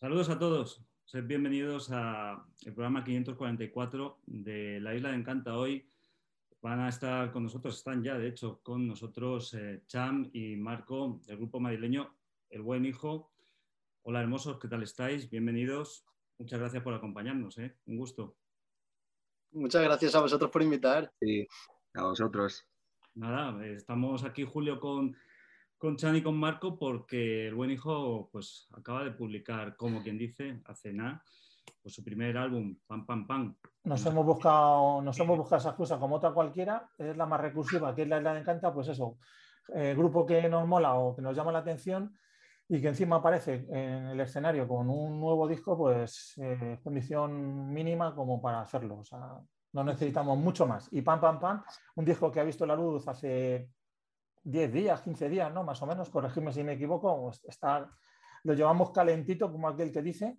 Saludos 0.00 0.30
a 0.30 0.38
todos. 0.38 0.82
Sed 1.04 1.24
bienvenidos 1.24 1.90
al 1.90 2.42
programa 2.74 3.04
544 3.04 4.20
de 4.24 4.80
La 4.80 4.94
Isla 4.94 5.10
de 5.10 5.16
Encanta. 5.16 5.58
Hoy 5.58 5.86
van 6.62 6.80
a 6.80 6.88
estar 6.88 7.30
con 7.30 7.42
nosotros, 7.42 7.76
están 7.76 8.02
ya 8.02 8.16
de 8.16 8.28
hecho 8.28 8.62
con 8.62 8.86
nosotros 8.86 9.52
eh, 9.52 9.82
Cham 9.88 10.30
y 10.32 10.56
Marco 10.56 11.20
del 11.26 11.36
grupo 11.36 11.60
madrileño 11.60 12.16
El 12.48 12.62
Buen 12.62 12.86
Hijo. 12.86 13.30
Hola 14.00 14.22
hermosos, 14.22 14.58
¿qué 14.58 14.68
tal 14.68 14.82
estáis? 14.82 15.28
Bienvenidos. 15.28 16.06
Muchas 16.38 16.60
gracias 16.60 16.82
por 16.82 16.94
acompañarnos, 16.94 17.58
¿eh? 17.58 17.76
un 17.84 17.98
gusto. 17.98 18.38
Muchas 19.52 19.82
gracias 19.82 20.14
a 20.14 20.22
vosotros 20.22 20.50
por 20.50 20.62
invitar. 20.62 21.12
Sí, 21.20 21.46
a 21.92 22.04
vosotros. 22.04 22.66
Nada, 23.16 23.66
estamos 23.66 24.24
aquí 24.24 24.44
Julio 24.44 24.80
con 24.80 25.14
con 25.80 25.96
Chan 25.96 26.14
y 26.14 26.22
con 26.22 26.36
Marco 26.36 26.78
porque 26.78 27.48
el 27.48 27.54
buen 27.54 27.70
hijo 27.70 28.28
pues 28.30 28.68
acaba 28.76 29.02
de 29.02 29.12
publicar, 29.12 29.76
como 29.76 30.02
quien 30.02 30.18
dice, 30.18 30.60
hace 30.66 30.92
nada, 30.92 31.24
pues, 31.82 31.94
su 31.94 32.04
primer 32.04 32.36
álbum, 32.36 32.76
Pam 32.86 33.06
Pam 33.06 33.26
Pam. 33.26 33.56
Nos 33.84 34.04
hemos 34.04 34.26
buscado, 34.26 35.00
nos 35.00 35.18
hemos 35.18 35.38
buscado 35.38 35.58
esa 35.58 35.70
excusa 35.70 35.98
como 35.98 36.16
otra 36.16 36.32
cualquiera, 36.32 36.86
es 36.98 37.16
la 37.16 37.24
más 37.24 37.40
recursiva, 37.40 37.94
que 37.94 38.02
es 38.02 38.08
la 38.08 38.20
de 38.20 38.40
encanta, 38.40 38.74
pues 38.74 38.88
eso, 38.88 39.16
el 39.74 39.96
grupo 39.96 40.26
que 40.26 40.50
nos 40.50 40.68
mola 40.68 40.96
o 40.96 41.16
que 41.16 41.22
nos 41.22 41.34
llama 41.34 41.50
la 41.50 41.60
atención 41.60 42.14
y 42.68 42.78
que 42.82 42.88
encima 42.88 43.16
aparece 43.16 43.66
en 43.70 44.08
el 44.08 44.20
escenario 44.20 44.68
con 44.68 44.90
un 44.90 45.18
nuevo 45.18 45.48
disco, 45.48 45.78
pues 45.78 46.34
eh, 46.36 46.78
condición 46.84 47.72
mínima 47.72 48.14
como 48.14 48.40
para 48.42 48.60
hacerlo. 48.60 48.98
O 48.98 49.04
sea, 49.04 49.40
no 49.72 49.84
necesitamos 49.84 50.36
mucho 50.36 50.66
más. 50.66 50.92
Y 50.92 51.00
Pam 51.00 51.22
Pam 51.22 51.40
Pam, 51.40 51.64
un 51.94 52.04
disco 52.04 52.30
que 52.30 52.40
ha 52.40 52.44
visto 52.44 52.66
la 52.66 52.76
luz 52.76 53.08
hace 53.08 53.70
10 54.42 54.72
días, 54.72 55.02
15 55.02 55.28
días, 55.28 55.52
¿no? 55.52 55.64
Más 55.64 55.80
o 55.82 55.86
menos, 55.86 56.10
corregirme 56.10 56.52
si 56.52 56.64
me 56.64 56.72
equivoco, 56.72 57.30
está, 57.44 57.90
lo 58.44 58.54
llevamos 58.54 58.90
calentito, 58.90 59.50
como 59.50 59.68
aquel 59.68 59.92
que 59.92 60.02
dice. 60.02 60.38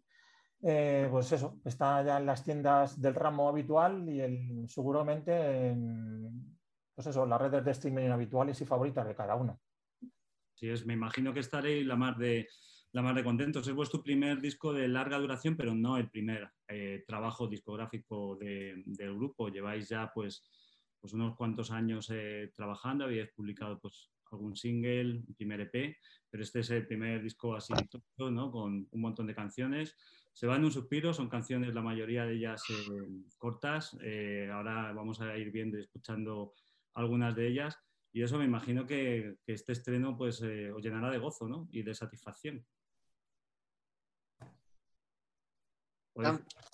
Eh, 0.63 1.07
pues 1.09 1.31
eso, 1.31 1.59
está 1.65 2.03
ya 2.03 2.17
en 2.17 2.25
las 2.25 2.43
tiendas 2.43 3.01
del 3.01 3.15
ramo 3.15 3.49
habitual 3.49 4.07
y 4.07 4.21
el, 4.21 4.69
seguramente 4.69 5.69
en 5.69 6.55
pues 6.93 7.07
eso, 7.07 7.25
las 7.25 7.41
redes 7.41 7.65
de 7.65 7.71
streaming 7.71 8.09
habituales 8.09 8.61
y 8.61 8.65
favoritas 8.65 9.07
de 9.07 9.15
cada 9.15 9.35
uno. 9.35 9.59
Sí, 10.53 10.69
es, 10.69 10.85
me 10.85 10.93
imagino 10.93 11.33
que 11.33 11.39
estaréis 11.39 11.85
la 11.87 11.95
más 11.95 12.17
de 12.17 12.47
la 12.93 13.01
más 13.01 13.15
de 13.15 13.23
contentos. 13.23 13.67
Es 13.67 13.73
vuestro 13.73 14.03
primer 14.03 14.41
disco 14.41 14.73
de 14.73 14.87
larga 14.87 15.17
duración, 15.17 15.55
pero 15.55 15.73
no 15.73 15.97
el 15.97 16.09
primer 16.09 16.49
eh, 16.67 17.03
trabajo 17.07 17.47
discográfico 17.47 18.35
del 18.35 19.15
grupo. 19.15 19.49
Lleváis 19.49 19.87
ya 19.89 20.11
pues 20.13 20.43
pues 21.01 21.13
unos 21.13 21.35
cuantos 21.35 21.71
años 21.71 22.09
eh, 22.11 22.51
trabajando, 22.55 23.05
habíais 23.05 23.31
publicado 23.31 23.79
pues 23.79 24.11
algún 24.31 24.55
single, 24.55 25.23
un 25.27 25.35
primer 25.35 25.59
EP, 25.61 25.97
pero 26.29 26.43
este 26.43 26.59
es 26.59 26.69
el 26.69 26.87
primer 26.87 27.21
disco 27.21 27.55
así 27.55 27.73
¿no? 28.17 28.51
con 28.51 28.87
un 28.89 29.01
montón 29.01 29.27
de 29.27 29.35
canciones. 29.35 29.97
Se 30.31 30.47
va 30.47 30.55
en 30.55 30.63
un 30.63 30.71
suspiro, 30.71 31.13
son 31.13 31.27
canciones, 31.27 31.73
la 31.73 31.81
mayoría 31.81 32.25
de 32.25 32.35
ellas 32.35 32.63
eh, 32.69 33.09
cortas. 33.37 33.97
Eh, 34.01 34.49
ahora 34.53 34.93
vamos 34.93 35.19
a 35.19 35.35
ir 35.37 35.51
viendo 35.51 35.77
y 35.77 35.81
escuchando 35.81 36.53
algunas 36.93 37.35
de 37.35 37.47
ellas. 37.47 37.77
Y 38.13 38.21
eso 38.21 38.37
me 38.37 38.45
imagino 38.45 38.85
que, 38.85 39.37
que 39.43 39.53
este 39.53 39.73
estreno 39.73 40.15
pues, 40.15 40.41
os 40.41 40.81
llenará 40.81 41.09
de 41.09 41.17
gozo 41.17 41.49
¿no? 41.49 41.67
y 41.71 41.81
de 41.81 41.93
satisfacción. 41.93 42.65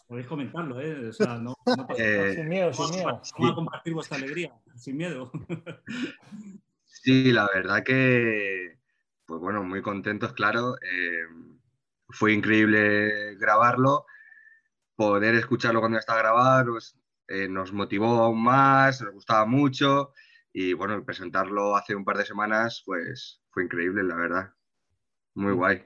Podéis, 0.07 0.27
comentarlo, 0.27 0.79
¿eh? 0.79 1.09
O 1.09 1.11
sea, 1.13 1.37
no, 1.37 1.53
eh, 1.97 2.33
sin 2.35 2.47
miedo, 2.47 2.71
sin 2.71 2.89
miedo. 2.91 3.05
Vamos 3.07 3.51
a 3.51 3.55
compartir 3.55 3.93
vuestra 3.93 4.17
alegría, 4.17 4.53
sin 4.75 4.97
miedo. 4.97 5.31
Sí, 7.03 7.31
la 7.31 7.47
verdad 7.53 7.83
que, 7.83 8.79
pues 9.25 9.39
bueno, 9.39 9.63
muy 9.63 9.81
contentos, 9.81 10.33
claro. 10.33 10.75
Eh, 10.75 11.25
fue 12.09 12.33
increíble 12.33 13.35
grabarlo. 13.35 14.05
Poder 14.95 15.35
escucharlo 15.35 15.79
cuando 15.79 15.99
está 15.99 16.17
grabado 16.17 16.73
pues, 16.73 16.97
eh, 17.27 17.47
nos 17.47 17.71
motivó 17.71 18.23
aún 18.23 18.43
más, 18.43 19.01
nos 19.01 19.13
gustaba 19.13 19.45
mucho. 19.45 20.11
Y 20.51 20.73
bueno, 20.73 21.03
presentarlo 21.05 21.75
hace 21.77 21.95
un 21.95 22.03
par 22.03 22.17
de 22.17 22.25
semanas, 22.25 22.81
pues 22.85 23.41
fue 23.51 23.63
increíble, 23.63 24.03
la 24.03 24.15
verdad. 24.15 24.53
Muy 25.35 25.53
guay. 25.53 25.85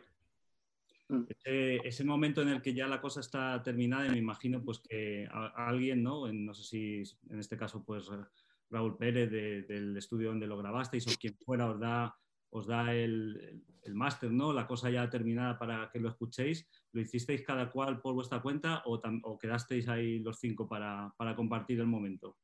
Mm. 1.12 1.26
Ese, 1.44 2.04
momento 2.06 2.42
en 2.42 2.48
el 2.48 2.62
que 2.62 2.74
ya 2.74 2.88
la 2.88 3.02
cosa 3.02 3.20
está 3.20 3.62
terminada, 3.62 4.08
y 4.08 4.12
me 4.12 4.18
imagino 4.18 4.64
pues 4.64 4.80
que 4.80 5.28
alguien, 5.56 6.02
¿no? 6.02 6.32
no 6.32 6.54
sé 6.54 6.64
si 6.64 7.04
en 7.30 7.40
este 7.40 7.58
caso 7.58 7.84
pues 7.84 8.10
Raúl 8.70 8.98
Pérez 8.98 9.30
del 9.30 9.98
estudio 9.98 10.30
donde 10.30 10.48
lo 10.48 10.58
grabasteis 10.58 11.06
o 11.08 11.20
quien 11.20 11.36
fuera 11.46 11.70
os 11.70 11.80
da, 11.80 12.16
os 12.52 12.66
da 12.66 12.94
el, 12.94 13.62
el 13.84 13.94
máster, 13.94 14.32
¿no? 14.32 14.54
La 14.54 14.66
cosa 14.66 14.90
ya 14.90 15.10
terminada 15.10 15.60
para 15.60 15.90
que 15.92 16.00
lo 16.00 16.08
escuchéis. 16.08 16.66
¿Lo 16.94 17.02
hicisteis 17.02 17.42
cada 17.42 17.70
cual 17.70 18.00
por 18.00 18.14
vuestra 18.14 18.42
cuenta 18.42 18.82
o, 18.86 19.02
o 19.24 19.38
quedasteis 19.38 19.90
ahí 19.90 20.20
los 20.20 20.40
cinco 20.40 20.68
para, 20.68 21.14
para 21.18 21.36
compartir 21.36 21.80
el 21.82 21.88
momento? 21.88 22.38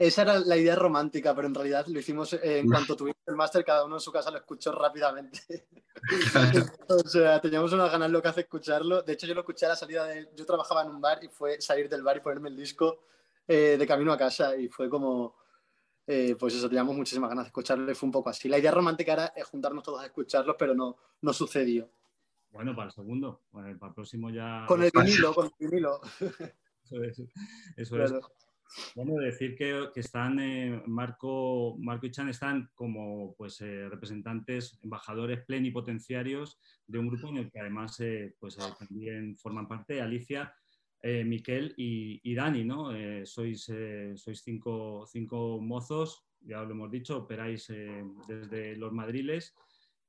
Esa 0.00 0.22
era 0.22 0.38
la 0.38 0.56
idea 0.56 0.74
romántica, 0.74 1.34
pero 1.34 1.46
en 1.46 1.54
realidad 1.54 1.86
lo 1.86 1.98
hicimos 1.98 2.32
en 2.32 2.66
cuanto 2.66 2.96
tuvimos 2.96 3.20
el 3.26 3.36
máster, 3.36 3.62
cada 3.62 3.84
uno 3.84 3.96
en 3.96 4.00
su 4.00 4.10
casa 4.10 4.30
lo 4.30 4.38
escuchó 4.38 4.72
rápidamente. 4.72 5.66
o 6.88 7.06
sea, 7.06 7.38
teníamos 7.38 7.70
unas 7.74 7.92
ganas 7.92 8.10
locas 8.10 8.34
de 8.34 8.40
escucharlo. 8.40 9.02
De 9.02 9.12
hecho, 9.12 9.26
yo 9.26 9.34
lo 9.34 9.40
escuché 9.40 9.66
a 9.66 9.68
la 9.68 9.76
salida 9.76 10.06
de... 10.06 10.30
Yo 10.34 10.46
trabajaba 10.46 10.84
en 10.84 10.88
un 10.88 11.02
bar 11.02 11.22
y 11.22 11.28
fue 11.28 11.60
salir 11.60 11.86
del 11.86 12.02
bar 12.02 12.16
y 12.16 12.20
ponerme 12.20 12.48
el 12.48 12.56
disco 12.56 13.04
eh, 13.46 13.76
de 13.78 13.86
camino 13.86 14.10
a 14.10 14.16
casa 14.16 14.56
y 14.56 14.68
fue 14.68 14.88
como... 14.88 15.36
Eh, 16.06 16.34
pues 16.38 16.54
eso, 16.54 16.66
teníamos 16.70 16.96
muchísimas 16.96 17.28
ganas 17.28 17.44
de 17.44 17.48
escucharlo 17.48 17.92
y 17.92 17.94
fue 17.94 18.06
un 18.06 18.12
poco 18.12 18.30
así. 18.30 18.48
La 18.48 18.58
idea 18.58 18.70
romántica 18.70 19.12
era 19.12 19.34
juntarnos 19.50 19.84
todos 19.84 20.00
a 20.00 20.06
escucharlos, 20.06 20.56
pero 20.58 20.74
no, 20.74 20.96
no 21.20 21.32
sucedió. 21.34 21.90
Bueno, 22.50 22.74
para 22.74 22.86
el 22.86 22.94
segundo, 22.94 23.42
para 23.52 23.68
el 23.68 23.78
próximo 23.78 24.30
ya... 24.30 24.64
Con 24.66 24.82
el 24.82 24.90
vinilo, 24.94 25.34
con 25.34 25.44
el 25.44 25.68
vinilo. 25.68 26.00
Eso 26.84 27.04
es. 27.04 27.22
Eso 27.76 28.02
es. 28.02 28.12
Bueno, 28.94 29.14
decir 29.16 29.56
que, 29.56 29.90
están, 29.94 30.38
eh, 30.38 30.82
Marco, 30.86 31.76
Marco 31.78 32.06
y 32.06 32.10
Chan 32.10 32.28
están 32.28 32.70
como 32.74 33.34
pues, 33.36 33.60
eh, 33.60 33.88
representantes, 33.88 34.78
embajadores 34.82 35.44
plenipotenciarios 35.44 36.58
de 36.86 36.98
un 36.98 37.08
grupo 37.08 37.28
en 37.28 37.38
el 37.38 37.50
que 37.50 37.60
además 37.60 37.98
eh, 38.00 38.34
pues, 38.38 38.56
también 38.78 39.36
forman 39.36 39.68
parte 39.68 40.00
Alicia, 40.00 40.54
Miquel 41.02 41.72
y, 41.78 42.34
Dani, 42.34 42.62
¿no? 42.62 42.90
sois 43.24 43.72
sois 44.16 44.42
cinco, 44.42 45.06
cinco, 45.06 45.58
mozos, 45.58 46.26
ya 46.42 46.62
lo 46.62 46.72
hemos 46.72 46.90
dicho, 46.90 47.16
operáis 47.16 47.72
desde 48.28 48.76
los 48.76 48.92
Madriles 48.92 49.54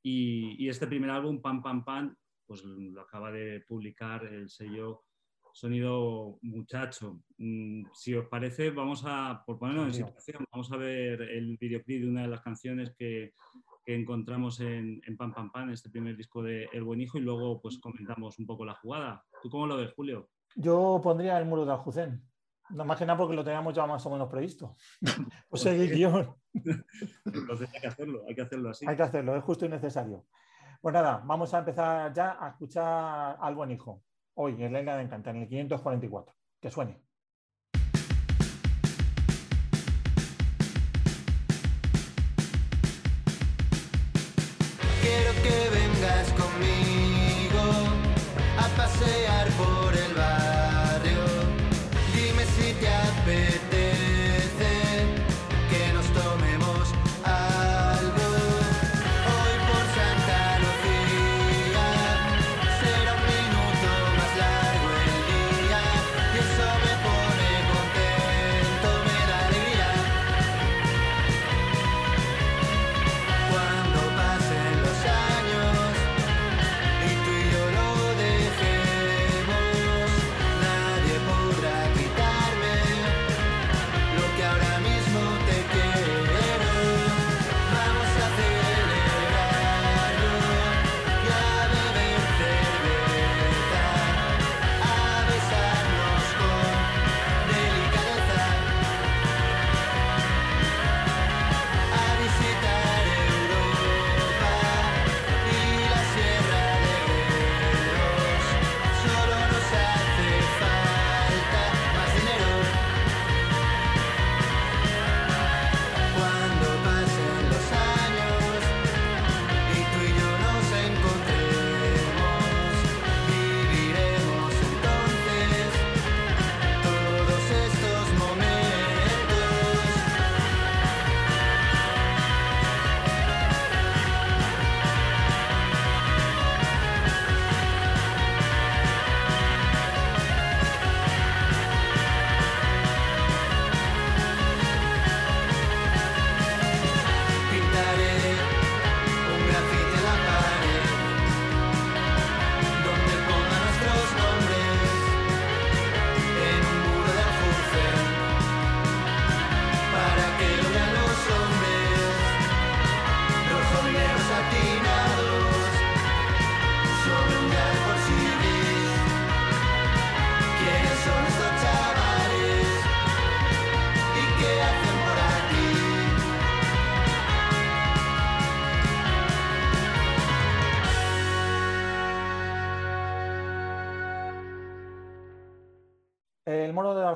y, 0.04 0.62
y, 0.62 0.68
este 0.68 0.88
primer 0.88 1.12
álbum, 1.12 1.42
Pam 1.42 1.64
Pam 1.64 1.86
Pam, 1.86 2.14
pues 2.46 2.66
lo 2.66 3.00
acaba 3.00 3.32
de 3.32 3.62
publicar 3.62 4.26
el 4.26 4.50
sello 4.50 5.06
sonido 5.54 6.40
muchacho. 6.42 7.20
Mm, 7.38 7.86
si 7.94 8.14
os 8.14 8.28
parece, 8.28 8.72
vamos 8.72 9.04
a, 9.06 9.44
por 9.46 9.60
ponernos 9.60 9.88
en 9.88 10.06
situación, 10.06 10.46
vamos 10.52 10.72
a 10.72 10.78
ver 10.78 11.22
el 11.22 11.58
videoclip 11.58 12.02
de 12.02 12.10
una 12.10 12.22
de 12.24 12.28
las 12.28 12.42
canciones 12.42 12.94
que, 12.98 13.34
encontramos 13.84 14.62
en, 14.62 15.02
en, 15.06 15.18
Pam 15.18 15.34
Pam 15.34 15.52
Pam, 15.52 15.70
este 15.72 15.90
primer 15.90 16.16
disco 16.16 16.42
de 16.42 16.70
El 16.72 16.84
Buen 16.84 17.02
Hijo, 17.02 17.18
y 17.18 17.22
luego 17.22 17.60
pues 17.60 17.78
comentamos 17.78 18.40
un 18.40 18.46
poco 18.46 18.64
la 18.64 18.76
jugada. 18.76 19.22
¿Tú 19.44 19.50
cómo 19.50 19.68
lo 19.68 19.76
ves, 19.76 19.92
Julio? 19.94 20.30
Yo 20.56 21.02
pondría 21.04 21.38
el 21.38 21.46
muro 21.46 21.66
de 21.66 21.74
Aljucén. 21.74 22.24
No 22.70 22.86
más 22.86 22.98
que 22.98 23.06
nada 23.06 23.18
porque 23.18 23.36
lo 23.36 23.44
teníamos 23.44 23.74
ya 23.74 23.86
más 23.86 24.06
o 24.06 24.10
menos 24.10 24.30
previsto. 24.30 24.78
o 25.50 25.58
sea, 25.58 25.74
guion. 25.74 26.34
Entonces 27.26 27.70
hay 27.74 27.82
que 27.82 27.88
hacerlo, 27.88 28.24
hay 28.26 28.36
que 28.36 28.42
hacerlo 28.44 28.70
así. 28.70 28.86
Hay 28.88 28.96
que 28.96 29.04
hacerlo, 29.04 29.36
es 29.36 29.44
justo 29.44 29.66
y 29.66 29.70
necesario. 29.70 30.26
Pues 30.80 30.94
nada, 30.94 31.22
vamos 31.26 31.54
a 31.54 31.60
empezar 31.60 32.14
ya 32.14 32.38
a 32.40 32.50
escuchar 32.52 33.38
al 33.42 33.56
buen 33.56 33.72
hijo 33.72 34.02
hoy 34.42 34.54
isla 34.64 34.98
de 34.98 35.04
Encantar, 35.04 35.36
en 35.36 35.44
el 35.44 35.48
544. 35.50 36.36
Que 36.60 36.72
suene. 36.72 37.11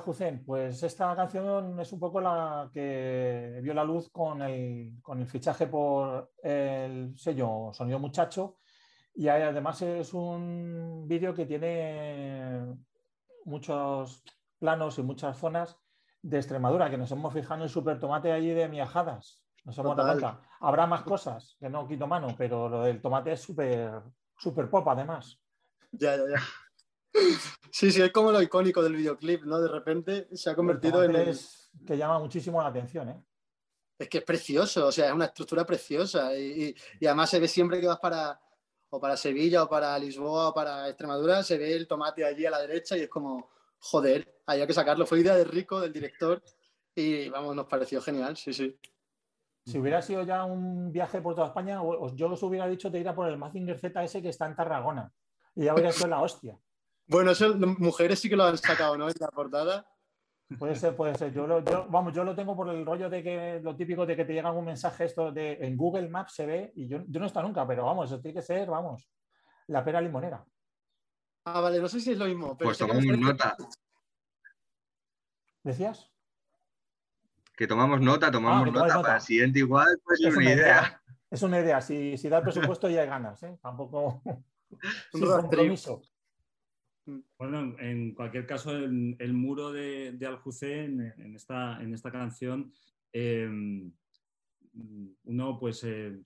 Aljucén, 0.05 0.43
pues 0.45 0.83
esta 0.83 1.15
canción 1.15 1.79
es 1.79 1.91
un 1.91 1.99
poco 1.99 2.21
la 2.21 2.69
que 2.71 3.59
vio 3.63 3.73
la 3.73 3.83
luz 3.83 4.11
con 4.11 4.39
el, 4.43 4.99
con 5.01 5.19
el 5.19 5.25
fichaje 5.25 5.65
por 5.65 6.31
el 6.43 7.17
sello 7.17 7.71
Sonido 7.73 7.97
Muchacho 7.97 8.57
y 9.15 9.27
además 9.29 9.81
es 9.81 10.13
un 10.13 11.07
vídeo 11.07 11.33
que 11.33 11.47
tiene 11.47 12.75
muchos 13.45 14.23
planos 14.59 14.99
y 14.99 15.01
muchas 15.01 15.39
zonas 15.39 15.75
de 16.21 16.37
Extremadura, 16.37 16.91
que 16.91 16.99
nos 16.99 17.11
hemos 17.11 17.33
fijado 17.33 17.55
en 17.55 17.61
el 17.63 17.69
super 17.69 17.99
tomate 17.99 18.31
allí 18.31 18.51
de 18.51 18.69
Miajadas. 18.69 19.43
Nos 19.63 19.75
hemos 19.79 19.97
dado 19.97 20.11
cuenta. 20.11 20.39
Habrá 20.59 20.85
más 20.85 21.01
cosas 21.01 21.57
que 21.59 21.67
no 21.67 21.87
quito 21.87 22.05
mano, 22.05 22.27
pero 22.37 22.69
lo 22.69 22.83
del 22.83 23.01
tomate 23.01 23.31
es 23.31 23.41
súper 23.41 24.03
super 24.37 24.69
pop 24.69 24.87
además. 24.87 25.41
Ya, 25.91 26.15
ya, 26.15 26.29
ya. 26.29 26.41
Sí, 27.71 27.91
sí, 27.91 28.01
es 28.01 28.11
como 28.11 28.31
lo 28.31 28.41
icónico 28.41 28.81
del 28.81 28.95
videoclip, 28.95 29.43
¿no? 29.43 29.59
De 29.59 29.67
repente 29.67 30.27
se 30.33 30.49
ha 30.49 30.55
convertido 30.55 31.03
en... 31.03 31.15
El... 31.15 31.37
que 31.85 31.97
llama 31.97 32.19
muchísimo 32.19 32.61
la 32.61 32.69
atención, 32.69 33.09
¿eh? 33.09 33.23
Es 33.97 34.09
que 34.09 34.19
es 34.19 34.23
precioso, 34.23 34.87
o 34.87 34.91
sea, 34.91 35.07
es 35.07 35.13
una 35.13 35.25
estructura 35.25 35.65
preciosa 35.65 36.35
y, 36.37 36.75
y, 36.99 37.05
además 37.05 37.29
se 37.29 37.39
ve 37.39 37.47
siempre 37.47 37.79
que 37.79 37.87
vas 37.87 37.99
para, 37.99 38.39
o 38.89 38.99
para 38.99 39.15
Sevilla 39.15 39.63
o 39.63 39.69
para 39.69 39.97
Lisboa 39.97 40.49
o 40.49 40.53
para 40.53 40.89
Extremadura, 40.89 41.43
se 41.43 41.57
ve 41.57 41.73
el 41.73 41.87
tomate 41.87 42.25
allí 42.25 42.45
a 42.45 42.51
la 42.51 42.59
derecha 42.59 42.97
y 42.97 43.01
es 43.01 43.09
como, 43.09 43.49
joder, 43.79 44.41
había 44.45 44.67
que 44.67 44.73
sacarlo. 44.73 45.05
Fue 45.05 45.19
idea 45.21 45.35
de 45.35 45.45
Rico, 45.45 45.79
del 45.79 45.93
director, 45.93 46.41
y 46.93 47.29
vamos, 47.29 47.55
nos 47.55 47.67
pareció 47.67 48.01
genial, 48.01 48.35
sí, 48.35 48.53
sí. 48.53 48.77
Si 49.65 49.79
hubiera 49.79 50.01
sido 50.01 50.23
ya 50.23 50.45
un 50.45 50.91
viaje 50.91 51.21
por 51.21 51.33
toda 51.35 51.47
España, 51.47 51.81
yo 52.13 52.31
os 52.31 52.43
hubiera 52.43 52.67
dicho 52.67 52.89
de 52.89 52.99
ir 52.99 53.07
a 53.09 53.15
por 53.15 53.27
el 53.27 53.37
Mazinger 53.37 53.79
ZS 53.79 54.21
que 54.21 54.29
está 54.29 54.45
en 54.45 54.55
Tarragona. 54.55 55.11
Y 55.55 55.65
ya 55.65 55.71
habría 55.71 55.91
sido 55.91 56.07
la 56.07 56.21
hostia. 56.21 56.59
Bueno, 57.07 57.31
eso 57.31 57.55
mujeres 57.55 58.19
sí 58.19 58.29
que 58.29 58.35
lo 58.35 58.45
han 58.45 58.57
sacado, 58.57 58.97
¿no? 58.97 59.07
En 59.07 59.15
la 59.19 59.27
portada. 59.27 59.85
Puede 60.59 60.75
ser, 60.75 60.95
puede 60.95 61.15
ser. 61.15 61.33
Yo, 61.33 61.47
lo, 61.47 61.63
vamos, 61.89 62.13
yo 62.13 62.23
lo 62.23 62.35
tengo 62.35 62.55
por 62.55 62.69
el 62.69 62.85
rollo 62.85 63.09
de 63.09 63.23
que 63.23 63.59
lo 63.63 63.75
típico 63.75 64.05
de 64.05 64.15
que 64.15 64.25
te 64.25 64.33
llega 64.33 64.51
un 64.51 64.65
mensaje 64.65 65.05
esto 65.05 65.31
de 65.31 65.53
en 65.61 65.75
Google 65.75 66.07
Maps 66.07 66.33
se 66.35 66.45
ve 66.45 66.71
y 66.75 66.87
yo, 66.87 67.03
yo 67.07 67.19
no 67.19 67.25
está 67.25 67.41
nunca, 67.41 67.65
pero 67.67 67.85
vamos, 67.85 68.11
eso 68.11 68.21
tiene 68.21 68.35
que 68.35 68.45
ser, 68.45 68.69
vamos, 68.69 69.09
la 69.67 69.83
pera 69.83 70.01
limonera. 70.01 70.45
Ah, 71.45 71.61
vale, 71.61 71.79
no 71.79 71.87
sé 71.87 71.99
si 71.99 72.11
es 72.11 72.17
lo 72.17 72.25
mismo. 72.25 72.57
pues 72.57 72.77
tomamos 72.77 73.05
nota. 73.05 73.55
¿Decías? 75.63 76.11
Que 77.55 77.65
tomamos 77.65 78.01
nota, 78.01 78.29
tomamos 78.29 78.67
ah, 78.67 78.71
nota, 78.71 79.01
para 79.01 79.15
el 79.15 79.21
siguiente 79.21 79.59
igual, 79.59 79.99
pues 80.03 80.21
es 80.21 80.35
una, 80.35 80.53
idea. 80.53 81.01
Es 81.31 81.41
una 81.41 81.59
idea, 81.59 81.81
si, 81.81 82.17
si 82.17 82.29
da 82.29 82.37
el 82.37 82.43
presupuesto 82.43 82.87
ya 82.87 83.01
hay 83.01 83.07
ganas, 83.07 83.41
¿eh? 83.43 83.57
Tampoco 83.61 84.21
un 85.13 85.21
compromiso. 85.21 86.01
Bueno, 87.37 87.75
en 87.79 88.13
cualquier 88.15 88.47
caso, 88.47 88.75
el, 88.75 89.33
muro 89.33 89.71
de, 89.71 90.13
de 90.13 90.25
Aljucén 90.25 91.13
en, 91.17 91.35
esta, 91.35 92.11
canción, 92.11 92.73
em, 93.13 93.91
uno, 95.23 95.59
pues, 95.59 95.83
eh, 95.83 96.19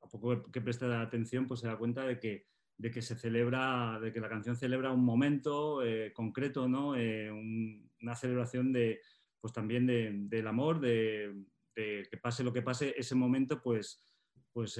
a 0.00 0.08
poco 0.08 0.50
que 0.50 0.60
presta 0.62 1.02
atención, 1.02 1.46
pues 1.46 1.60
se 1.60 1.66
da 1.66 1.76
cuenta 1.76 2.06
de 2.06 2.18
que, 2.18 2.46
de 2.78 2.90
que 2.90 3.02
se 3.02 3.16
celebra, 3.16 4.00
de 4.00 4.12
que 4.12 4.20
la 4.20 4.28
canción 4.28 4.56
celebra 4.56 4.92
un 4.92 5.04
momento 5.04 5.84
eh, 5.84 6.12
concreto, 6.12 6.68
¿no? 6.68 6.96
Eh, 6.96 7.30
una 7.30 8.16
celebración 8.16 8.72
de, 8.72 9.00
pues 9.40 9.52
también 9.52 9.86
del 10.28 10.46
amor, 10.46 10.80
de, 10.80 11.44
que 11.74 12.18
pase 12.22 12.42
lo 12.42 12.52
que 12.52 12.62
pase, 12.62 12.94
ese 12.96 13.14
momento, 13.14 13.60
pues, 13.60 14.02
pues 14.52 14.78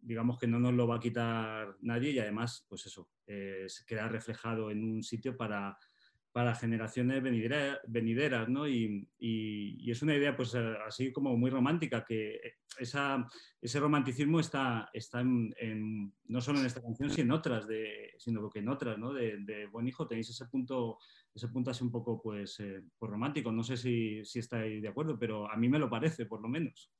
digamos 0.00 0.38
que 0.38 0.46
no 0.46 0.58
nos 0.58 0.74
lo 0.74 0.86
va 0.86 0.96
a 0.96 1.00
quitar 1.00 1.76
nadie 1.80 2.10
y 2.10 2.18
además, 2.18 2.64
pues 2.68 2.86
eso, 2.86 3.08
eh, 3.26 3.66
queda 3.86 4.08
reflejado 4.08 4.70
en 4.70 4.84
un 4.84 5.02
sitio 5.02 5.36
para, 5.36 5.76
para 6.36 6.54
generaciones 6.54 7.22
venideras, 7.22 8.46
¿no? 8.50 8.68
Y, 8.68 9.08
es 9.18 10.02
una 10.02 10.14
idea, 10.14 10.36
pues 10.36 10.54
así 10.54 11.10
como 11.10 11.34
muy 11.34 11.48
romántica, 11.50 12.04
que 12.04 12.38
esa, 12.78 13.26
ese 13.58 13.80
romanticismo 13.80 14.38
está, 14.38 14.90
está 14.92 15.22
en, 15.22 16.12
no 16.26 16.42
solo 16.42 16.58
en 16.60 16.66
esta 16.66 16.82
canción, 16.82 17.08
sino 17.08 17.24
en 17.24 17.38
otras, 17.38 17.66
de, 17.66 18.12
sino 18.18 18.50
que 18.50 18.58
en 18.58 18.68
otras, 18.68 18.98
¿no? 18.98 19.14
De, 19.14 19.66
Buen 19.72 19.88
Hijo 19.88 20.06
tenéis 20.06 20.28
ese 20.28 20.44
punto, 20.44 20.98
ese 21.34 21.48
punto 21.48 21.70
así 21.70 21.82
un 21.82 21.90
poco, 21.90 22.20
pues, 22.20 22.60
eh, 22.60 22.82
pues 22.98 23.10
romántico. 23.10 23.50
No 23.50 23.62
sé 23.62 23.78
si, 23.78 24.22
si 24.22 24.40
estáis 24.40 24.82
de 24.82 24.88
acuerdo, 24.88 25.18
pero 25.18 25.50
a 25.50 25.56
mí 25.56 25.70
me 25.70 25.78
lo 25.78 25.88
parece, 25.88 26.26
por 26.26 26.42
lo 26.42 26.48
menos. 26.48 26.92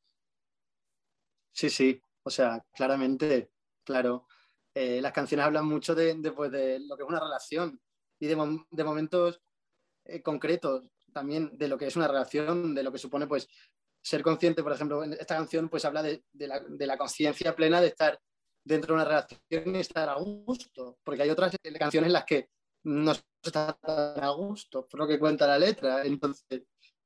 Sí, 1.52 1.68
sí, 1.68 2.00
o 2.26 2.30
sea, 2.30 2.60
claramente, 2.74 3.52
claro, 3.84 4.26
eh, 4.74 5.00
las 5.00 5.12
canciones 5.12 5.46
hablan 5.46 5.64
mucho 5.64 5.94
de, 5.94 6.16
pues, 6.34 6.50
de, 6.50 6.80
lo 6.80 6.96
que 6.96 7.04
es 7.04 7.08
una 7.08 7.20
relación 7.20 7.80
y 8.18 8.26
de, 8.26 8.34
momentos 8.84 9.40
eh, 10.04 10.22
concretos 10.22 10.82
también 11.12 11.56
de 11.56 11.68
lo 11.68 11.78
que 11.78 11.86
es 11.86 11.94
una 11.94 12.08
relación, 12.08 12.74
de 12.74 12.82
lo 12.82 12.90
que 12.90 12.98
supone 12.98 13.28
pues 13.28 13.48
ser 14.02 14.22
consciente, 14.22 14.64
por 14.64 14.72
ejemplo, 14.72 15.04
en 15.04 15.12
esta 15.12 15.36
canción 15.36 15.68
pues 15.68 15.84
habla 15.84 16.02
de, 16.02 16.24
la, 16.32 16.98
conciencia 16.98 17.54
plena 17.54 17.80
de 17.80 17.88
estar 17.88 18.20
dentro 18.64 18.88
de 18.88 19.02
una 19.02 19.04
relación 19.04 19.76
y 19.76 19.78
estar 19.78 20.08
a 20.08 20.16
gusto, 20.16 20.98
porque 21.04 21.22
hay 21.22 21.30
otras 21.30 21.56
canciones 21.78 22.08
en 22.08 22.12
las 22.12 22.24
que 22.24 22.50
no 22.82 23.14
se 23.14 23.22
está 23.44 23.78
a 23.84 24.30
gusto, 24.30 24.88
por 24.88 24.98
lo 24.98 25.06
que 25.06 25.20
cuenta 25.20 25.46
la 25.46 25.60
letra. 25.60 26.04
Entonces, 26.04 26.64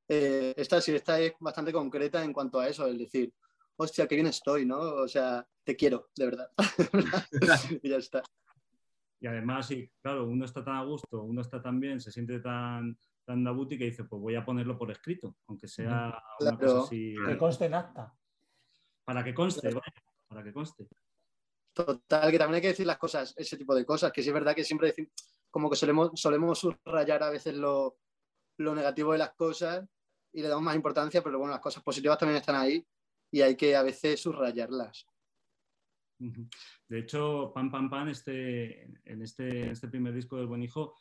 eh, 0.09 0.55
esta 0.57 0.81
sí, 0.81 0.95
esta 0.95 1.21
es 1.21 1.35
bastante 1.39 1.75
concreta 1.75 2.25
en 2.25 2.33
cuanto 2.33 2.59
a 2.59 2.69
eso, 2.69 2.87
es 2.87 2.99
decir, 2.99 3.35
hostia, 3.83 4.07
qué 4.07 4.15
bien 4.15 4.27
estoy, 4.27 4.67
¿no? 4.67 4.79
O 4.79 5.09
sea, 5.09 5.47
te 5.65 5.75
quiero, 5.75 6.11
de 6.15 6.27
verdad. 6.27 6.51
y 7.83 7.89
ya 7.89 7.97
está. 7.97 8.23
Y 9.21 9.27
además, 9.27 9.67
sí, 9.67 9.91
claro, 10.03 10.27
uno 10.27 10.45
está 10.45 10.65
tan 10.65 10.77
a 10.77 10.85
gusto, 10.85 11.23
uno 11.23 11.41
está 11.41 11.63
tan 11.63 11.81
bien, 11.81 12.01
se 12.01 12.11
siente 12.11 12.41
tan, 12.41 12.99
tan 13.25 13.45
dabuti 13.45 13.79
que 13.79 13.85
dice, 13.85 14.05
pues 14.05 14.21
voy 14.21 14.35
a 14.35 14.45
ponerlo 14.45 14.79
por 14.79 14.91
escrito, 14.91 15.37
aunque 15.47 15.67
sea 15.69 16.23
una 16.41 16.59
cosa 16.59 16.81
así. 16.81 17.15
Que 17.27 17.39
conste 17.39 17.67
en 17.67 17.75
acta. 17.75 18.15
Para 19.05 19.25
que 19.25 19.35
conste, 19.35 19.69
vaya, 19.69 20.03
para 20.29 20.43
que 20.43 20.53
conste. 20.53 20.87
Total, 21.73 22.31
que 22.31 22.39
también 22.39 22.57
hay 22.57 22.63
que 22.63 22.69
decir 22.69 22.87
las 22.87 22.99
cosas, 22.99 23.35
ese 23.37 23.57
tipo 23.57 23.75
de 23.75 23.85
cosas, 23.85 24.13
que 24.13 24.23
sí 24.23 24.29
es 24.29 24.35
verdad 24.35 24.55
que 24.55 24.65
siempre 24.65 24.89
decimos, 24.89 25.13
como 25.51 25.71
que 25.71 25.77
solemos, 25.77 26.11
solemos 26.15 26.59
subrayar 26.59 27.23
a 27.23 27.31
veces 27.31 27.55
lo, 27.57 27.97
lo 28.59 28.75
negativo 28.75 29.13
de 29.13 29.19
las 29.19 29.35
cosas 29.35 29.87
y 30.33 30.43
le 30.43 30.49
damos 30.49 30.65
más 30.65 30.77
importancia, 30.77 31.23
pero 31.23 31.39
bueno, 31.39 31.53
las 31.53 31.61
cosas 31.61 31.83
positivas 31.83 32.19
también 32.19 32.39
están 32.39 32.57
ahí 32.57 32.87
y 33.31 33.41
hay 33.41 33.57
que 33.57 33.77
a 33.77 33.83
veces 33.83 34.21
subrayarlas. 34.21 35.07
De 36.89 36.99
hecho, 36.99 37.51
Pam 37.55 37.71
Pam 37.71 37.89
Pam, 37.89 38.09
este, 38.09 38.83
en 39.05 39.23
este, 39.23 39.71
este 39.71 39.89
primer 39.89 40.15
disco 40.15 40.37
del 40.37 40.47
Buen 40.47 40.63
Hijo, 40.63 40.95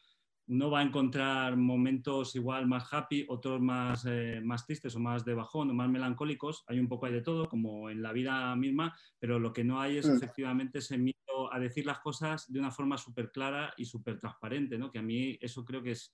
uno 0.49 0.71
va 0.71 0.79
a 0.79 0.83
encontrar 0.83 1.57
momentos 1.57 2.35
igual 2.35 2.67
más 2.67 2.91
happy, 2.91 3.25
otros 3.29 3.61
más, 3.61 4.05
eh, 4.07 4.41
más 4.43 4.65
tristes 4.65 4.95
o 4.95 4.99
más 4.99 5.23
de 5.23 5.35
bajón 5.35 5.69
o 5.69 5.73
más 5.73 5.89
melancólicos. 5.89 6.63
Hay 6.67 6.79
un 6.79 6.87
poco 6.87 7.05
de 7.09 7.21
todo, 7.21 7.47
como 7.47 7.89
en 7.89 8.01
la 8.01 8.11
vida 8.13 8.55
misma, 8.55 8.97
pero 9.19 9.37
lo 9.37 9.53
que 9.53 9.63
no 9.63 9.79
hay 9.79 9.97
es 9.97 10.07
mm. 10.07 10.15
efectivamente 10.15 10.79
ese 10.79 10.97
miedo 10.97 11.19
a 11.51 11.59
decir 11.59 11.85
las 11.85 11.99
cosas 11.99 12.51
de 12.51 12.59
una 12.59 12.71
forma 12.71 12.97
súper 12.97 13.31
clara 13.31 13.73
y 13.77 13.85
súper 13.85 14.19
transparente, 14.19 14.79
¿no? 14.79 14.91
que 14.91 14.99
a 14.99 15.03
mí 15.03 15.37
eso 15.39 15.63
creo 15.63 15.83
que 15.83 15.91
es, 15.91 16.11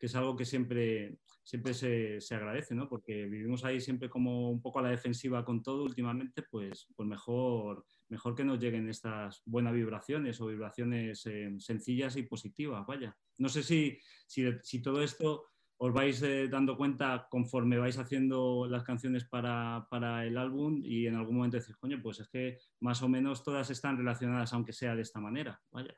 que 0.00 0.06
es 0.06 0.14
algo 0.16 0.34
que 0.34 0.46
siempre, 0.46 1.18
siempre 1.44 1.74
se, 1.74 2.22
se, 2.22 2.34
agradece, 2.34 2.74
¿no? 2.74 2.88
Porque 2.88 3.26
vivimos 3.26 3.66
ahí 3.66 3.82
siempre 3.82 4.08
como 4.08 4.50
un 4.50 4.62
poco 4.62 4.78
a 4.78 4.82
la 4.82 4.88
defensiva 4.88 5.44
con 5.44 5.62
todo 5.62 5.84
últimamente, 5.84 6.42
pues, 6.42 6.88
pues 6.96 7.06
mejor, 7.06 7.84
mejor 8.08 8.34
que 8.34 8.42
nos 8.42 8.58
lleguen 8.58 8.88
estas 8.88 9.42
buenas 9.44 9.74
vibraciones 9.74 10.40
o 10.40 10.46
vibraciones 10.46 11.26
eh, 11.26 11.54
sencillas 11.58 12.16
y 12.16 12.22
positivas, 12.22 12.86
vaya. 12.86 13.14
No 13.36 13.50
sé 13.50 13.62
si, 13.62 13.98
si, 14.26 14.50
si 14.62 14.80
todo 14.80 15.02
esto 15.02 15.50
os 15.76 15.92
vais 15.92 16.22
eh, 16.22 16.48
dando 16.48 16.78
cuenta 16.78 17.26
conforme 17.30 17.76
vais 17.76 17.98
haciendo 17.98 18.66
las 18.66 18.84
canciones 18.84 19.26
para, 19.26 19.86
para, 19.90 20.24
el 20.24 20.38
álbum 20.38 20.80
y 20.82 21.06
en 21.06 21.16
algún 21.16 21.36
momento 21.36 21.58
decís, 21.58 21.76
coño, 21.76 22.00
pues 22.02 22.20
es 22.20 22.28
que 22.28 22.58
más 22.80 23.02
o 23.02 23.08
menos 23.08 23.44
todas 23.44 23.68
están 23.68 23.98
relacionadas, 23.98 24.54
aunque 24.54 24.72
sea 24.72 24.96
de 24.96 25.02
esta 25.02 25.20
manera, 25.20 25.60
vaya. 25.70 25.94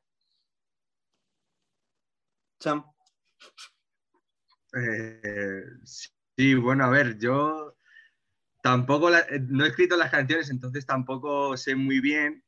Cham. 2.59 2.85
Eh, 4.75 5.65
sí, 6.37 6.55
bueno, 6.55 6.85
a 6.85 6.91
ver, 6.91 7.19
yo 7.19 7.77
tampoco 8.63 9.15
eh, 9.15 9.41
no 9.49 9.65
he 9.65 9.69
escrito 9.69 9.97
las 9.97 10.11
canciones, 10.11 10.51
entonces 10.51 10.87
tampoco 10.87 11.57
sé 11.57 11.75
muy 11.77 12.01
bien, 12.01 12.45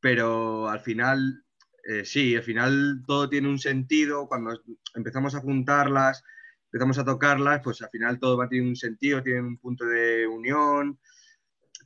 pero 0.00 0.68
al 0.68 0.80
final, 0.80 1.44
eh, 1.84 2.04
sí, 2.04 2.36
al 2.36 2.42
final 2.42 3.02
todo 3.06 3.28
tiene 3.28 3.48
un 3.48 3.58
sentido. 3.58 4.28
Cuando 4.28 4.60
empezamos 4.94 5.34
a 5.34 5.40
juntarlas, 5.40 6.24
empezamos 6.66 6.98
a 6.98 7.04
tocarlas, 7.04 7.62
pues 7.64 7.82
al 7.82 7.90
final 7.90 8.18
todo 8.18 8.36
va 8.36 8.46
a 8.46 8.48
tener 8.48 8.66
un 8.66 8.76
sentido, 8.76 9.22
tiene 9.22 9.40
un 9.42 9.58
punto 9.58 9.86
de 9.86 10.26
unión, 10.26 11.00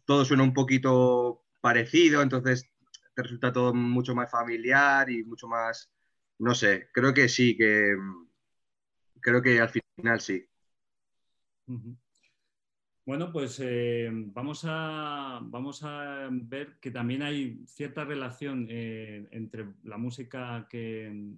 todo 0.04 0.24
suena 0.24 0.42
un 0.44 0.54
poquito 0.54 1.44
parecido, 1.60 2.22
entonces 2.22 2.70
te 3.14 3.22
resulta 3.22 3.52
todo 3.52 3.74
mucho 3.74 4.14
más 4.14 4.30
familiar 4.30 5.10
y 5.10 5.24
mucho 5.24 5.48
más, 5.48 5.90
no 6.38 6.54
sé, 6.54 6.88
creo 6.92 7.14
que 7.14 7.28
sí, 7.28 7.56
que 7.56 7.96
creo 9.20 9.42
que 9.42 9.61
al 9.61 9.68
final 9.68 10.20
sí. 10.20 10.44
Bueno, 13.04 13.30
pues 13.32 13.61
eh, 13.62 14.11
vamos, 14.12 14.64
a, 14.66 15.40
vamos 15.42 15.82
a 15.85 16.28
ver 16.30 16.78
que 16.80 16.90
también 16.90 17.23
hay 17.23 17.64
cierta 17.66 18.04
relación 18.04 18.66
eh, 18.68 19.28
entre 19.30 19.75
la 19.85 19.96
música 19.96 20.66
que, 20.68 21.37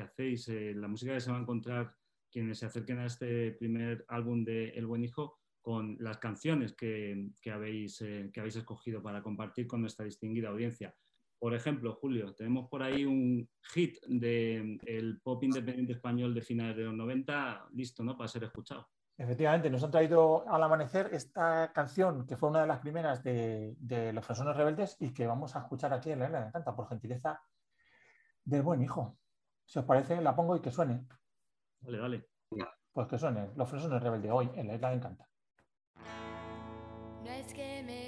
hacéis, 0.00 0.48
eh, 0.48 0.74
la 0.74 0.88
música 0.88 1.14
que 1.14 1.20
se 1.20 1.30
va 1.30 1.38
a 1.38 1.40
encontrar 1.40 1.96
quienes 2.30 2.58
se 2.58 2.66
acerquen 2.66 2.98
a 2.98 3.06
este 3.06 3.52
primer 3.52 4.04
álbum 4.08 4.44
de 4.44 4.70
El 4.70 4.86
Buen 4.86 5.04
Hijo 5.04 5.42
con 5.62 5.96
las 6.00 6.18
canciones 6.18 6.72
que, 6.72 7.30
habéis, 7.52 8.00
eh, 8.00 8.30
que 8.32 8.40
habéis 8.40 8.56
escogido 8.56 9.02
para 9.02 9.22
compartir 9.22 9.66
con 9.66 9.80
nuestra 9.80 10.04
distinguida 10.04 10.48
audiencia. 10.48 10.94
Por 11.42 11.54
ejemplo, 11.54 11.98
Julio, 12.00 12.32
tenemos 12.36 12.68
por 12.68 12.84
ahí 12.84 13.04
un 13.04 13.50
hit 13.72 13.96
del 14.06 15.20
pop 15.24 15.42
independiente 15.42 15.94
español 15.94 16.32
de 16.32 16.40
finales 16.40 16.76
de 16.76 16.84
los 16.84 16.94
90, 16.94 17.66
listo, 17.72 18.04
¿no? 18.04 18.16
Para 18.16 18.28
ser 18.28 18.44
escuchado. 18.44 18.88
Efectivamente, 19.18 19.68
nos 19.68 19.82
han 19.82 19.90
traído 19.90 20.48
al 20.48 20.62
amanecer 20.62 21.10
esta 21.12 21.72
canción 21.72 22.28
que 22.28 22.36
fue 22.36 22.48
una 22.48 22.60
de 22.60 22.68
las 22.68 22.78
primeras 22.78 23.24
de, 23.24 23.74
Los 24.14 24.24
Fresones 24.24 24.56
Rebeldes 24.56 24.96
y 25.00 25.12
que 25.12 25.26
vamos 25.26 25.56
a 25.56 25.62
escuchar 25.62 25.92
aquí 25.92 26.12
en 26.12 26.20
la 26.20 26.26
Isla 26.26 26.46
Encanta, 26.46 26.76
por 26.76 26.88
gentileza 26.88 27.42
del 28.44 28.62
buen 28.62 28.80
hijo. 28.80 29.18
Si 29.66 29.80
os 29.80 29.84
parece, 29.84 30.22
la 30.22 30.36
pongo 30.36 30.54
y 30.54 30.60
que 30.60 30.70
suene. 30.70 31.08
Dale, 31.80 31.98
dale. 31.98 32.28
Pues 32.92 33.08
que 33.08 33.18
suene. 33.18 33.50
Los 33.56 33.68
Fresones 33.68 34.00
Rebeldes 34.00 34.30
hoy 34.30 34.48
en 34.54 34.68
la 34.68 34.76
Isla 34.76 34.92
Encanta. 34.92 35.28
No 37.24 37.30
es 37.30 37.52
que 37.52 37.82
me 37.82 38.01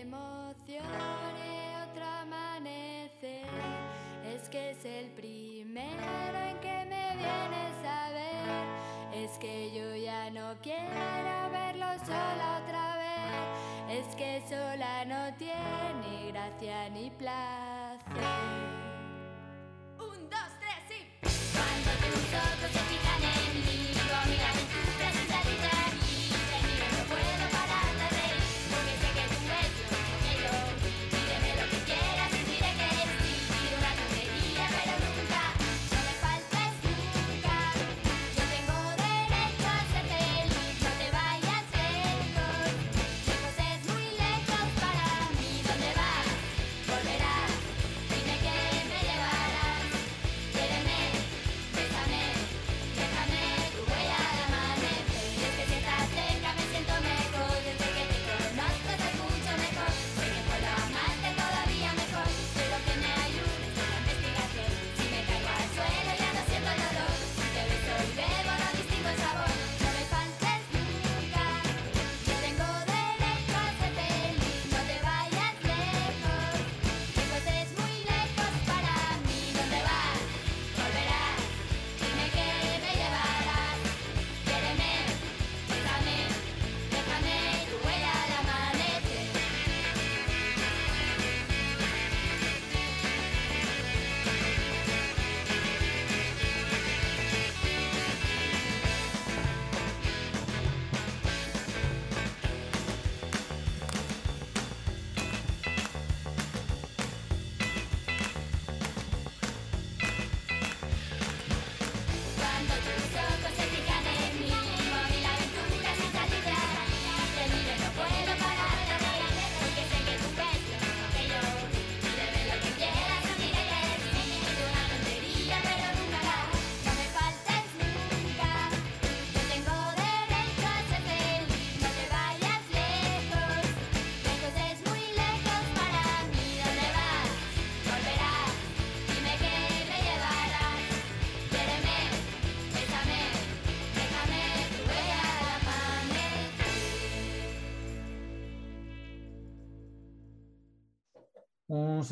que 14.16 14.42
sola 14.48 15.04
no 15.04 15.34
tiene 15.36 16.30
gracia 16.30 16.88
ni 16.90 17.10
placer. 17.10 18.64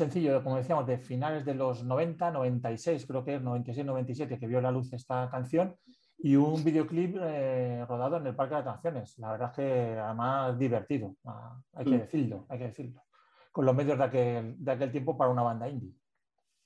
Sencillo, 0.03 0.43
como 0.43 0.57
decíamos, 0.57 0.85
de 0.85 0.97
finales 0.97 1.45
de 1.45 1.53
los 1.53 1.83
90, 1.83 2.31
96, 2.31 3.05
creo 3.05 3.23
que 3.23 3.35
es 3.35 3.41
96, 3.41 3.85
97, 3.85 4.39
que 4.39 4.47
vio 4.47 4.61
la 4.61 4.71
luz 4.71 4.91
esta 4.93 5.29
canción, 5.29 5.75
y 6.17 6.35
un 6.35 6.63
videoclip 6.63 7.17
eh, 7.19 7.85
rodado 7.87 8.17
en 8.17 8.27
el 8.27 8.35
Parque 8.35 8.55
de 8.55 8.61
Atracciones. 8.61 9.17
La 9.19 9.31
verdad 9.31 9.49
es 9.49 9.55
que 9.55 9.99
además 9.99 10.57
divertido, 10.57 11.15
ah, 11.25 11.57
hay 11.73 11.85
que 11.85 11.95
mm. 11.95 11.99
decirlo, 11.99 12.45
hay 12.49 12.59
que 12.59 12.65
decirlo, 12.65 13.03
con 13.51 13.65
los 13.65 13.75
medios 13.75 13.97
de 13.97 14.03
aquel, 14.03 14.55
de 14.57 14.71
aquel 14.71 14.91
tiempo 14.91 15.17
para 15.17 15.31
una 15.31 15.43
banda 15.43 15.69
indie. 15.69 15.93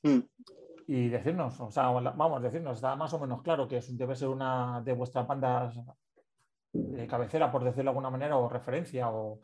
Mm. 0.03 0.19
Y 0.87 1.09
decirnos, 1.09 1.59
o 1.59 1.69
sea, 1.69 1.89
vamos, 1.89 2.41
decirnos, 2.41 2.77
está 2.77 2.95
más 2.95 3.13
o 3.13 3.19
menos 3.19 3.41
claro 3.41 3.67
que 3.67 3.81
debe 3.89 4.15
ser 4.15 4.29
una 4.29 4.81
de 4.81 4.93
vuestras 4.93 5.27
bandas 5.27 5.77
de 6.71 7.07
cabecera, 7.07 7.51
por 7.51 7.63
decirlo 7.63 7.83
de 7.83 7.89
alguna 7.89 8.09
manera, 8.09 8.37
o 8.37 8.47
referencia, 8.47 9.09
o, 9.09 9.41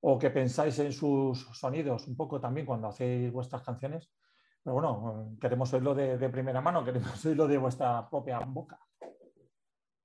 o 0.00 0.18
que 0.18 0.30
pensáis 0.30 0.78
en 0.78 0.92
sus 0.92 1.46
sonidos 1.52 2.06
un 2.06 2.16
poco 2.16 2.40
también 2.40 2.66
cuando 2.66 2.88
hacéis 2.88 3.32
vuestras 3.32 3.62
canciones. 3.62 4.10
Pero 4.62 4.74
bueno, 4.74 5.36
queremos 5.40 5.72
oírlo 5.72 5.94
de, 5.94 6.28
primera 6.28 6.60
mano, 6.60 6.84
queremos 6.84 7.24
oírlo 7.24 7.46
de 7.46 7.58
vuestra 7.58 8.08
propia 8.08 8.40
boca. 8.40 8.78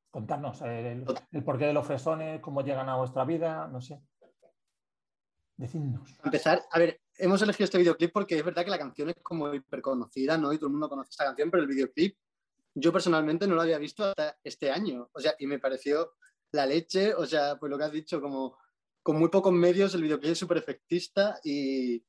Contarnos 0.09 0.61
el, 0.61 1.05
porqué 1.43 1.65
de 1.65 1.73
los 1.73 1.85
fresones, 1.85 2.39
cómo 2.39 2.61
llegan 2.61 2.87
a 2.87 2.95
vuestra 2.95 3.25
vida, 3.25 3.67
no 3.67 3.81
sé. 3.81 4.01
Decidnos. 5.57 6.17
Empezar, 6.23 6.63
a 6.71 6.79
ver, 6.79 7.01
hemos 7.17 7.41
elegido 7.41 7.65
este 7.65 7.77
videoclip 7.77 8.11
porque 8.11 8.37
es 8.37 8.43
verdad 8.43 8.63
que 8.63 8.71
la 8.71 8.77
canción 8.77 9.09
es 9.09 9.15
como 9.21 9.53
hiper 9.53 9.81
conocida, 9.81 10.37
¿no? 10.37 10.51
Y 10.51 10.57
todo 10.57 10.67
el 10.67 10.73
mundo 10.73 10.89
conoce 10.89 11.11
esta 11.11 11.25
canción, 11.25 11.49
pero 11.49 11.63
el 11.63 11.69
videoclip 11.69 12.17
yo 12.75 12.91
personalmente 12.91 13.47
no 13.47 13.55
lo 13.55 13.61
había 13.61 13.77
visto 13.77 14.03
hasta 14.03 14.37
este 14.43 14.69
año. 14.69 15.09
O 15.13 15.19
sea, 15.19 15.33
y 15.39 15.47
me 15.47 15.59
pareció 15.59 16.13
la 16.51 16.65
leche, 16.65 17.13
o 17.13 17.25
sea, 17.25 17.57
pues 17.57 17.69
lo 17.69 17.77
que 17.77 17.83
has 17.85 17.91
dicho, 17.91 18.21
como 18.21 18.57
con 19.05 19.19
muy 19.19 19.29
pocos 19.29 19.53
medios, 19.53 19.93
el 19.93 20.01
videoclip 20.01 20.31
es 20.31 20.39
súper 20.39 20.57
efectista 20.57 21.39
y, 21.43 22.01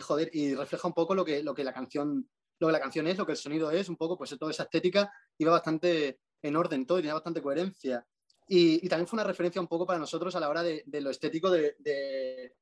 joder, 0.00 0.28
y 0.32 0.56
refleja 0.56 0.88
un 0.88 0.92
poco 0.92 1.14
lo 1.14 1.24
que, 1.24 1.40
lo 1.40 1.54
que 1.54 1.62
la 1.62 1.72
canción 1.72 2.28
lo 2.58 2.66
que 2.66 2.72
la 2.72 2.80
canción 2.80 3.06
es, 3.06 3.16
lo 3.16 3.24
que 3.24 3.32
el 3.32 3.38
sonido 3.38 3.70
es, 3.70 3.88
un 3.88 3.96
poco, 3.96 4.18
pues 4.18 4.36
toda 4.36 4.50
esa 4.50 4.64
estética 4.64 5.12
iba 5.38 5.52
bastante 5.52 6.18
en 6.42 6.56
orden 6.56 6.84
todo 6.84 6.98
y 6.98 7.02
tenía 7.02 7.14
bastante 7.14 7.40
coherencia. 7.40 8.04
Y, 8.48 8.88
también 8.88 9.06
fue 9.06 9.18
una 9.18 9.24
referencia 9.24 9.60
un 9.60 9.68
poco 9.68 9.86
para 9.86 10.00
nosotros 10.00 10.34
a 10.34 10.40
la 10.40 10.48
hora 10.48 10.64
de, 10.64 10.82
de 10.84 11.00
lo 11.00 11.10
estético 11.10 11.48
de, 11.48 11.76
de, 11.78 12.56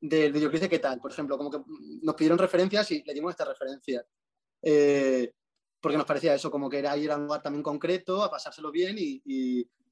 del 0.00 0.32
videoclip 0.32 0.62
de 0.62 0.68
qué 0.68 0.80
tal. 0.80 1.00
Por 1.00 1.12
ejemplo, 1.12 1.38
como 1.38 1.52
que 1.52 1.60
nos 2.02 2.16
pidieron 2.16 2.36
referencias 2.36 2.90
y 2.90 3.04
le 3.04 3.14
dimos 3.14 3.30
esta 3.30 3.44
referencia. 3.44 4.04
Eh, 4.60 5.32
porque 5.86 5.98
nos 5.98 6.06
parecía 6.08 6.34
eso, 6.34 6.50
como 6.50 6.68
que 6.68 6.80
era 6.80 6.96
ir 6.96 7.12
a 7.12 7.16
un 7.16 7.26
lugar 7.26 7.42
también 7.42 7.62
concreto, 7.62 8.24
a 8.24 8.28
pasárselo 8.28 8.72
bien 8.72 8.96
y, 8.98 9.22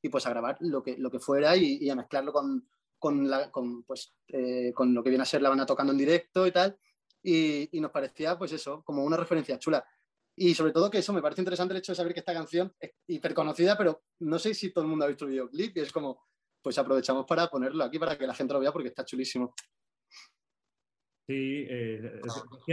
y 0.03 0.09
pues 0.09 0.27
a 0.27 0.31
grabar 0.31 0.57
lo 0.59 0.83
que, 0.83 0.99
lo 0.99 1.09
que 1.09 1.21
fuera 1.21 1.57
y, 1.57 1.89
a 1.89 1.95
mezclarlo 1.95 2.33
con, 2.33 2.67
con, 2.99 3.31
la, 3.31 3.49
con, 3.53 3.85
pues, 3.85 4.13
eh, 4.27 4.73
con 4.75 4.93
lo 4.93 5.05
que 5.05 5.11
viene 5.11 5.23
a 5.23 5.25
ser 5.25 5.41
la 5.41 5.51
banda 5.51 5.65
tocando 5.65 5.93
en 5.93 5.99
directo 5.99 6.49
y 6.49 6.51
tal. 6.51 6.77
Y, 7.23 7.79
y, 7.79 7.81
nos 7.81 7.93
parecía, 7.93 8.37
pues 8.37 8.51
eso, 8.51 8.83
como 8.83 9.05
una 9.05 9.17
referencia 9.17 9.57
chula. 9.57 9.87
Y 10.35 10.53
sobre 10.53 10.73
todo 10.73 10.91
que 10.91 10.99
eso, 10.99 11.13
me 11.13 11.23
parece 11.23 11.43
interesante 11.43 11.75
el 11.75 11.79
hecho 11.79 11.93
de 11.93 11.97
saber 11.97 12.13
que 12.13 12.19
esta 12.19 12.35
canción 12.35 12.75
es 12.81 12.91
hiper 13.07 13.33
conocida, 13.33 13.79
pero 13.79 14.03
no 14.19 14.41
sé 14.41 14.53
si 14.53 14.73
todo 14.73 14.83
el 14.83 14.91
mundo 14.91 15.05
ha 15.05 15.09
visto 15.09 15.27
el 15.27 15.31
videoclip 15.31 15.77
y 15.77 15.81
es 15.83 15.93
como, 15.93 16.25
pues 16.61 16.77
aprovechamos 16.77 17.25
para 17.25 17.47
ponerlo 17.47 17.85
aquí 17.85 18.01
para 18.01 18.19
que 18.19 18.27
la 18.27 18.35
gente 18.35 18.53
lo 18.53 18.59
vea 18.59 18.73
porque 18.73 18.89
está 18.89 19.05
chulísimo. 19.05 19.55
Sí, 21.27 21.65
eh, 21.69 22.21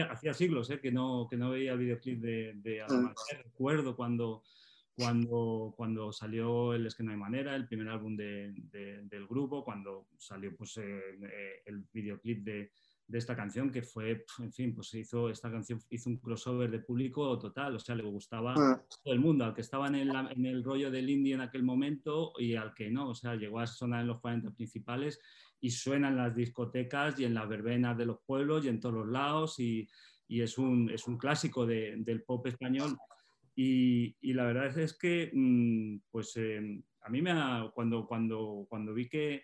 hacía, 0.10 0.34
siglos 0.34 0.70
eh, 0.72 0.80
que, 0.82 0.92
no, 0.92 1.26
que 1.30 1.38
no 1.38 1.52
veía 1.52 1.72
el 1.72 1.80
videoclip 1.80 2.20
de, 2.20 2.54
de 2.56 2.84
mm. 2.84 3.14
Recuerdo 3.46 3.96
cuando 3.96 4.44
cuando, 4.94 5.74
cuando 5.76 6.12
salió 6.12 6.74
El 6.74 6.86
Es 6.86 6.96
que 6.96 7.04
no 7.04 7.12
hay 7.12 7.18
manera, 7.18 7.56
el 7.56 7.66
primer 7.68 7.88
álbum 7.88 8.16
de- 8.16 8.54
de- 8.54 9.02
del 9.04 9.26
grupo, 9.26 9.64
cuando 9.64 10.08
salió 10.18 10.56
pues, 10.56 10.78
eh, 10.78 11.00
eh, 11.24 11.62
el 11.66 11.86
videoclip 11.92 12.44
de, 12.44 12.72
de 13.12 13.18
esta 13.20 13.36
canción, 13.36 13.72
que 13.72 13.82
fue, 13.82 14.26
en 14.40 14.52
fin, 14.54 14.74
pues 14.74 14.94
hizo, 14.94 15.30
esta 15.30 15.52
canción 15.52 15.80
hizo 15.90 16.10
un 16.10 16.18
crossover 16.18 16.72
de 16.72 16.80
público 16.80 17.38
total, 17.38 17.76
o 17.76 17.80
sea, 17.80 17.94
le 17.96 18.04
gustaba 18.04 18.54
Ah, 18.58 18.82
todo 19.04 19.14
el 19.14 19.20
mundo, 19.20 19.46
al 19.46 19.54
que 19.54 19.62
estaba 19.62 19.88
en 19.88 19.96
el, 19.96 20.12
en 20.16 20.46
el 20.46 20.64
rollo 20.64 20.90
del 20.90 21.10
indie 21.10 21.34
en 21.34 21.42
aquel 21.42 21.64
momento 21.64 22.34
y 22.40 22.56
al 22.56 22.74
que 22.74 22.90
no, 22.90 23.10
o 23.10 23.16
sea, 23.16 23.36
llegó 23.36 23.60
a 23.60 23.68
sonar 23.68 24.02
en 24.02 24.08
los 24.08 24.20
40 24.22 24.52
principales 24.52 25.20
y 25.60 25.70
suena 25.72 26.08
en 26.10 26.18
las 26.18 26.36
discotecas 26.36 27.20
y 27.20 27.26
en 27.26 27.34
las 27.34 27.48
verbenas 27.48 27.98
de 27.98 28.06
los 28.06 28.20
pueblos 28.26 28.66
y 28.66 28.70
en 28.70 28.80
todos 28.80 28.96
los 28.96 29.08
lados 29.08 29.60
y, 29.60 29.88
y 30.28 30.42
es, 30.42 30.58
un, 30.58 30.90
es 30.90 31.08
un 31.08 31.18
clásico 31.18 31.66
de- 31.66 31.96
del 31.98 32.24
pop 32.24 32.48
español. 32.48 32.98
Y, 33.56 34.16
y 34.22 34.34
la 34.34 34.46
verdad 34.46 34.78
es 34.80 34.98
que, 34.98 35.30
mm, 35.34 35.98
pues 36.10 36.34
eh, 36.38 36.82
a 37.02 37.10
mí 37.10 37.22
me 37.22 37.32
ha, 37.32 37.70
cuando, 37.74 38.08
cuando, 38.08 38.66
cuando 38.70 38.94
vi 38.94 39.10
que, 39.10 39.44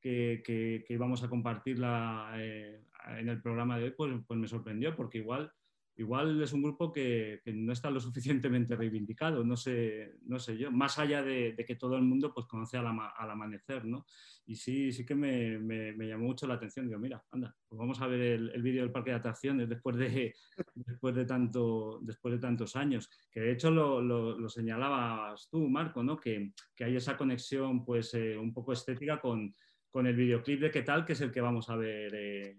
que, 0.00 0.42
que- 0.44 0.84
que 0.86 0.94
íbamos 0.94 1.22
a 1.22 1.28
compartirla 1.28 2.32
eh, 2.36 2.82
en 3.18 3.28
el 3.28 3.40
programa 3.42 3.78
de 3.78 3.84
hoy, 3.84 3.90
pues, 3.96 4.12
pues 4.26 4.38
me 4.40 4.48
sorprendió, 4.48 4.94
porque 4.96 5.18
igual, 5.18 5.50
igual 5.96 6.42
es 6.42 6.52
un 6.52 6.62
grupo 6.62 6.92
que, 6.92 7.40
que 7.44 7.52
no 7.52 7.72
está 7.72 7.90
lo 7.90 8.00
suficientemente 8.00 8.74
reivindicado, 8.76 9.44
no 9.44 9.56
sé, 9.56 10.14
no 10.22 10.38
sé 10.38 10.56
yo, 10.58 10.70
más 10.72 10.98
allá 10.98 11.22
de, 11.22 11.52
de 11.52 11.64
que 11.64 11.76
todo 11.76 11.96
el 11.96 12.02
mundo 12.02 12.32
pues, 12.34 12.46
conoce 12.46 12.76
al, 12.76 12.86
ama- 12.86 13.12
al 13.16 13.30
amanecer, 13.30 13.84
¿no? 13.84 14.04
Y 14.46 14.56
sí, 14.56 14.92
sí 14.92 15.06
que 15.06 15.14
me, 15.14 15.58
me- 15.58 15.92
me 15.92 16.08
llamó 16.08 16.24
mucho 16.26 16.46
la 16.46 16.54
atención, 16.54 16.86
digo, 16.88 16.98
mira, 16.98 17.22
anda, 17.30 17.54
pues 17.68 17.78
vamos 17.78 18.00
a 18.00 18.06
ver 18.08 18.20
el, 18.20 18.50
el 18.50 18.62
vídeo 18.62 18.82
del 18.82 18.92
parque 18.92 19.10
de 19.10 19.16
atracciones 19.16 19.68
después 19.68 19.96
de, 19.96 20.34
después 20.74 21.14
de, 21.14 21.24
tanto, 21.24 22.00
después 22.02 22.34
de 22.34 22.40
tantos 22.40 22.74
años, 22.76 23.08
que 23.30 23.40
de 23.40 23.52
hecho 23.52 23.70
lo, 23.70 24.02
lo- 24.02 24.38
lo 24.38 24.48
señalabas 24.48 25.48
tú, 25.48 25.68
Marco, 25.68 26.02
¿no? 26.02 26.16
Que, 26.18 26.52
que 26.74 26.84
hay 26.84 26.96
esa 26.96 27.16
conexión 27.16 27.84
pues 27.84 28.12
eh, 28.14 28.36
un 28.36 28.52
poco 28.52 28.72
estética 28.72 29.20
con, 29.20 29.52
con 29.90 30.06
el 30.08 30.16
videoclip 30.16 30.60
de 30.60 30.70
qué 30.72 30.82
tal, 30.82 31.04
que 31.04 31.12
es 31.12 31.20
el 31.20 31.30
que 31.30 31.40
vamos 31.40 31.70
a 31.70 31.76
ver 31.76 32.12
eh, 32.16 32.58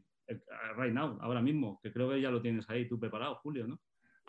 right 0.75 0.93
now, 0.93 1.17
ahora 1.21 1.41
mismo, 1.41 1.79
que 1.81 1.91
creo 1.91 2.09
que 2.09 2.21
ya 2.21 2.29
lo 2.29 2.41
tienes 2.41 2.69
ahí 2.69 2.87
tú 2.87 2.99
preparado, 2.99 3.35
Julio, 3.35 3.67
¿no? 3.67 3.79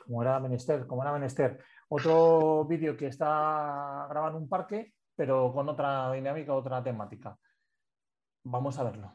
Como 0.05 0.23
era 0.23 0.39
menester, 0.41 0.87
como 0.87 1.03
era 1.03 1.13
menester. 1.13 1.59
Otro 1.89 2.65
vídeo 2.65 2.97
que 2.97 3.07
está 3.07 4.07
grabado 4.09 4.37
en 4.37 4.43
un 4.43 4.49
parque, 4.49 4.95
pero 5.15 5.53
con 5.53 5.69
otra 5.69 6.13
dinámica, 6.13 6.55
otra 6.55 6.83
temática. 6.83 7.37
Vamos 8.45 8.79
a 8.79 8.85
verlo. 8.85 9.15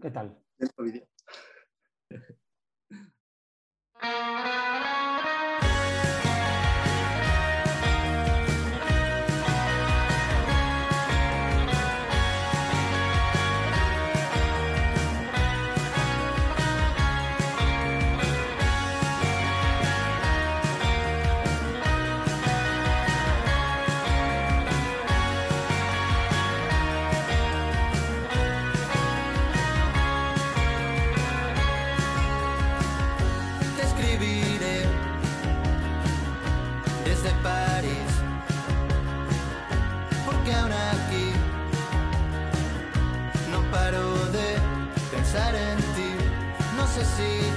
¿Qué 0.00 0.10
tal? 0.10 0.38
dentro 0.58 0.84
vídeo. 0.84 1.06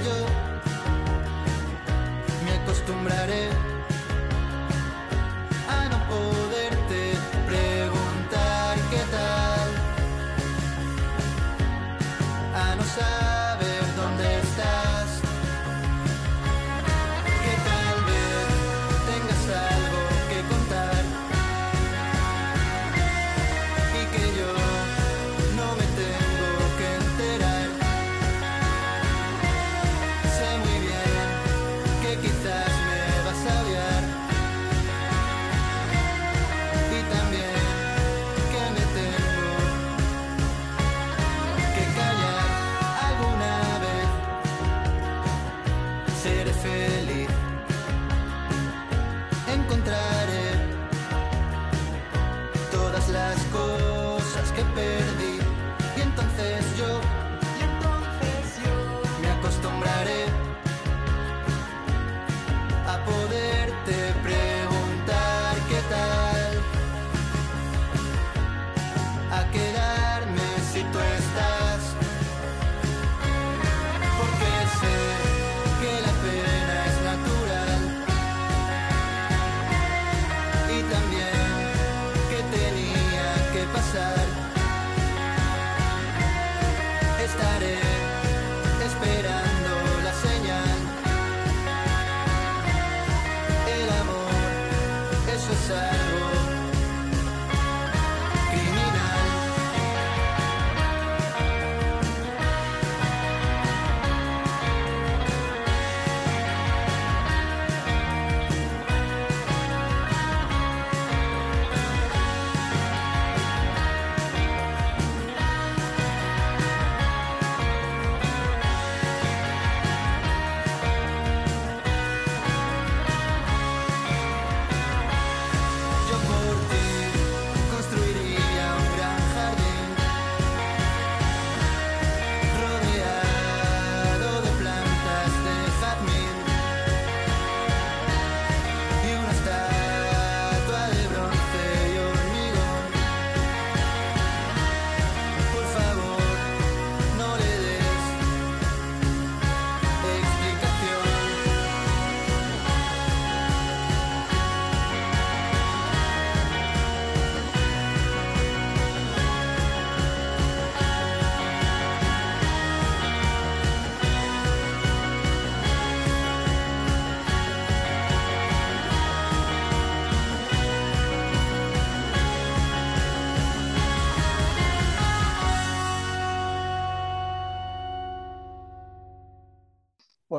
Yo 0.04 0.16
me 2.44 2.52
acostumbraré 2.62 3.75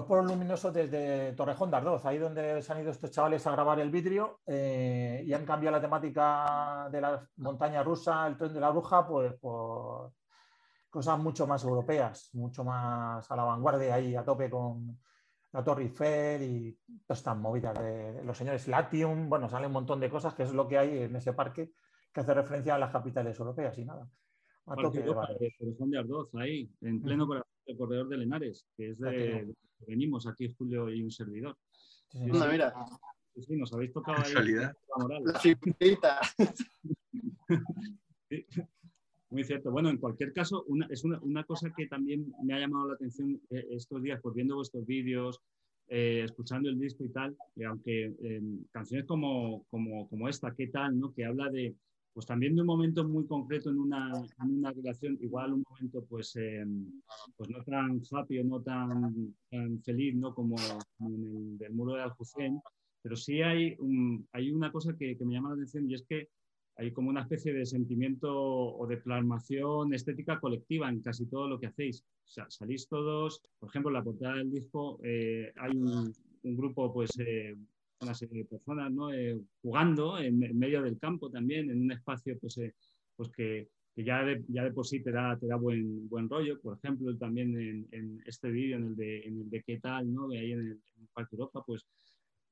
Pues 0.08 0.20
por 0.20 0.24
un 0.24 0.32
luminoso 0.32 0.72
desde 0.72 1.34
Torrejón 1.34 1.70
de 1.70 1.76
Ardoz, 1.76 2.06
ahí 2.06 2.18
donde 2.18 2.62
se 2.62 2.72
han 2.72 2.80
ido 2.80 2.92
estos 2.92 3.12
chavales 3.12 3.46
a 3.46 3.52
grabar 3.52 3.78
el 3.82 3.92
vidrio 3.92 4.40
eh, 4.46 5.22
y 5.26 5.34
han 5.34 5.46
cambiado 5.46 5.76
la 5.76 5.82
temática 5.82 6.88
de 6.90 7.02
la 7.02 7.30
montaña 7.36 7.84
rusa, 7.84 8.26
el 8.26 8.38
tren 8.38 8.54
de 8.54 8.60
la 8.62 8.70
bruja, 8.70 9.06
pues 9.06 9.34
por 9.34 10.14
cosas 10.90 11.20
mucho 11.20 11.46
más 11.46 11.62
europeas, 11.66 12.30
mucho 12.36 12.64
más 12.64 13.30
a 13.30 13.36
la 13.36 13.44
vanguardia 13.44 13.96
ahí 13.96 14.16
a 14.16 14.24
tope 14.24 14.50
con 14.50 14.98
la 15.52 15.62
Torre 15.62 15.84
Eiffel 15.84 16.42
y 16.42 16.80
todas 17.06 17.20
estas 17.20 17.38
movidas 17.38 17.78
de 17.78 18.24
los 18.24 18.38
señores 18.38 18.66
Latium, 18.70 19.28
bueno, 19.28 19.50
sale 19.50 19.68
un 19.68 19.74
montón 19.74 20.00
de 20.00 20.10
cosas 20.10 20.34
que 20.34 20.44
es 20.44 20.54
lo 20.54 20.70
que 20.70 20.78
hay 20.78 21.00
en 21.00 21.18
ese 21.18 21.34
parque 21.34 21.74
que 22.14 22.22
hace 22.22 22.34
referencia 22.34 22.76
a 22.76 22.80
las 22.80 22.92
capitales 22.94 23.38
europeas 23.38 23.78
y 23.78 23.84
nada. 23.84 24.08
A 24.68 24.76
tope 24.76 25.02
de 25.02 25.10
bares. 25.10 25.54
de 25.60 25.98
Ardoz, 25.98 26.34
ahí, 26.36 26.72
en 26.80 27.02
pleno 27.02 27.28
corazón 27.28 27.52
del 27.66 27.78
corredor 27.78 28.08
de 28.08 28.18
Lenares, 28.18 28.66
que 28.78 28.92
es 28.92 29.00
de- 29.00 29.54
venimos 29.86 30.28
aquí 30.28 30.54
Julio 30.58 30.90
y 30.90 31.04
un 31.04 31.12
servidor. 31.12 31.56
Sí, 32.12 32.20
mira, 32.22 32.74
Sí, 33.40 33.56
nos 33.56 33.72
habéis 33.74 33.94
tocado 33.94 34.18
ahí 34.24 34.34
la 34.34 34.42
moral. 34.98 35.24
la 35.24 35.40
Muy 39.30 39.44
cierto. 39.44 39.72
Bueno, 39.72 39.90
en 39.90 39.98
cualquier 39.98 40.34
caso, 40.34 40.64
una- 40.68 40.88
es 40.90 41.04
una, 41.04 41.20
una 41.22 41.44
cosa 41.44 41.72
que 41.76 41.88
también 41.88 42.34
me 42.44 42.54
ha 42.56 42.60
llamado 42.60 42.88
la 42.88 42.94
atención 42.96 43.40
eh, 43.50 43.68
estos 43.72 44.02
días, 44.02 44.20
pues 44.22 44.36
viendo 44.36 44.56
vuestros 44.56 44.86
vídeos, 44.86 45.42
eh, 45.90 46.22
escuchando 46.26 46.70
el 46.70 46.80
disco 46.80 47.04
y 47.04 47.10
tal, 47.10 47.36
y 47.56 47.64
aunque 47.64 48.14
eh, 48.22 48.42
canciones 48.72 49.06
como, 49.06 49.66
como, 49.70 50.08
como 50.10 50.28
esta, 50.30 50.54
¿qué 50.56 50.68
tal? 50.68 50.98
¿no? 51.00 51.14
Que 51.14 51.26
habla 51.26 51.50
de, 51.50 51.76
pues 52.18 52.26
también 52.26 52.56
de 52.56 52.62
un 52.62 52.68
momento 52.68 53.08
muy 53.08 53.28
concreto 53.28 53.70
en 53.70 53.78
una, 53.78 54.12
en 54.44 54.58
una 54.58 54.72
relación, 54.72 55.20
igual 55.22 55.54
un 55.54 55.64
momento 55.70 56.04
pues, 56.10 56.36
eh, 56.36 56.66
pues 57.36 57.48
no 57.48 57.64
tan 57.64 58.02
happy 58.12 58.40
o 58.40 58.44
no 58.44 58.60
tan, 58.60 59.36
feliz 59.86 60.16
¿no? 60.16 60.34
como, 60.34 60.56
en 61.00 61.14
el 61.14 61.58
del 61.60 61.74
muro 61.74 61.94
de 61.94 62.02
Aljucén, 62.02 62.60
pero 63.04 63.16
sí 63.16 63.44
hay, 63.44 63.78
hay 64.32 64.50
una 64.50 64.72
cosa 64.72 64.98
que, 64.98 65.16
me 65.20 65.36
llama 65.36 65.50
la 65.50 65.56
atención 65.58 65.92
y 65.92 65.94
es 65.94 66.08
que 66.10 66.30
hay 66.78 66.92
como 66.92 67.12
una 67.12 67.22
especie 67.22 67.54
de 67.54 67.68
sentimiento 67.68 68.34
o 68.36 68.88
de 68.88 68.98
plasmación 68.98 69.94
estética 69.94 70.40
colectiva 70.40 70.90
en 70.90 71.02
casi 71.02 71.28
todo 71.28 71.48
lo 71.48 71.60
que 71.60 71.68
hacéis. 71.68 72.04
Salís 72.24 72.88
todos, 72.88 73.44
por 73.60 73.70
ejemplo, 73.70 73.92
en 73.92 73.94
la 73.94 74.04
portada 74.04 74.38
del 74.38 74.50
disco 74.50 75.00
eh, 75.04 75.54
hay 75.56 75.78
un, 75.78 76.12
un 76.42 76.58
grupo, 76.58 76.92
pues, 76.92 77.12
eh, 77.20 77.56
una 78.02 78.14
serie 78.14 78.40
de 78.44 78.46
personas, 78.50 78.92
¿no? 78.92 79.12
Eh, 79.14 79.40
jugando 79.62 80.18
en, 80.20 80.44
en 80.44 80.58
medio 80.58 80.82
del 80.82 81.00
campo 81.00 81.30
también, 81.30 81.70
en 81.72 81.82
un 81.82 81.92
espacio, 81.92 82.38
pues, 82.40 82.58
eh, 82.60 82.74
pues 83.16 83.30
que, 83.30 83.70
que 83.96 84.04
ya, 84.04 84.24
de, 84.24 84.44
ya 84.48 84.64
de 84.64 84.72
por 84.72 84.86
sí 84.86 85.02
te 85.02 85.12
da, 85.12 85.38
te 85.38 85.48
da 85.48 85.56
buen, 85.56 86.08
buen 86.08 86.30
rollo. 86.30 86.60
Por 86.62 86.78
ejemplo, 86.78 87.16
también 87.18 87.60
en, 87.60 87.88
en 87.92 88.24
este 88.26 88.50
vídeo, 88.52 88.78
en 88.78 88.84
el 88.88 88.96
de, 88.96 89.20
en 89.22 89.42
el 89.42 89.50
de 89.50 89.64
qué 89.64 89.80
tal, 89.80 90.14
¿no? 90.14 90.28
De 90.28 90.40
ahí 90.40 90.52
en 90.52 90.60
el, 90.60 90.72
en 90.98 91.08
Parque 91.14 91.36
Europa, 91.36 91.64
pues, 91.66 91.88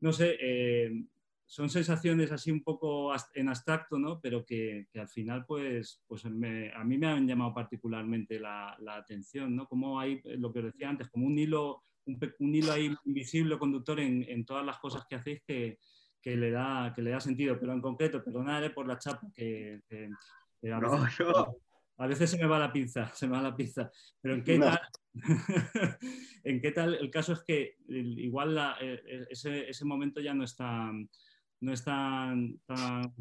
no 0.02 0.12
sé, 0.12 0.36
eh, 0.42 1.04
son 1.48 1.70
sensaciones 1.70 2.32
así 2.32 2.50
un 2.52 2.64
poco 2.64 3.12
en 3.36 3.50
abstracto, 3.50 4.00
¿no? 4.00 4.20
Pero 4.20 4.44
que, 4.44 4.88
que 4.92 5.00
al 5.00 5.08
final, 5.10 5.46
pues, 5.48 6.02
pues 6.08 6.26
me- 6.26 6.72
a 6.74 6.84
mí 6.84 6.98
me 6.98 7.08
han 7.08 7.28
llamado 7.28 7.54
particularmente 7.54 8.40
la, 8.40 8.76
la 8.80 8.96
atención, 8.98 9.56
¿no? 9.56 9.68
Como 9.68 10.00
hay, 10.00 10.22
eh, 10.24 10.38
lo 10.38 10.52
que 10.52 10.60
os 10.60 10.66
decía 10.66 10.90
antes, 10.90 11.08
como 11.10 11.28
un 11.28 11.38
hilo, 11.38 11.84
un, 12.06 12.56
hilo 12.56 12.72
ahí 12.72 12.96
invisible 13.06 13.58
conductor 13.58 14.00
en, 14.00 14.24
en 14.28 14.46
todas 14.46 14.66
las 14.66 14.78
cosas 14.80 15.06
que 15.10 15.16
hacéis 15.16 15.42
que, 15.46 15.80
que 16.22 16.36
le 16.36 16.52
da, 16.52 16.92
que 16.96 17.02
le 17.02 17.12
da 17.12 17.20
sentido. 17.20 17.60
Pero 17.60 17.74
en 17.74 17.82
concreto, 17.82 18.24
perdonad 18.24 18.72
por 18.74 18.88
la 18.88 18.98
chapa, 18.98 19.28
que, 19.34 19.82
que- 19.88 20.10
que 20.62 20.72
a, 20.72 20.80
No, 20.80 20.90
veces, 20.92 21.20
no. 21.20 21.56
a 21.98 22.08
veces 22.08 22.30
se 22.30 22.38
me 22.38 22.46
va 22.48 22.58
la 22.60 22.72
pinza, 22.72 23.08
se 23.14 23.28
me 23.28 23.34
va 23.36 23.42
la 23.44 23.56
pinza. 23.56 23.92
Pero 24.22 24.36
en 24.36 24.44
qué 24.44 24.58
No. 24.58 24.66
tal, 24.66 24.80
en 26.44 26.62
qué 26.62 26.72
tal, 26.72 26.96
el 26.96 27.10
caso 27.10 27.34
es 27.34 27.44
que 27.44 27.78
igual 27.88 28.56
la- 28.56 28.78
eh, 28.82 29.26
ese, 29.30 29.70
ese 29.70 29.86
momento 29.86 30.20
ya 30.22 30.34
no 30.34 30.44
está 30.44 30.92
no 31.66 31.74
es 31.74 31.84
tan, 31.84 32.62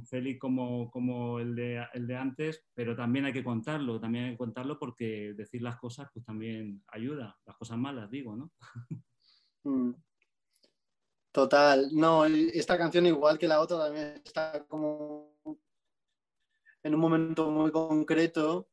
feliz 0.05 0.39
como, 0.39 0.91
como 0.91 1.41
el, 1.41 1.55
de, 1.55 1.83
el 1.95 2.07
de 2.07 2.15
antes, 2.15 2.63
pero 2.75 2.95
también 2.95 3.25
hay 3.25 3.33
que 3.33 3.43
contarlo, 3.43 3.99
también 3.99 4.27
hay 4.27 4.31
que 4.33 4.39
contarlo 4.39 4.79
porque 4.79 5.33
decir 5.35 5.63
las 5.63 5.77
cosas 5.77 6.11
pues 6.13 6.27
también 6.27 6.85
ayuda, 6.89 7.39
las 7.47 7.57
cosas 7.57 7.79
malas 7.79 8.11
digo, 8.11 8.37
¿no? 8.37 8.53
Mm. 9.67 9.95
Total, 11.33 11.89
no, 11.95 12.27
esta 12.27 12.77
canción 12.77 13.07
igual 13.07 13.39
que 13.39 13.49
la 13.49 13.61
otra 13.61 13.79
también 13.79 14.21
está 14.23 14.63
como 14.69 15.39
en 16.83 16.95
un 16.95 17.01
momento 17.01 17.51
muy 17.51 17.73
concreto 17.73 18.69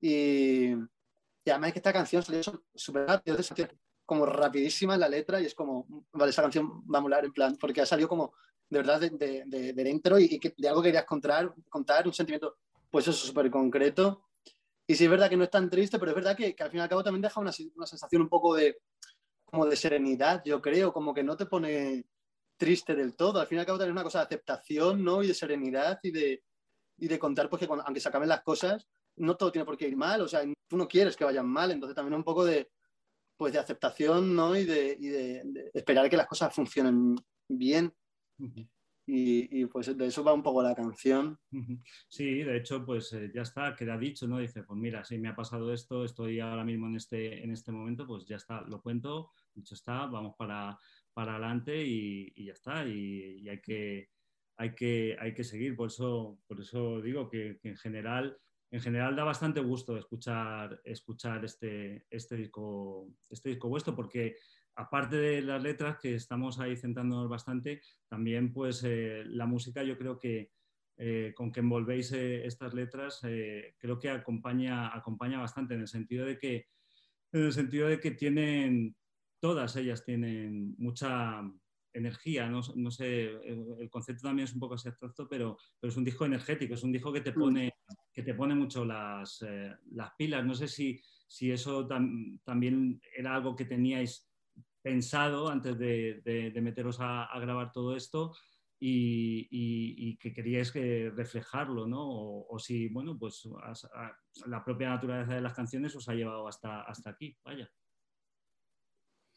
y, 0.00 0.72
y 0.72 1.48
además 1.48 1.72
que 1.72 1.78
esta 1.78 1.92
canción 1.92 2.24
salió 2.24 2.42
súper 2.74 3.06
rápido, 3.06 3.38
como 4.04 4.26
rapidísima 4.26 4.96
la 4.96 5.08
letra 5.08 5.40
y 5.40 5.46
es 5.46 5.54
como, 5.54 5.86
vale, 6.12 6.30
esa 6.30 6.42
canción 6.42 6.82
va 6.92 6.98
a 6.98 7.02
molar 7.02 7.24
en 7.24 7.32
plan, 7.32 7.56
porque 7.56 7.82
ha 7.82 7.86
salido 7.86 8.08
como 8.08 8.34
de 8.72 8.78
verdad 8.78 9.00
de, 9.00 9.10
de, 9.10 9.42
de- 9.46 9.72
de 9.74 9.84
dentro 9.84 10.18
y, 10.18 10.38
que 10.38 10.54
de 10.56 10.68
algo 10.68 10.80
que 10.82 10.88
querías 10.88 11.04
contar, 11.04 11.54
contar, 11.68 12.06
un 12.06 12.14
sentimiento, 12.14 12.56
pues 12.90 13.06
eso, 13.06 13.26
súper 13.26 13.50
concreto. 13.50 14.24
Y 14.86 14.94
sí 14.94 15.04
es 15.04 15.10
verdad 15.10 15.28
que 15.28 15.36
no 15.36 15.44
es 15.44 15.50
tan 15.50 15.68
triste, 15.68 15.98
pero 15.98 16.10
es 16.10 16.14
verdad 16.14 16.36
que, 16.36 16.54
que 16.54 16.62
al 16.62 16.70
fin 16.70 16.78
y 16.80 16.82
al 16.82 16.88
cabo 16.88 17.04
también 17.04 17.22
deja 17.22 17.38
una, 17.40 17.52
una 17.76 17.86
sensación 17.86 18.22
un 18.22 18.28
poco 18.28 18.54
de, 18.54 18.78
como 19.44 19.66
de 19.66 19.76
serenidad, 19.76 20.42
yo 20.44 20.60
creo, 20.62 20.92
como 20.92 21.12
que 21.12 21.22
no 21.22 21.36
te 21.36 21.46
pone 21.46 22.04
triste 22.56 22.94
del 22.94 23.14
todo. 23.14 23.40
Al 23.40 23.46
fin 23.46 23.58
y 23.58 23.60
al 23.60 23.66
cabo 23.66 23.78
también 23.78 23.94
es 23.96 24.00
una 24.00 24.04
cosa 24.04 24.18
de 24.20 24.24
aceptación, 24.24 25.04
¿no? 25.04 25.22
Y 25.22 25.26
de 25.28 25.34
serenidad 25.34 25.98
y 26.02 26.10
de, 26.10 26.42
y 26.98 27.08
de 27.08 27.18
contar, 27.18 27.48
pues 27.50 27.60
que 27.60 27.68
aunque 27.70 28.00
se 28.00 28.08
acaben 28.08 28.28
las 28.28 28.42
cosas, 28.42 28.88
no 29.16 29.36
todo 29.36 29.52
tiene 29.52 29.66
por 29.66 29.76
qué 29.76 29.86
ir 29.88 29.96
mal, 29.96 30.22
o 30.22 30.28
sea, 30.28 30.42
tú 30.66 30.76
no 30.78 30.88
quieres 30.88 31.16
que 31.16 31.24
vayan 31.24 31.46
mal, 31.46 31.70
entonces 31.70 31.94
también 31.94 32.14
un 32.14 32.24
poco 32.24 32.44
de, 32.44 32.70
pues 33.36 33.52
de 33.52 33.58
aceptación, 33.58 34.34
¿no? 34.34 34.56
Y 34.56 34.64
de, 34.64 34.96
y 34.98 35.08
de 35.08 35.70
esperar 35.74 36.08
que 36.08 36.16
las 36.16 36.26
cosas 36.26 36.54
funcionen 36.54 37.14
bien. 37.48 37.92
Y, 39.04 39.60
y, 39.60 39.66
pues 39.66 39.96
de 39.96 40.06
eso 40.06 40.22
va 40.22 40.32
un 40.32 40.44
poco 40.44 40.62
la 40.62 40.76
canción. 40.76 41.38
Sí, 42.08 42.42
de 42.44 42.56
hecho, 42.56 42.84
pues 42.86 43.12
eh, 43.12 43.32
ya 43.34 43.42
está, 43.42 43.74
queda 43.74 43.98
dicho, 43.98 44.28
¿no? 44.28 44.38
Dice, 44.38 44.62
pues 44.62 44.78
mira, 44.78 45.04
si 45.04 45.18
me 45.18 45.28
ha 45.28 45.34
pasado 45.34 45.72
esto, 45.72 46.04
estoy 46.04 46.38
ahora 46.38 46.64
mismo 46.64 46.86
en 46.86 46.96
este, 46.96 47.42
en 47.42 47.50
este 47.50 47.72
momento, 47.72 48.06
pues 48.06 48.26
ya 48.26 48.36
está, 48.36 48.60
lo 48.62 48.80
cuento, 48.80 49.32
dicho 49.54 49.74
está, 49.74 50.06
vamos 50.06 50.36
para, 50.36 50.78
para 51.12 51.32
adelante 51.32 51.84
y, 51.84 52.32
y 52.36 52.44
ya 52.46 52.52
está, 52.52 52.86
y, 52.86 53.40
y 53.40 53.48
hay, 53.48 53.60
que, 53.60 54.10
hay, 54.56 54.72
que, 54.72 55.16
hay 55.18 55.34
que 55.34 55.42
seguir. 55.42 55.74
Por 55.74 55.88
eso, 55.88 56.38
por 56.46 56.60
eso 56.60 57.00
digo 57.00 57.28
que, 57.28 57.58
que 57.60 57.70
en 57.70 57.76
general 57.76 58.38
en 58.72 58.80
general 58.80 59.14
da 59.14 59.22
bastante 59.22 59.60
gusto 59.60 59.98
escuchar, 59.98 60.80
escuchar 60.82 61.44
este, 61.44 62.06
este, 62.08 62.36
disco, 62.36 63.06
este 63.28 63.50
disco 63.50 63.68
vuestro, 63.68 63.94
porque 63.94 64.36
aparte 64.74 65.16
de 65.16 65.42
las 65.42 65.62
letras, 65.62 65.98
que 66.00 66.14
estamos 66.14 66.58
ahí 66.58 66.76
centrándonos 66.76 67.28
bastante, 67.28 67.82
también 68.08 68.52
pues 68.52 68.82
eh, 68.84 69.22
la 69.26 69.46
música 69.46 69.82
yo 69.82 69.98
creo 69.98 70.18
que 70.18 70.50
eh, 70.96 71.32
con 71.34 71.50
que 71.50 71.60
envolvéis 71.60 72.12
eh, 72.12 72.46
estas 72.46 72.74
letras, 72.74 73.20
creo 73.20 73.98
que 73.98 74.10
acompaña, 74.10 74.94
acompaña 74.94 75.40
bastante, 75.40 75.74
en 75.74 75.80
el 75.80 75.88
sentido 75.88 76.26
de 76.26 76.38
que, 76.38 76.66
en 77.32 77.44
el 77.44 77.52
sentido 77.52 77.88
de 77.88 77.98
que 77.98 78.12
tienen, 78.12 78.94
todas 79.40 79.74
ellas 79.76 80.04
tienen 80.04 80.74
mucha 80.78 81.42
energía, 81.94 82.48
no, 82.48 82.60
no 82.76 82.90
sé, 82.90 83.24
el, 83.24 83.66
el, 83.80 83.90
concepto 83.90 84.22
también 84.22 84.44
es 84.44 84.54
un 84.54 84.60
poco 84.60 84.74
así 84.74 84.88
abstracto, 84.88 85.28
pero, 85.28 85.58
pero, 85.78 85.90
es 85.90 85.96
un 85.96 86.04
disco 86.04 86.24
energético, 86.24 86.74
es 86.74 86.82
un 86.82 86.92
disco 86.92 87.12
que 87.12 87.20
te 87.20 87.32
pone, 87.32 87.74
que 88.12 88.22
te 88.22 88.32
pone 88.32 88.54
mucho 88.54 88.84
las, 88.84 89.44
las 89.90 90.10
pilas. 90.16 90.44
No 90.44 90.54
sé 90.54 90.68
si, 90.68 91.02
si 91.26 91.50
eso 91.50 91.86
tam, 91.86 92.38
también 92.44 93.00
era 93.14 93.34
algo 93.34 93.54
que 93.54 93.66
teníais 93.66 94.31
pensado 94.82 95.48
antes 95.48 95.78
de, 95.78 96.52
meteros 96.62 96.98
a, 97.00 97.28
grabar 97.40 97.72
todo 97.72 97.96
esto 97.96 98.34
y, 98.78 100.16
que 100.18 100.32
queríais 100.32 100.72
que 100.72 101.12
reflejarlo, 101.14 101.86
¿no? 101.86 102.02
O, 102.02 102.58
si, 102.58 102.88
bueno, 102.88 103.18
pues 103.18 103.48
la 104.46 104.64
propia 104.64 104.90
naturaleza 104.90 105.34
de 105.34 105.40
las 105.40 105.54
canciones 105.54 105.94
os 105.94 106.08
ha 106.08 106.14
llevado 106.14 106.48
hasta, 106.48 106.82
hasta 106.82 107.10
aquí, 107.10 107.36
vaya. 107.44 107.70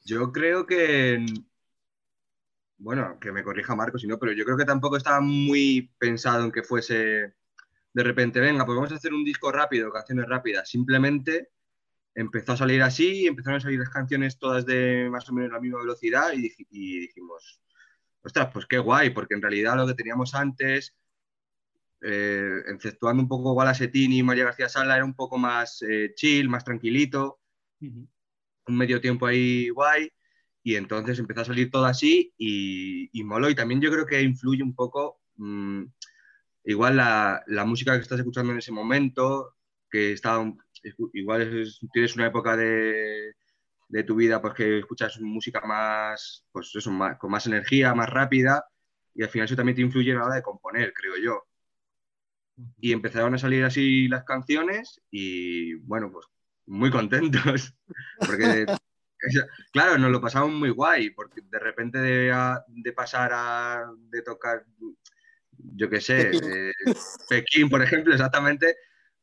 Yo 0.03 0.31
creo 0.31 0.65
que 0.65 1.25
bueno, 2.77 3.17
que 3.19 3.31
me 3.31 3.43
corrija 3.43 3.75
Marco 3.75 3.97
si 3.97 4.07
no, 4.07 4.19
pero 4.19 4.33
yo 4.33 4.43
creo 4.43 4.57
que 4.57 4.65
tampoco 4.65 4.97
estaba 4.97 5.21
muy 5.21 5.93
pensado 5.97 6.43
en 6.43 6.51
que 6.51 6.61
fuese 6.61 7.35
de 7.95 8.03
repente, 8.03 8.41
venga, 8.41 8.65
pues 8.65 8.75
vamos 8.75 8.91
a 8.91 8.95
hacer 8.95 9.13
un 9.13 9.23
disco 9.23 9.53
rápido, 9.53 9.89
canciones 9.89 10.27
rápidas. 10.27 10.69
Simplemente 10.69 11.53
empezó 12.15 12.53
a 12.53 12.57
salir 12.57 12.81
así, 12.81 13.27
empezaron 13.27 13.57
a 13.57 13.61
salir 13.61 13.79
las 13.79 13.89
canciones 13.89 14.39
todas 14.39 14.65
de 14.65 15.09
más 15.11 15.29
o 15.29 15.33
menos 15.33 15.51
la 15.51 15.59
misma 15.59 15.79
velocidad 15.79 16.33
y, 16.33 16.51
y 16.71 16.99
dijimos, 17.01 17.61
ostras, 18.23 18.49
pues 18.51 18.65
qué 18.65 18.79
guay, 18.79 19.11
porque 19.11 19.35
en 19.35 19.41
realidad 19.41 19.75
lo 19.75 19.85
que 19.85 19.93
teníamos 19.93 20.33
antes, 20.33 20.95
eh, 22.01 22.61
exceptuando 22.67 23.23
un 23.23 23.29
poco 23.29 23.53
Gualasetín 23.53 24.11
y 24.13 24.23
María 24.23 24.45
García 24.45 24.69
Sala, 24.69 24.95
era 24.95 25.05
un 25.05 25.15
poco 25.15 25.37
más 25.37 25.81
eh, 25.81 26.13
chill, 26.15 26.49
más 26.49 26.63
tranquilito, 26.63 27.39
uh 27.81 27.85
-huh. 27.85 28.07
un 28.67 28.77
medio 28.77 29.01
tiempo 29.01 29.25
ahí 29.25 29.69
guay. 29.69 30.11
Y 30.63 30.75
entonces 30.75 31.19
empezó 31.19 31.41
a 31.41 31.45
salir 31.45 31.69
todo 31.69 31.85
así 31.85 32.33
y, 32.37 33.09
y 33.11 33.23
moló. 33.23 33.49
Y 33.49 33.55
también 33.55 33.81
yo 33.81 33.91
creo 33.91 34.05
que 34.05 34.21
influye 34.21 34.63
un 34.63 34.73
poco, 34.75 35.21
mmm, 35.37 35.83
igual 36.65 36.97
la, 36.97 37.43
la, 37.47 37.65
música 37.65 37.95
que 37.95 38.01
estás 38.01 38.19
escuchando 38.19 38.51
en 38.51 38.59
ese 38.59 38.71
momento, 38.71 39.54
que 39.95 40.11
está, 40.11 40.43
igual 41.13 41.41
es, 41.61 41.79
tienes 41.93 42.15
una 42.17 42.27
época 42.27 42.57
de, 42.57 43.33
de 43.87 44.03
tu 44.03 44.15
vida, 44.15 44.41
pues 44.41 44.53
que 44.53 44.79
escuchas 44.79 45.21
música 45.21 45.61
más, 45.61 46.45
pues 46.51 46.69
eso, 46.75 46.91
más- 46.91 47.17
con 47.17 47.31
más 47.31 47.47
energía, 47.47 47.95
más 47.95 48.09
rápida, 48.09 48.65
y 49.13 49.23
al 49.23 49.29
final 49.29 49.45
eso 49.45 49.55
también 49.55 49.77
te 49.77 49.81
influye 49.83 50.11
a 50.11 50.15
la 50.15 50.25
hora 50.25 50.35
de 50.35 50.41
componer, 50.41 50.91
creo 50.91 51.13
yo. 51.17 51.43
Y 52.81 52.91
empezaron 52.91 53.33
a 53.33 53.37
salir 53.37 53.63
así 53.63 54.09
las 54.09 54.25
canciones 54.25 55.01
y 55.11 55.75
bueno, 55.75 56.11
pues 56.11 56.25
muy 56.65 56.91
contentos. 56.91 57.73
Porque, 58.25 58.67
claro, 59.71 59.97
nos 59.97 60.11
lo 60.11 60.19
pasamos 60.19 60.51
muy 60.51 60.71
guay, 60.71 61.11
porque 61.11 61.39
de 61.41 61.59
repente 61.59 61.99
de, 61.99 62.31
a- 62.33 62.63
de 62.67 62.91
pasar 62.91 63.31
a 63.33 63.85
de 64.09 64.21
tocar, 64.23 64.65
yo 65.57 65.89
qué 65.89 66.01
sé, 66.01 66.31
Pekín. 66.31 66.49
eh, 66.51 66.71
Pekín, 67.29 67.69
por 67.69 67.81
ejemplo, 67.81 68.13
exactamente, 68.13 68.75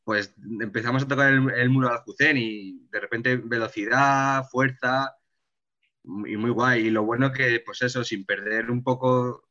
pues 0.03 0.35
empezamos 0.59 1.03
a 1.03 1.07
tocar 1.07 1.31
el, 1.31 1.49
el 1.51 1.69
muro 1.69 1.87
de 1.87 1.95
Aljucén 1.95 2.37
y 2.37 2.87
de 2.91 2.99
repente 2.99 3.37
velocidad, 3.37 4.43
fuerza 4.51 5.15
y 6.03 6.35
muy 6.37 6.49
guay. 6.49 6.87
Y 6.87 6.89
lo 6.89 7.03
bueno 7.03 7.31
que, 7.31 7.61
pues 7.65 7.81
eso, 7.81 8.03
sin 8.03 8.25
perder 8.25 8.69
un 8.69 8.83
poco 8.83 9.49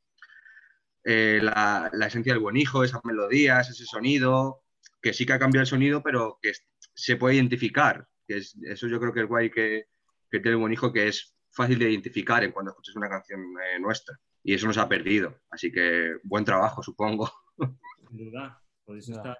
eh, 1.04 1.40
la, 1.42 1.90
la 1.92 2.06
esencia 2.06 2.32
del 2.34 2.42
buen 2.42 2.56
hijo, 2.56 2.84
esas 2.84 3.04
melodías, 3.04 3.70
ese 3.70 3.84
sonido, 3.84 4.64
que 5.00 5.12
sí 5.12 5.24
que 5.24 5.32
ha 5.32 5.38
cambiado 5.38 5.62
el 5.62 5.68
sonido, 5.68 6.02
pero 6.02 6.38
que 6.40 6.52
se 6.94 7.16
puede 7.16 7.36
identificar. 7.36 8.06
Que 8.26 8.38
es, 8.38 8.56
eso 8.62 8.86
yo 8.86 9.00
creo 9.00 9.12
que 9.12 9.20
es 9.20 9.26
guay 9.26 9.50
que, 9.50 9.86
que 10.30 10.40
tiene 10.40 10.56
el 10.56 10.60
buen 10.60 10.72
hijo, 10.72 10.92
que 10.92 11.08
es 11.08 11.34
fácil 11.50 11.78
de 11.78 11.90
identificar 11.90 12.44
en 12.44 12.52
cuando 12.52 12.72
escuchas 12.72 12.96
una 12.96 13.08
canción 13.08 13.40
eh, 13.40 13.78
nuestra. 13.80 14.18
Y 14.44 14.54
eso 14.54 14.66
nos 14.66 14.78
ha 14.78 14.88
perdido. 14.88 15.40
Así 15.50 15.72
que 15.72 16.16
buen 16.24 16.44
trabajo, 16.44 16.82
supongo. 16.82 17.30
Sin 17.56 18.30
duda, 18.30 18.62
podéis 18.84 19.08
estar, 19.08 19.38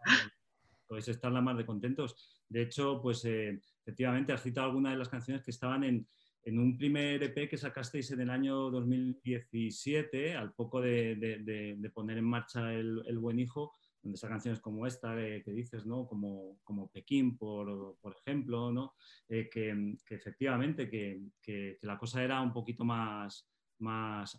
podéis 0.93 1.09
estar 1.09 1.33
la 1.33 1.41
más 1.41 1.57
de 1.57 1.65
contentos. 1.65 2.15
De 2.47 2.61
hecho, 2.61 3.01
pues 3.01 3.25
eh, 3.25 3.59
efectivamente 3.83 4.35
has 4.35 4.43
citado 4.43 4.67
algunas 4.67 4.93
de 4.93 4.99
las 4.99 5.09
canciones 5.09 5.43
que 5.43 5.51
estaban 5.51 5.85
en, 5.85 6.07
en 6.45 6.59
un 6.59 6.77
primer 6.77 7.23
EP 7.23 7.49
que 7.49 7.57
sacasteis 7.57 8.11
en 8.11 8.21
el 8.21 8.29
año 8.29 8.71
2017, 8.71 10.35
al 10.35 10.53
poco 10.53 10.83
de, 10.83 11.17
de- 11.17 11.39
de- 11.39 11.77
de 11.79 11.91
poner 11.91 12.19
en 12.19 12.25
marcha 12.27 12.75
el, 12.75 13.03
El 13.07 13.19
Buen 13.19 13.39
Hijo, 13.39 13.73
donde 14.03 14.17
están 14.17 14.33
canciones 14.33 14.61
como 14.61 14.87
esta 14.87 15.19
eh, 15.19 15.43
que 15.43 15.53
dices, 15.53 15.87
¿no? 15.87 16.07
Como, 16.07 16.59
como 16.63 16.91
Pekín, 16.91 17.39
por, 17.39 17.97
por 18.01 18.15
ejemplo, 18.17 18.71
¿no? 18.71 18.93
Eh, 19.31 19.49
que, 19.51 19.97
que 20.05 20.15
efectivamente 20.17 20.91
que, 20.91 21.23
que- 21.41 21.79
que 21.81 21.87
la 21.87 21.97
cosa 21.97 22.23
era 22.23 22.43
un 22.43 22.53
poquito 22.53 22.85
más, 22.85 23.49
más, 23.79 24.39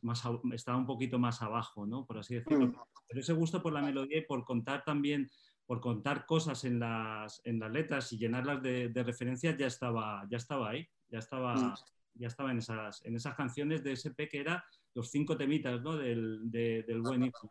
estaba 0.54 0.78
un 0.78 0.86
poquito 0.86 1.18
más 1.18 1.42
abajo, 1.42 1.88
¿no? 1.88 2.06
Por 2.06 2.20
así 2.20 2.36
decirlo. 2.36 2.68
Mm. 2.68 2.76
Pero 3.08 3.20
ese 3.22 3.34
gusto 3.34 3.62
por 3.62 3.74
la 3.74 3.82
melodía 3.82 4.18
y 4.20 4.26
por 4.26 4.44
contar 4.44 4.84
también, 4.84 5.30
por 5.66 5.80
contar 5.80 6.26
cosas 6.26 6.64
en 6.66 6.80
las, 6.80 7.42
en 7.46 7.60
las 7.60 7.72
letras 7.72 8.12
y 8.14 8.18
llenarlas 8.18 8.62
de, 8.62 8.90
de 8.90 9.04
referencias 9.04 9.58
ya 9.58 9.68
estaba, 9.68 10.26
ya 10.30 10.38
estaba 10.38 10.70
ahí, 10.72 10.88
ya 11.10 11.20
estaba, 11.20 11.56
Mm. 11.56 11.74
ya 12.16 12.28
estaba 12.28 12.52
en 12.52 12.58
esas, 12.60 13.04
en 13.06 13.16
esas 13.16 13.36
canciones 13.36 13.84
de 13.84 13.94
SP 13.94 14.28
que 14.30 14.40
era 14.42 14.64
los 14.94 15.10
cinco 15.10 15.36
temitas 15.38 15.82
¿no? 15.82 15.96
del, 15.98 16.52
de- 16.52 16.84
del 16.84 17.02
buen 17.02 17.24
hijo. 17.24 17.50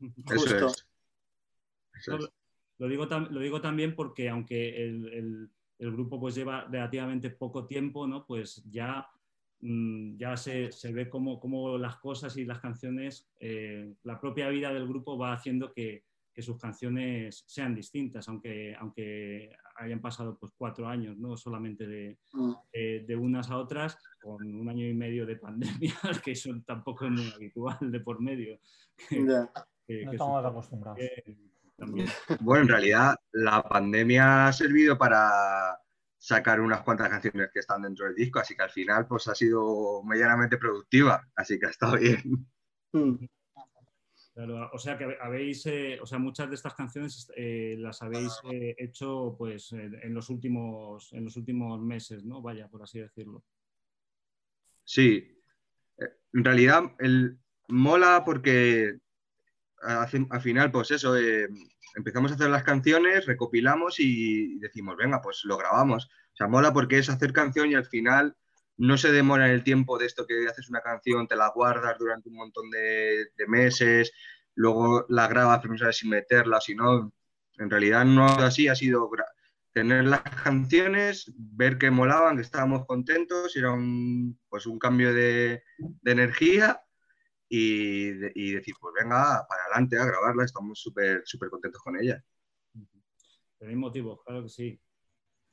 Lo 2.78 2.88
digo, 2.88 3.06
lo 3.06 3.40
digo 3.40 3.60
también 3.60 3.94
porque 3.94 4.28
aunque 4.28 4.84
el, 4.84 5.08
el- 5.12 5.50
el 5.78 5.92
grupo 5.92 6.18
pues 6.20 6.34
lleva 6.34 6.64
relativamente 6.64 7.30
poco 7.30 7.66
tiempo, 7.66 8.06
¿no? 8.06 8.26
pues 8.26 8.62
ya, 8.70 9.06
mm, 9.60 10.16
ya 10.16 10.36
se, 10.36 10.72
se 10.72 10.92
ve 10.92 11.08
cómo, 11.08 11.38
cómo 11.40 11.76
las 11.78 11.96
cosas 11.96 12.36
y 12.36 12.44
las 12.44 12.60
canciones, 12.60 13.28
eh, 13.40 13.94
la 14.02 14.18
propia 14.20 14.48
vida 14.48 14.72
del 14.72 14.86
grupo 14.88 15.16
va 15.18 15.32
haciendo 15.34 15.72
que, 15.72 16.04
que 16.36 16.42
sus 16.42 16.58
canciones 16.58 17.44
sean 17.46 17.74
distintas, 17.74 18.28
aunque, 18.28 18.76
aunque 18.78 19.56
hayan 19.76 20.02
pasado 20.02 20.36
pues, 20.38 20.52
cuatro 20.54 20.86
años, 20.86 21.16
no 21.16 21.34
solamente 21.34 21.86
de, 21.86 22.18
Mm. 22.34 22.52
de- 22.74 23.04
de 23.08 23.16
unas 23.16 23.48
a 23.50 23.56
otras, 23.56 23.96
con 24.20 24.44
un 24.44 24.68
año 24.68 24.86
y 24.86 24.92
medio 24.92 25.24
de 25.24 25.36
pandemia, 25.90 25.94
que 26.22 26.32
eso 26.32 26.50
tampoco 26.66 27.06
es 27.06 27.12
muy 27.12 27.32
habitual 27.34 27.78
de 27.80 28.00
por 28.00 28.20
medio. 28.20 28.60
que- 29.08 29.24
Ya. 29.26 29.50
que- 29.86 30.04
No 30.04 30.10
que 30.10 30.16
estamos 30.16 30.44
acostumbrados. 30.44 30.98
que 30.98 31.36
también. 31.76 32.06
Bueno, 32.40 32.62
en 32.64 32.68
realidad 32.68 33.16
la 33.32 33.62
pandemia 33.62 34.48
ha 34.48 34.52
servido 34.52 34.98
para 34.98 35.78
sacar 36.18 36.60
unas 36.60 36.82
cuantas 36.82 37.08
canciones 37.08 37.50
que 37.52 37.60
están 37.60 37.80
dentro 37.82 38.04
del 38.06 38.14
disco, 38.14 38.40
así 38.40 38.54
que 38.54 38.62
al 38.62 38.70
final 38.70 39.06
pues 39.06 39.26
ha 39.28 39.34
sido 39.34 40.02
medianamente 40.02 40.58
productiva, 40.58 41.26
así 41.34 41.58
que 41.58 41.66
ha 41.66 41.70
estado 41.70 41.96
bien. 41.98 42.46
Claro, 44.36 44.68
o 44.70 44.78
sea 44.78 44.98
que 44.98 45.16
habéis, 45.18 45.64
eh, 45.64 45.98
o 45.98 46.04
sea, 46.04 46.18
muchas 46.18 46.50
de 46.50 46.56
estas 46.56 46.74
canciones 46.74 47.32
eh, 47.34 47.74
las 47.78 48.02
habéis 48.02 48.38
eh, 48.52 48.74
hecho 48.76 49.34
pues 49.38 49.72
en, 49.72 50.12
los 50.12 50.28
últimos, 50.28 51.10
en 51.14 51.24
los 51.24 51.38
últimos 51.38 51.80
meses, 51.80 52.22
¿no? 52.22 52.42
Vaya, 52.42 52.68
por 52.68 52.82
así 52.82 53.00
decirlo. 53.00 53.42
Sí, 54.84 55.40
en 56.34 56.44
realidad 56.44 56.82
el, 56.98 57.38
mola 57.68 58.24
porque 58.26 58.98
al, 59.80 60.06
al 60.28 60.40
final 60.42 60.70
pues 60.70 60.90
eso, 60.90 61.16
empezamos 61.94 62.30
a 62.30 62.34
hacer 62.34 62.50
las 62.50 62.62
canciones, 62.62 63.24
recopilamos 63.24 64.00
y 64.00 64.58
decimos, 64.58 64.98
venga, 64.98 65.22
pues 65.22 65.44
lo 65.44 65.56
grabamos. 65.56 66.10
O 66.34 66.36
sea, 66.36 66.46
mola 66.46 66.74
porque 66.74 66.98
es 66.98 67.08
hacer 67.08 67.32
canción 67.32 67.70
y 67.70 67.74
al 67.74 67.86
final 67.86 68.36
no 68.78 68.96
se 68.98 69.12
demora 69.12 69.46
en 69.46 69.52
el 69.52 69.64
tiempo 69.64 69.98
de 69.98 70.06
esto 70.06 70.26
que 70.26 70.46
haces 70.48 70.68
una 70.68 70.80
canción, 70.82 71.26
te 71.28 71.36
la 71.36 71.48
guardas 71.54 71.98
durante 71.98 72.28
un 72.28 72.36
montón 72.36 72.70
de, 72.70 73.26
de 73.36 73.46
meses, 73.46 74.12
luego 74.54 75.06
la 75.08 75.28
grabas, 75.28 75.60
pero 75.60 75.72
no 75.74 75.78
sabes 75.78 75.96
si 75.98 76.08
meterla 76.08 76.60
si 76.60 76.74
no. 76.74 77.12
En 77.58 77.70
realidad 77.70 78.04
no 78.04 78.26
ha 78.26 78.34
sido 78.36 78.46
así, 78.46 78.68
ha 78.68 78.74
sido 78.74 79.10
tener 79.72 80.04
las 80.04 80.22
canciones, 80.22 81.32
ver 81.36 81.78
que 81.78 81.90
molaban, 81.90 82.36
que 82.36 82.42
estábamos 82.42 82.86
contentos, 82.86 83.54
era 83.56 83.72
un, 83.72 84.38
pues 84.48 84.66
un 84.66 84.78
cambio 84.78 85.12
de, 85.14 85.62
de 85.78 86.12
energía 86.12 86.80
y, 87.48 88.10
de- 88.12 88.32
y 88.34 88.52
decir, 88.52 88.74
pues 88.80 88.94
venga, 88.98 89.46
para 89.48 89.62
adelante 89.64 89.98
a 89.98 90.04
grabarla, 90.06 90.44
estamos 90.44 90.80
súper 90.80 91.22
súper 91.24 91.50
contentos 91.50 91.82
con 91.82 91.98
ella. 92.00 92.22
Tenéis 93.58 93.78
motivos, 93.78 94.20
claro 94.24 94.42
que 94.42 94.48
sí. 94.48 94.80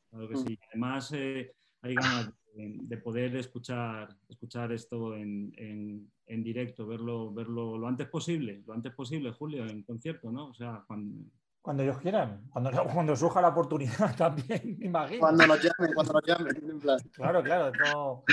Claro 0.09 0.27
que 0.27 0.35
Mm. 0.35 0.45
sí. 0.45 0.59
Además, 0.69 1.11
eh, 1.13 1.55
hay 1.83 1.93
ganas 1.95 2.31
de, 2.55 2.77
de 2.81 2.97
poder 2.97 3.35
escuchar, 3.35 4.09
escuchar 4.27 4.71
esto 4.71 5.15
en, 5.15 5.53
en- 5.57 6.11
en 6.25 6.43
directo, 6.43 6.87
verlo, 6.87 7.31
verlo 7.33 7.77
lo 7.77 7.87
antes 7.87 8.07
posible, 8.07 8.63
lo 8.65 8.73
antes 8.73 8.93
posible, 8.93 9.31
Julio, 9.33 9.65
en 9.67 9.83
concierto, 9.83 10.31
¿no? 10.31 10.47
O 10.47 10.53
sea, 10.53 10.83
cuando, 10.87 11.25
Cuando 11.61 11.83
ellos 11.83 11.97
quieran, 11.99 12.43
cuando, 12.49 12.71
cuando 12.93 13.15
surja 13.15 13.41
la 13.41 13.49
oportunidad 13.49 14.15
también, 14.17 14.77
me 14.79 14.85
imagino. 14.87 15.19
Cuando 15.19 15.45
nos 15.45 15.59
llamen, 15.61 15.93
cuando 15.93 16.13
nos 16.13 16.23
llamen. 16.25 16.55
en 16.69 16.79
plan. 16.79 16.99
Claro, 17.11 17.43
claro, 17.43 17.67
esto 17.73 18.23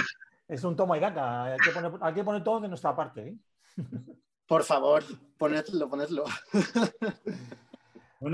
es 0.48 0.64
un 0.64 0.76
toma 0.76 0.96
y 0.96 1.00
daca. 1.00 1.44
Hay 1.44 1.58
que 1.58 1.70
poner, 1.72 1.92
hay 2.00 2.14
que 2.14 2.24
poner 2.24 2.42
todo 2.44 2.60
de 2.60 2.68
nuestra 2.68 2.94
parte. 2.94 3.28
¿eh? 3.28 3.36
Por 4.46 4.62
favor, 4.64 5.02
ponedlo, 5.38 5.88
ponedlo. 5.88 6.24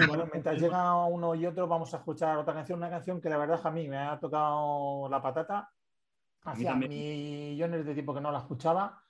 Bueno, 0.08 0.24
mientras 0.32 0.56
llega 0.60 1.04
uno 1.06 1.34
y 1.34 1.46
otro, 1.46 1.68
vamos 1.68 1.94
a 1.94 1.98
escuchar 1.98 2.36
otra 2.38 2.54
canción, 2.54 2.78
una 2.78 2.90
canción 2.90 3.20
que 3.20 3.30
la 3.30 3.36
verdad 3.38 3.60
a 3.64 3.70
mí 3.70 3.88
me 3.88 3.98
ha 3.98 4.18
tocado 4.18 5.08
la 5.08 5.22
patata. 5.22 5.70
Hacía 6.44 6.74
millones 6.88 7.84
de 7.86 7.94
tiempo 7.94 8.14
que 8.14 8.20
no 8.20 8.30
la 8.32 8.38
escuchaba. 8.38 9.00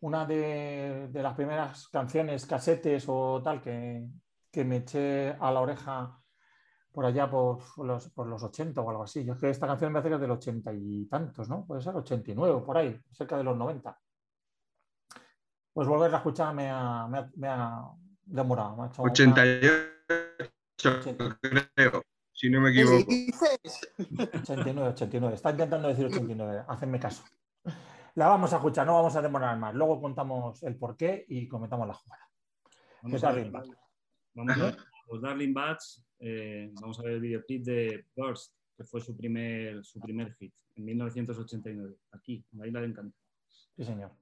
Una 0.00 0.24
de, 0.26 1.08
de 1.10 1.22
las 1.22 1.34
primeras 1.34 1.88
canciones, 1.88 2.46
casetes 2.46 3.04
o 3.08 3.42
tal, 3.42 3.60
que, 3.60 4.06
que 4.50 4.64
me 4.64 4.76
eché 4.76 5.30
a 5.40 5.50
la 5.50 5.60
oreja 5.60 6.20
por 6.92 7.04
allá 7.04 7.28
por 7.30 7.60
los, 7.84 8.08
por 8.10 8.26
los 8.26 8.42
80 8.42 8.80
o 8.80 8.90
algo 8.90 9.02
así. 9.04 9.24
Yo 9.24 9.32
es 9.34 9.38
que 9.40 9.50
esta 9.50 9.66
canción 9.66 9.92
me 9.92 9.98
hace 9.98 10.08
que 10.08 10.14
es 10.16 10.20
del 10.20 10.30
80 10.30 10.72
y 10.72 11.06
tantos, 11.06 11.48
¿no? 11.48 11.64
Puede 11.66 11.80
ser 11.80 11.96
89 11.96 12.54
o 12.54 12.64
por 12.64 12.76
ahí, 12.76 12.98
cerca 13.12 13.36
de 13.36 13.44
los 13.44 13.56
90. 13.56 13.98
Pues 15.72 15.86
volverla 15.88 16.16
a 16.16 16.20
escuchar 16.20 16.54
me 16.54 16.68
ha, 16.70 17.06
me 17.08 17.18
ha- 17.18 17.30
me 17.36 17.48
ha 17.48 17.82
demorado. 18.24 18.76
me 18.76 18.82
ha 18.84 18.86
hecho 18.86 19.02
una- 19.02 19.12
88, 19.12 19.68
creo, 20.76 22.02
si 22.32 22.50
no 22.50 22.60
me 22.60 22.72
¿Qué 22.72 22.80
equivoco. 22.80 23.10
dices? 23.10 23.94
89, 24.40 24.90
89. 24.90 25.34
Está 25.34 25.50
intentando 25.50 25.88
decir 25.88 26.06
89. 26.06 26.64
Hacedme 26.68 27.00
caso. 27.00 27.24
La 28.14 28.28
vamos 28.28 28.52
a 28.52 28.56
escuchar, 28.56 28.86
no 28.86 28.94
vamos 28.94 29.14
a 29.14 29.22
demorar 29.22 29.56
más. 29.58 29.74
Luego 29.74 30.00
contamos 30.00 30.62
el 30.62 30.76
porqué 30.76 31.24
y 31.28 31.46
comentamos 31.46 31.86
la 31.86 31.94
jugada. 31.94 32.28
vamos 33.02 33.24
a 33.24 33.32
ver 33.32 33.52
los 35.10 35.22
Darling 35.22 35.54
Bats, 35.54 36.04
eh, 36.18 36.70
vamos 36.80 36.98
a 36.98 37.02
ver 37.02 37.12
el 37.12 37.20
videoclip 37.20 37.64
de 37.64 38.06
Burst, 38.14 38.54
que 38.76 38.84
fue 38.84 39.00
su 39.00 39.16
primer, 39.16 39.84
su 39.84 40.00
primer 40.00 40.34
hit 40.34 40.52
en 40.76 40.84
1989, 40.84 41.96
aquí, 42.12 42.44
en 42.52 42.58
la 42.58 42.66
isla 42.66 42.80
de 42.80 42.86
Encanto. 42.86 43.16
Sí, 43.76 43.84
señor. 43.84 44.12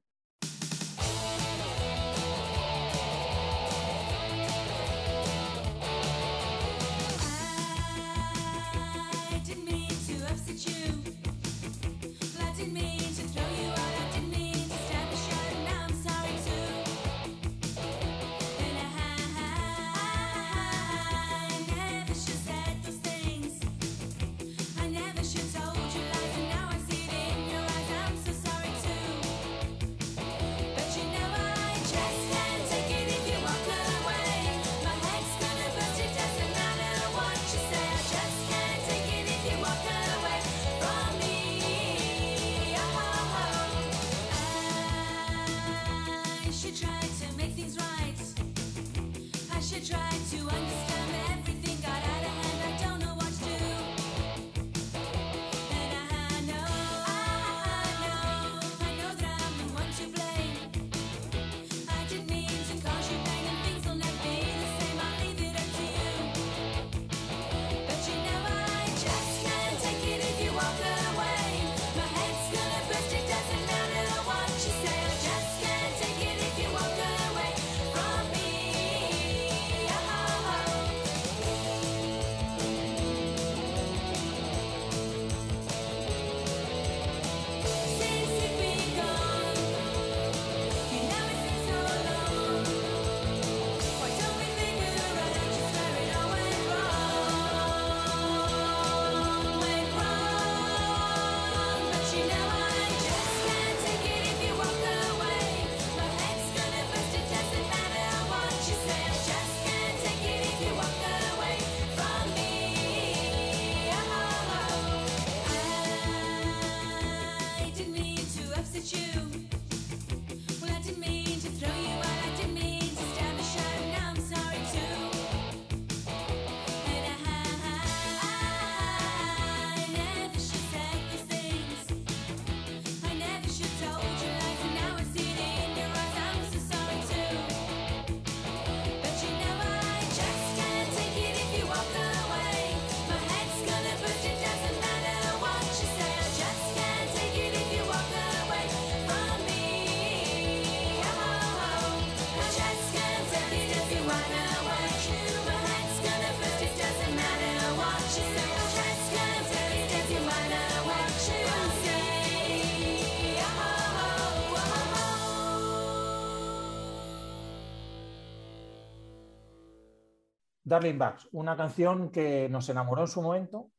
Darling 170.67 170.99
Bugs, 170.99 171.29
una 171.31 171.57
canción 171.57 172.11
que 172.11 172.49
nos 172.49 172.69
enamoró 172.69 173.03
en 173.03 173.07
su 173.09 173.23
momento 173.23 173.71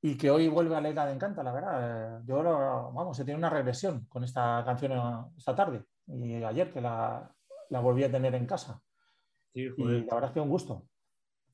y 0.00 0.16
que 0.16 0.30
hoy 0.30 0.48
vuelve 0.48 0.74
a 0.74 0.80
Leila 0.80 1.04
de 1.04 1.12
Encanta, 1.12 1.42
la 1.42 1.52
verdad. 1.52 2.20
Eh, 2.20 2.22
Yo, 2.26 2.42
lo- 2.42 2.90
vamos, 2.92 3.18
he 3.20 3.24
tenido 3.24 3.36
una 3.38 3.50
regresión 3.50 4.06
con 4.06 4.24
esta 4.24 4.62
canción 4.64 4.92
eh, 4.92 5.30
esta 5.36 5.54
tarde 5.54 5.84
y 6.06 6.42
ayer 6.42 6.72
que 6.72 6.80
la, 6.80 7.30
la 7.68 7.80
volví 7.80 8.02
a 8.02 8.10
tener 8.10 8.34
en 8.34 8.46
casa. 8.46 8.80
Sí, 9.52 9.68
Y 9.76 9.84
la 10.06 10.14
verdad 10.14 10.30
es 10.30 10.32
que 10.32 10.40
un 10.40 10.48
gusto. 10.48 10.88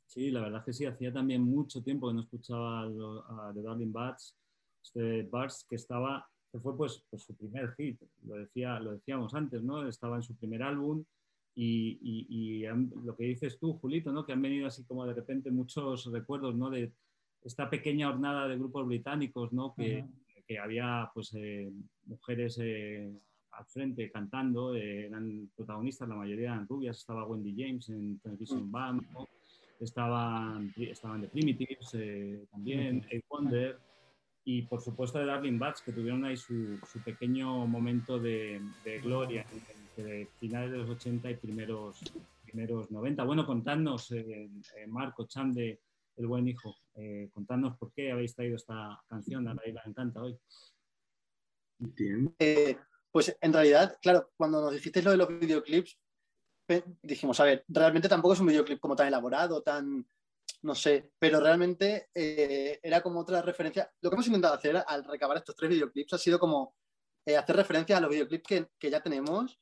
Sí, 0.06 0.30
la 0.30 0.42
verdad 0.42 0.60
es 0.60 0.64
que 0.66 0.72
sí, 0.74 0.86
hacía 0.86 1.12
también 1.12 1.42
mucho 1.42 1.82
tiempo 1.82 2.06
que 2.06 2.14
no 2.14 2.20
escuchaba 2.20 2.84
lo- 2.86 3.24
a 3.28 3.52
The 3.52 3.62
Darling 3.62 3.90
Bats, 3.92 4.38
este 4.80 5.24
Bars 5.24 5.66
que 5.68 5.74
estaba, 5.74 6.24
que 6.52 6.60
fue 6.60 6.76
pues, 6.76 7.04
pues 7.10 7.22
su 7.24 7.34
primer 7.36 7.74
hit, 7.74 8.00
lo, 8.22 8.36
decía, 8.36 8.78
lo 8.78 8.92
decíamos 8.92 9.34
antes, 9.34 9.60
¿no? 9.64 9.88
Estaba 9.88 10.14
en 10.16 10.22
su 10.22 10.36
primer 10.36 10.62
álbum 10.62 11.04
y, 11.54 11.98
y- 12.02 12.26
y 12.28 12.66
han- 12.66 12.90
lo 13.04 13.16
que 13.16 13.24
dices 13.24 13.58
tú, 13.58 13.74
Julito, 13.74 14.12
¿no? 14.12 14.24
Que 14.26 14.32
han 14.32 14.42
venido 14.42 14.66
así 14.66 14.84
como 14.84 15.06
de 15.06 15.14
repente 15.14 15.50
muchos 15.50 16.10
recuerdos, 16.12 16.54
¿no? 16.54 16.70
De 16.70 16.92
esta 17.42 17.68
pequeña 17.70 18.08
hornada 18.08 18.48
de 18.48 18.56
grupos 18.56 18.86
británicos, 18.86 19.52
¿no? 19.52 19.74
Que, 19.74 20.00
Ujú. 20.02 20.44
que 20.46 20.58
había 20.58 21.10
pues 21.14 21.32
eh, 21.34 21.70
mujeres 22.06 22.58
eh, 22.62 23.12
al 23.52 23.66
frente 23.66 24.10
cantando, 24.10 24.74
eh, 24.74 25.06
eran 25.06 25.48
protagonistas, 25.54 26.08
la 26.08 26.16
mayoría 26.16 26.46
eran 26.54 26.66
rubias, 26.66 26.98
estaba 26.98 27.24
Wendy 27.26 27.54
James 27.56 27.88
en 27.88 28.18
Television 28.18 28.70
Band, 28.70 29.02
¿no? 29.12 29.28
estaban, 29.80 30.72
estaban 30.76 31.20
The 31.20 31.28
Primitives 31.28 31.94
eh, 31.94 32.46
también. 32.50 33.06
Eight 33.10 33.24
Wonder 33.28 33.78
y 34.44 34.62
por 34.62 34.80
supuesto 34.80 35.18
de 35.18 35.26
Darling 35.26 35.58
Bats 35.58 35.82
que 35.82 35.92
tuvieron 35.92 36.24
ahí 36.24 36.36
su, 36.36 36.78
su 36.86 37.02
pequeño 37.02 37.66
momento 37.66 38.18
de, 38.18 38.60
de 38.84 39.00
gloria 39.00 39.46
entre 39.96 40.26
finales 40.38 40.72
de 40.72 40.78
los 40.78 40.90
80 40.90 41.30
y 41.30 41.36
primeros, 41.36 42.00
primeros 42.44 42.90
90. 42.90 43.22
Bueno, 43.24 43.46
contadnos, 43.46 44.10
eh, 44.12 44.50
eh, 44.76 44.86
Marco, 44.86 45.26
Chan 45.26 45.52
de 45.52 45.80
El 46.16 46.26
Buen 46.26 46.48
Hijo, 46.48 46.76
eh, 46.94 47.28
contadnos 47.32 47.76
por 47.76 47.92
qué 47.92 48.10
habéis 48.10 48.34
traído 48.34 48.56
esta 48.56 49.00
canción, 49.08 49.46
a 49.48 49.54
la 49.54 49.66
Isla 49.66 49.82
Encanta 49.86 50.22
hoy. 50.22 50.38
Eh, 52.38 52.76
pues 53.10 53.36
en 53.40 53.52
realidad, 53.52 53.96
claro, 54.02 54.30
cuando 54.36 54.60
nos 54.60 54.72
dijisteis 54.72 55.04
lo 55.04 55.10
de 55.12 55.16
los 55.16 55.28
videoclips, 55.28 55.98
dijimos, 57.02 57.38
a 57.40 57.44
ver, 57.44 57.64
realmente 57.68 58.08
tampoco 58.08 58.34
es 58.34 58.40
un 58.40 58.46
videoclip 58.46 58.80
como 58.80 58.96
tan 58.96 59.06
elaborado, 59.06 59.62
tan, 59.62 60.06
no 60.62 60.74
sé, 60.74 61.12
pero 61.18 61.40
realmente 61.40 62.08
eh, 62.14 62.80
era 62.82 63.02
como 63.02 63.20
otra 63.20 63.42
referencia. 63.42 63.92
Lo 64.00 64.10
que 64.10 64.16
hemos 64.16 64.26
intentado 64.26 64.54
hacer 64.54 64.82
al 64.86 65.04
recabar 65.04 65.36
estos 65.36 65.54
tres 65.54 65.70
videoclips 65.70 66.14
ha 66.14 66.18
sido 66.18 66.38
como 66.38 66.74
eh, 67.26 67.36
hacer 67.36 67.56
referencia 67.56 67.96
a 67.98 68.00
los 68.00 68.10
videoclips 68.10 68.46
que, 68.46 68.68
que 68.78 68.90
ya 68.90 69.02
tenemos. 69.02 69.60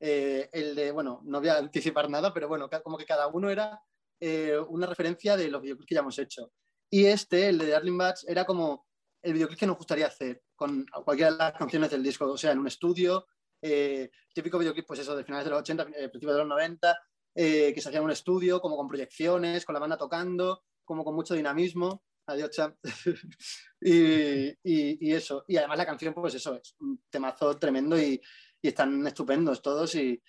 Eh, 0.00 0.48
el 0.52 0.74
de, 0.74 0.90
bueno, 0.92 1.20
no 1.24 1.40
voy 1.40 1.48
a 1.48 1.56
anticipar 1.58 2.10
nada, 2.10 2.32
pero 2.34 2.48
bueno, 2.48 2.68
como 2.84 2.98
que 2.98 3.06
cada 3.06 3.26
uno 3.28 3.50
era 3.50 3.80
eh, 4.20 4.58
una 4.68 4.86
referencia 4.86 5.36
de 5.36 5.48
los 5.48 5.62
videoclips 5.62 5.86
que 5.88 5.94
ya 5.94 6.00
hemos 6.00 6.18
hecho. 6.18 6.52
Y 6.90 7.06
este, 7.06 7.48
el 7.48 7.58
de 7.58 7.68
Darling 7.68 7.96
Bats, 7.98 8.24
era 8.28 8.44
como 8.44 8.86
el 9.22 9.32
videoclip 9.32 9.58
que 9.58 9.66
nos 9.66 9.76
gustaría 9.76 10.06
hacer 10.06 10.42
con 10.54 10.86
cualquiera 11.04 11.32
de 11.32 11.38
las 11.38 11.52
canciones 11.54 11.90
del 11.90 12.02
disco, 12.02 12.26
o 12.30 12.38
sea, 12.38 12.52
en 12.52 12.58
un 12.60 12.66
estudio, 12.68 13.26
eh, 13.62 14.10
típico 14.34 14.58
videoclip, 14.58 14.86
pues 14.86 15.00
eso, 15.00 15.16
de 15.16 15.24
finales 15.24 15.44
de 15.44 15.50
los 15.50 15.60
80, 15.60 15.82
eh, 15.96 16.08
principios 16.08 16.34
de 16.34 16.38
los 16.40 16.48
90, 16.48 16.98
eh, 17.34 17.72
que 17.74 17.80
se 17.80 17.88
hacía 17.88 17.98
en 17.98 18.04
un 18.04 18.10
estudio, 18.12 18.60
como 18.60 18.76
con 18.76 18.86
proyecciones, 18.88 19.64
con 19.64 19.74
la 19.74 19.80
banda 19.80 19.96
tocando, 19.96 20.62
como 20.84 21.04
con 21.04 21.14
mucho 21.14 21.34
dinamismo. 21.34 22.04
Adiós, 22.28 22.50
champ. 22.50 22.76
y, 23.80 24.48
y- 24.62 25.08
y 25.08 25.12
eso. 25.12 25.44
Y 25.48 25.56
además 25.56 25.78
la 25.78 25.86
canción, 25.86 26.14
pues 26.14 26.34
eso, 26.34 26.54
es 26.56 26.74
un 26.80 27.02
temazo 27.10 27.56
tremendo 27.56 27.98
y, 28.00 28.20
y 28.66 28.68
están 28.68 29.06
estupendos 29.06 29.62
todos 29.62 29.94
y, 29.94 30.20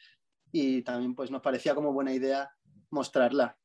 y 0.52 0.84
también 0.84 1.16
pues 1.16 1.32
nos 1.32 1.42
parecía 1.42 1.74
como 1.74 1.92
buena 1.92 2.14
idea 2.14 2.50
mostrarla. 2.92 3.58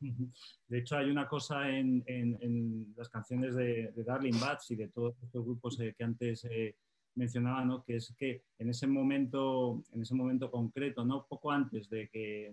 De 0.00 0.78
hecho, 0.78 0.96
hay 0.96 1.10
una 1.10 1.28
cosa 1.28 1.68
en, 1.70 2.02
en- 2.06 2.92
las 2.96 3.08
canciones 3.08 3.54
de, 3.54 3.92
Darling 3.96 4.38
Bats 4.40 4.72
y 4.72 4.76
de 4.76 4.88
todos 4.88 5.14
estos 5.22 5.44
grupos 5.44 5.78
eh, 5.80 5.94
que 5.96 6.04
antes 6.04 6.44
eh, 6.50 6.76
mencionaba, 7.14 7.64
¿no? 7.64 7.84
que 7.84 7.96
es 7.96 8.14
que 8.18 8.42
en 8.58 8.68
ese 8.70 8.86
momento, 8.88 9.82
en 9.92 10.02
ese 10.02 10.14
momento 10.14 10.50
concreto, 10.50 11.04
¿no? 11.04 11.26
poco 11.28 11.52
antes 11.52 11.88
de 11.88 12.08
que, 12.08 12.52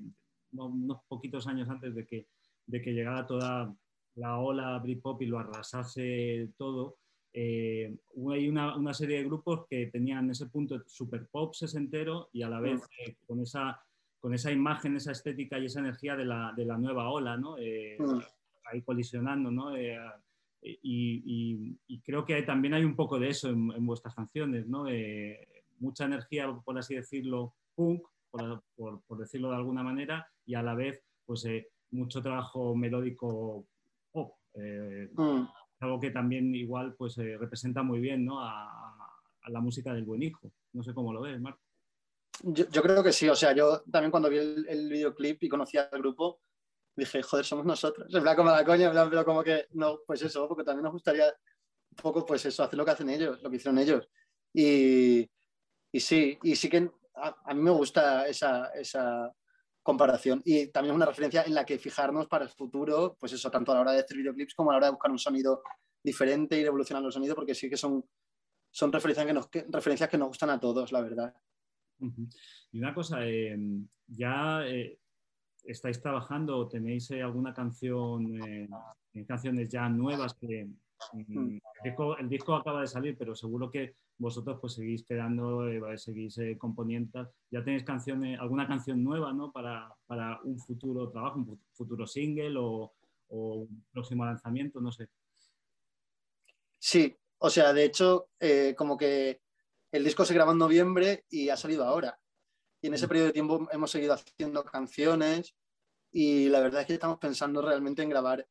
no- 0.51 0.67
unos 0.67 1.01
poquitos 1.07 1.47
años 1.47 1.69
antes 1.69 1.95
de 1.95 2.05
que, 2.05 2.27
de 2.67 2.81
que 2.83 2.93
llegara 2.93 3.25
toda 3.25 3.75
la 4.15 4.37
ola 4.39 4.77
Britpop 4.79 5.21
y 5.23 5.25
lo 5.25 5.39
arrasase 5.39 6.51
todo, 6.57 6.97
eh, 7.37 7.93
ahí 8.31 8.47
una, 8.47 8.77
una 8.77 8.93
serie 8.93 9.17
de 9.17 9.25
grupos 9.25 9.65
que 9.69 9.87
tenían 9.87 10.29
ese 10.29 10.45
punto 10.45 10.81
super 10.87 11.27
pop 11.27 11.53
sesentero 11.53 12.29
y 12.31 12.41
a 12.43 12.49
la 12.49 12.61
vez 12.61 12.81
eh, 13.05 13.15
con 13.27 13.41
esa 13.41 13.81
con 14.21 14.33
esa 14.33 14.51
imagen, 14.51 14.95
esa 14.95 15.11
estética 15.11 15.59
y 15.59 15.65
esa 15.65 15.81
energía 15.81 16.15
de 16.15 16.25
la, 16.25 16.51
de 16.55 16.65
la 16.65 16.77
nueva 16.77 17.09
ola, 17.11 17.37
¿no? 17.37 17.57
Eh, 17.59 17.97
Mm. 17.99 18.19
ahí 18.71 18.81
colisionando, 18.81 19.51
¿no? 19.51 19.75
Eh, 19.75 19.99
y, 20.61 20.77
y- 21.25 21.77
y 21.87 21.99
creo 22.01 22.25
que 22.25 22.41
también 22.41 22.73
hay 22.73 22.83
un 22.83 22.95
poco 22.95 23.19
de 23.19 23.29
eso 23.29 23.49
en, 23.49 23.71
en 23.75 23.85
vuestras 23.85 24.15
canciones, 24.15 24.65
¿no? 24.67 24.87
Eh, 24.89 25.47
mucha 25.79 26.05
energía, 26.05 26.51
por 26.65 26.75
así 26.79 26.95
decirlo, 26.95 27.53
punk, 27.75 28.01
por, 28.31 28.63
por- 28.75 29.01
por 29.03 29.17
decirlo 29.19 29.49
de 29.51 29.57
alguna 29.57 29.83
manera, 29.83 30.25
y 30.45 30.55
a 30.55 30.63
la 30.63 30.73
vez, 30.73 31.03
pues, 31.25 31.45
eh, 31.45 31.67
mucho 31.91 32.19
trabajo 32.21 32.75
melódico 32.75 33.67
pop. 34.11 34.31
Mm. 34.55 35.45
Algo 35.79 35.99
que 35.99 36.11
también 36.11 36.53
igual, 36.55 36.95
pues, 36.95 37.17
eh, 37.17 37.37
representa 37.37 37.83
muy 37.83 37.99
bien, 37.99 38.25
¿no? 38.25 38.41
A, 38.41 38.91
la 39.47 39.59
música 39.61 39.93
del 39.93 40.05
buen 40.05 40.23
hijo. 40.23 40.51
No 40.73 40.81
sé 40.81 40.91
cómo 40.91 41.13
lo 41.13 41.21
ves, 41.21 41.39
Marco. 41.39 41.61
Yo, 42.41 42.81
creo 42.81 43.03
que 43.03 43.13
sí, 43.13 43.29
o 43.29 43.35
sea, 43.35 43.53
yo 43.53 43.83
también 43.91 44.09
cuando 44.09 44.27
vi 44.27 44.39
el, 44.39 44.65
el 44.67 44.89
videoclip 44.89 45.43
y 45.43 45.49
conocí 45.49 45.77
al 45.77 45.87
grupo, 45.91 46.41
dije, 46.95 47.21
joder, 47.21 47.45
somos 47.45 47.63
nosotros. 47.63 48.11
En 48.11 48.23
plan, 48.23 48.35
como 48.35 48.49
la 48.49 48.65
coña, 48.65 48.87
en 48.87 48.91
plan, 48.91 49.07
pero 49.07 49.23
como 49.23 49.43
que, 49.43 49.67
no, 49.73 49.99
pues 50.07 50.23
eso, 50.23 50.47
porque 50.47 50.63
también 50.63 50.85
nos 50.85 50.93
gustaría 50.93 51.27
un 51.27 51.95
poco, 52.01 52.25
pues 52.25 52.43
eso, 52.47 52.63
hacer 52.63 52.75
lo 52.75 52.83
que 52.85 52.91
hacen 52.91 53.09
ellos, 53.11 53.41
lo 53.43 53.49
que 53.51 53.57
hicieron 53.57 53.77
ellos. 53.77 54.09
Y, 54.51 55.29
y 55.91 55.99
sí, 55.99 56.39
y 56.41 56.55
sí 56.55 56.67
que 56.67 56.89
a, 57.13 57.35
a 57.45 57.53
mí 57.53 57.61
me 57.61 57.69
gusta 57.69 58.27
esa, 58.27 58.69
esa 58.69 59.31
comparación. 59.85 60.41
Y 60.43 60.71
también 60.71 60.93
es 60.93 60.95
una 60.95 61.05
referencia 61.05 61.43
en 61.43 61.53
la 61.53 61.63
que 61.63 61.77
fijarnos 61.77 62.25
para 62.27 62.43
el 62.43 62.49
futuro, 62.49 63.15
pues 63.19 63.33
eso, 63.33 63.51
tanto 63.51 63.71
a 63.71 63.75
la 63.75 63.81
hora 63.81 63.91
de 63.91 63.99
hacer 63.99 64.17
videoclips 64.17 64.55
como 64.55 64.71
a 64.71 64.73
la 64.73 64.77
hora 64.77 64.87
de 64.87 64.93
buscar 64.93 65.11
un 65.11 65.19
sonido 65.19 65.61
diferente 66.03 66.57
y 66.57 66.61
de 66.61 66.67
evolucionar 66.67 67.03
los 67.03 67.13
sonidos, 67.13 67.35
porque 67.35 67.53
sí 67.53 67.69
que 67.69 67.77
son, 67.77 68.03
son 68.71 68.91
referencias, 68.91 69.27
que 69.27 69.33
nos, 69.33 69.47
que- 69.47 69.65
referencias 69.69 70.09
que 70.09 70.17
nos 70.17 70.29
gustan 70.29 70.49
a 70.49 70.59
todos, 70.59 70.91
la 70.91 71.01
verdad. 71.01 71.35
Y 72.71 72.79
una 72.79 72.95
cosa, 72.95 73.19
eh, 73.27 73.55
¿ya 74.07 74.65
eh, 74.65 74.97
estáis 75.63 76.01
trabajando 76.01 76.57
o 76.57 76.67
tenéis 76.67 77.11
eh, 77.11 77.21
alguna 77.21 77.53
canción, 77.53 78.41
eh, 78.43 78.67
canciones 79.27 79.69
ya 79.69 79.87
nuevas 79.87 80.33
que 80.33 80.65
mm, 81.13 81.57
el, 81.57 81.61
disco, 81.83 82.17
el 82.17 82.27
disco 82.27 82.55
acaba 82.55 82.81
de 82.81 82.87
salir, 82.87 83.15
pero 83.15 83.35
seguro 83.35 83.69
que 83.69 83.93
vosotros 84.17 84.57
pues 84.61 84.73
seguís 84.73 85.03
quedando, 85.03 85.67
eh, 85.67 85.97
seguís 85.97 86.37
eh, 86.37 86.57
componiendo, 86.57 87.31
ya 87.51 87.63
tenéis 87.63 87.83
canciones, 87.83 88.39
alguna 88.39 88.67
canción 88.67 89.03
nueva, 89.03 89.33
¿no? 89.33 89.51
Para, 89.51 89.93
para 90.07 90.39
un 90.43 90.57
futuro 90.59 91.09
trabajo, 91.09 91.39
un 91.39 91.45
fu- 91.45 91.59
futuro 91.73 92.07
single 92.07 92.55
o, 92.57 92.93
o 93.29 93.53
un 93.55 93.85
próximo 93.91 94.25
lanzamiento, 94.25 94.79
no 94.81 94.91
sé. 94.91 95.09
Sí, 96.79 97.15
o 97.39 97.49
sea, 97.49 97.73
de 97.73 97.83
hecho, 97.85 98.29
eh, 98.39 98.75
como 98.77 98.97
que 98.97 99.41
el 99.91 100.03
disco 100.03 100.25
se 100.25 100.33
grabó 100.33 100.51
en 100.51 100.57
noviembre 100.59 101.25
y 101.29 101.49
ha 101.49 101.57
salido 101.57 101.83
ahora. 101.85 102.19
Y 102.81 102.87
en 102.87 102.93
ese 102.93 103.07
periodo 103.07 103.27
de 103.27 103.33
tiempo 103.33 103.67
hemos 103.71 103.91
seguido 103.91 104.13
haciendo 104.13 104.63
canciones 104.63 105.55
y 106.11 106.49
la 106.49 106.61
verdad 106.61 106.81
es 106.81 106.87
que 106.87 106.93
estamos 106.95 107.17
pensando 107.19 107.61
realmente 107.61 108.03
en 108.03 108.09
grabar 108.09 108.47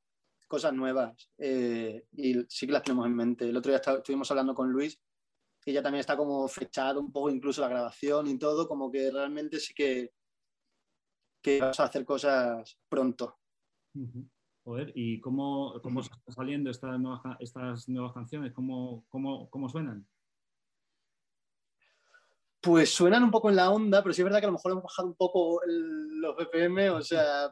cosas 0.49 0.73
nuevas 0.75 1.31
eh, 1.39 2.07
y 2.13 2.35
sí 2.49 2.67
que 2.67 2.73
las 2.73 2.83
tenemos 2.83 3.07
en 3.07 3.15
mente. 3.15 3.49
El 3.49 3.57
otro 3.57 3.71
día 3.71 3.77
está- 3.79 3.99
estuvimos 3.99 4.31
hablando 4.31 4.55
con 4.55 4.71
Luis 4.73 5.01
y 5.65 5.73
ya 5.73 5.83
también 5.83 6.01
está 6.01 6.17
como 6.17 6.47
fechado 6.49 7.01
un 7.01 7.11
poco 7.13 7.31
incluso 7.31 7.61
la 7.61 7.69
grabación 7.69 8.27
y 8.27 8.39
todo, 8.39 8.69
como 8.69 8.91
que 8.91 9.11
realmente 9.11 9.59
sí 9.59 9.73
que, 9.75 10.13
que 11.43 11.61
vamos 11.61 11.81
a 11.81 11.85
hacer 11.85 12.05
cosas 12.05 12.79
pronto. 12.89 13.39
Joder, 14.65 14.93
¿y 14.95 15.21
cómo, 15.21 15.81
cómo 15.83 16.01
están 16.01 16.21
saliendo 16.29 16.71
estas 16.71 16.99
nuevas, 16.99 17.21
estas 17.39 17.89
nuevas 17.89 18.13
canciones? 18.13 18.53
¿Cómo, 18.53 19.05
cómo, 19.09 19.49
cómo 19.51 19.69
suenan? 19.69 20.07
Pues 22.61 22.95
suenan 22.95 23.23
un 23.25 23.31
poco 23.31 23.51
en 23.51 23.57
la 23.57 23.71
onda, 23.71 24.03
pero 24.03 24.15
sí 24.15 24.23
es 24.23 24.25
verdad 24.25 24.39
que 24.41 24.47
a 24.47 24.49
lo 24.49 24.55
mejor 24.55 24.73
hemos 24.73 24.85
bajado 24.85 25.09
un 25.09 25.15
poco 25.17 25.63
el- 25.65 26.19
los 26.19 26.35
BPM, 26.35 26.89
o 26.91 27.03
sea, 27.03 27.51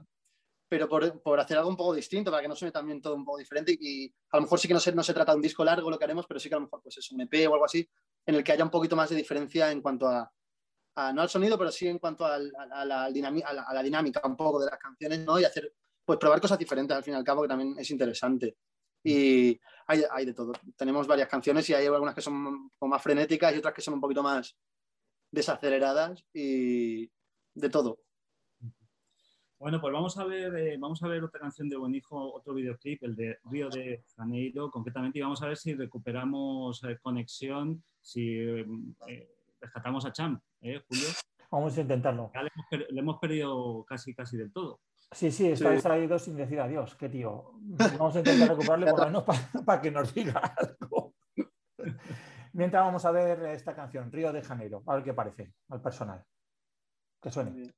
pero 0.72 0.88
por, 0.88 1.20
por 1.20 1.38
hacer 1.38 1.58
algo 1.58 1.68
un 1.68 1.76
poco 1.76 1.92
distinto, 1.94 2.30
para 2.30 2.40
que 2.42 2.48
no 2.48 2.56
suene 2.56 2.72
también 2.72 3.02
todo 3.02 3.14
un 3.14 3.26
poco 3.26 3.36
diferente. 3.36 3.76
Y 3.78 4.06
a 4.30 4.38
lo 4.38 4.44
mejor 4.44 4.58
sí 4.58 4.66
que 4.66 4.72
no 4.72 4.80
se, 4.80 4.90
no 4.92 5.02
se 5.02 5.12
trata 5.12 5.32
de 5.32 5.36
un 5.36 5.42
disco 5.42 5.62
largo 5.62 5.90
lo 5.90 5.98
que 5.98 6.04
haremos, 6.04 6.26
pero 6.26 6.40
sí 6.40 6.48
que 6.48 6.54
a 6.54 6.58
lo 6.58 6.62
mejor 6.64 6.80
pues 6.82 6.96
es 6.96 7.12
un 7.12 7.20
EP 7.20 7.46
o 7.46 7.52
algo 7.52 7.66
así, 7.66 7.86
en 8.24 8.36
el 8.36 8.42
que 8.42 8.52
haya 8.52 8.64
un 8.64 8.70
poquito 8.70 8.96
más 8.96 9.10
de 9.10 9.16
diferencia 9.16 9.70
en 9.70 9.82
cuanto 9.82 10.08
a, 10.08 10.32
a- 10.96 11.12
no 11.12 11.20
al 11.20 11.28
sonido, 11.28 11.58
pero 11.58 11.70
sí 11.70 11.86
en 11.88 11.98
cuanto 11.98 12.24
al- 12.24 12.50
a, 12.56 12.80
a 12.80 12.84
la, 12.86 13.10
dinami- 13.10 13.44
la- 13.52 13.64
a 13.64 13.74
la 13.74 13.82
dinámica 13.82 14.22
un 14.24 14.34
poco 14.34 14.60
de 14.60 14.70
las 14.70 14.78
canciones, 14.78 15.18
¿no? 15.26 15.38
Y 15.38 15.44
hacer, 15.44 15.74
pues 16.06 16.18
probar 16.18 16.40
cosas 16.40 16.58
diferentes 16.58 16.96
al 16.96 17.02
fin 17.04 17.12
y 17.12 17.16
al 17.18 17.24
cabo, 17.24 17.42
que 17.42 17.48
también 17.48 17.74
es 17.78 17.90
interesante. 17.90 18.56
Y 19.04 19.60
hay, 19.88 20.04
hay 20.10 20.24
de 20.24 20.32
todo. 20.32 20.52
Tenemos 20.74 21.06
varias 21.06 21.28
canciones 21.28 21.68
y 21.68 21.74
hay 21.74 21.84
algunas 21.84 22.14
que 22.14 22.22
son 22.22 22.70
como 22.78 22.88
más 22.92 23.02
frenéticas 23.02 23.54
y 23.54 23.58
otras 23.58 23.74
que 23.74 23.82
son 23.82 23.92
un 23.92 24.00
poquito 24.00 24.22
más 24.22 24.56
desaceleradas 25.30 26.24
y 26.32 27.10
de 27.54 27.68
todo. 27.70 27.98
Bueno, 29.62 29.80
pues 29.80 29.92
vamos 29.92 30.18
a 30.18 30.24
ver, 30.24 30.56
eh, 30.56 30.76
vamos 30.76 31.00
a 31.04 31.06
ver 31.06 31.22
otra 31.22 31.38
canción 31.38 31.68
de 31.68 31.76
Buen 31.76 31.94
Hijo, 31.94 32.34
otro 32.34 32.52
videoclip, 32.52 33.00
el 33.04 33.14
de 33.14 33.38
Río 33.44 33.68
de 33.70 34.02
Janeiro, 34.16 34.68
concretamente, 34.72 35.20
y 35.20 35.22
vamos 35.22 35.40
a 35.40 35.46
ver 35.46 35.56
si 35.56 35.72
recuperamos 35.74 36.82
eh, 36.82 36.98
conexión, 37.00 37.80
si 38.00 38.38
eh, 38.40 38.66
eh, 39.06 39.30
rescatamos 39.60 40.04
a 40.04 40.12
Champ, 40.12 40.42
¿eh, 40.62 40.82
Julio? 40.88 41.06
Vamos 41.48 41.78
a 41.78 41.80
intentarlo. 41.80 42.32
Ya 42.34 42.42
le 42.42 42.50
hemos, 42.52 42.66
per- 42.68 42.86
le 42.90 43.00
hemos 43.00 43.18
perdido 43.20 43.84
casi, 43.84 44.12
casi 44.16 44.36
del 44.36 44.52
todo. 44.52 44.80
Sí, 45.12 45.30
sí, 45.30 45.52
está 45.52 45.68
Sí. 45.68 45.74
distraído 45.74 46.18
sin 46.18 46.34
decir 46.34 46.58
adiós. 46.58 46.96
Qué 46.96 47.08
tío. 47.08 47.52
Vamos 47.98 48.16
a 48.16 48.18
intentar 48.18 48.48
recuperarle 48.48 48.86
por 48.90 48.98
lo 48.98 49.06
menos 49.06 49.24
para 49.64 49.80
que 49.80 49.92
nos 49.92 50.12
diga 50.12 50.40
algo. 50.56 51.14
Mientras 52.54 52.82
vamos 52.84 53.04
a 53.04 53.12
ver 53.12 53.40
esta 53.44 53.76
canción, 53.76 54.10
Río 54.10 54.32
de 54.32 54.42
Janeiro, 54.42 54.82
a 54.88 54.96
ver 54.96 55.04
qué 55.04 55.14
parece 55.14 55.52
al 55.68 55.80
personal. 55.80 56.24
Que 57.20 57.30
suene. 57.30 57.72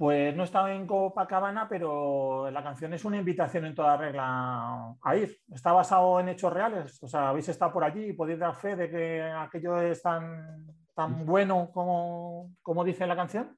Pues 0.00 0.34
no 0.34 0.44
estaba 0.44 0.72
en 0.72 0.86
Copacabana, 0.86 1.68
pero 1.68 2.50
la 2.50 2.62
canción 2.62 2.94
es 2.94 3.04
una 3.04 3.18
invitación 3.18 3.66
en 3.66 3.74
toda 3.74 3.98
regla 3.98 4.96
a 4.98 5.14
ir. 5.14 5.42
Está 5.52 5.72
basado 5.72 6.18
en 6.20 6.30
hechos 6.30 6.50
reales. 6.50 7.02
O 7.02 7.06
sea, 7.06 7.28
habéis 7.28 7.50
estado 7.50 7.70
por 7.70 7.84
allí 7.84 8.06
y 8.06 8.12
podéis 8.14 8.38
dar 8.38 8.56
fe 8.56 8.76
de 8.76 8.88
que 8.88 9.20
aquello 9.20 9.78
es 9.82 10.00
tan, 10.00 10.74
tan 10.94 11.26
bueno 11.26 11.70
como, 11.70 12.50
como 12.62 12.82
dice 12.82 13.06
la 13.06 13.14
canción. 13.14 13.54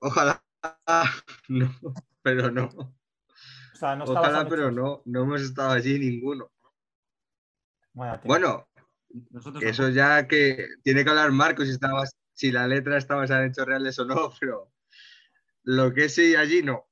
Ojalá, 0.00 0.44
no, 1.48 1.70
pero 2.20 2.50
no. 2.50 2.66
O 2.66 3.76
sea, 3.76 3.96
no 3.96 4.04
Ojalá, 4.04 4.46
pero 4.46 4.70
no. 4.70 5.00
No 5.06 5.22
hemos 5.22 5.40
estado 5.40 5.70
allí 5.70 5.98
ninguno. 5.98 6.50
Bueno, 7.94 8.68
Nosotros 9.30 9.62
que 9.62 9.70
eso 9.70 9.88
ya 9.88 10.28
que 10.28 10.68
tiene 10.82 11.04
que 11.04 11.08
hablar 11.08 11.32
Marcos 11.32 11.68
si, 11.68 11.72
estaba, 11.72 12.02
si 12.36 12.52
la 12.52 12.68
letra 12.68 12.98
está 12.98 13.16
basada 13.16 13.42
en 13.42 13.50
hechos 13.50 13.66
reales 13.66 13.98
o 13.98 14.04
no, 14.04 14.30
pero 14.40 14.70
lo 15.64 15.92
que 15.92 16.08
sí 16.08 16.36
allí 16.36 16.62
no. 16.62 16.86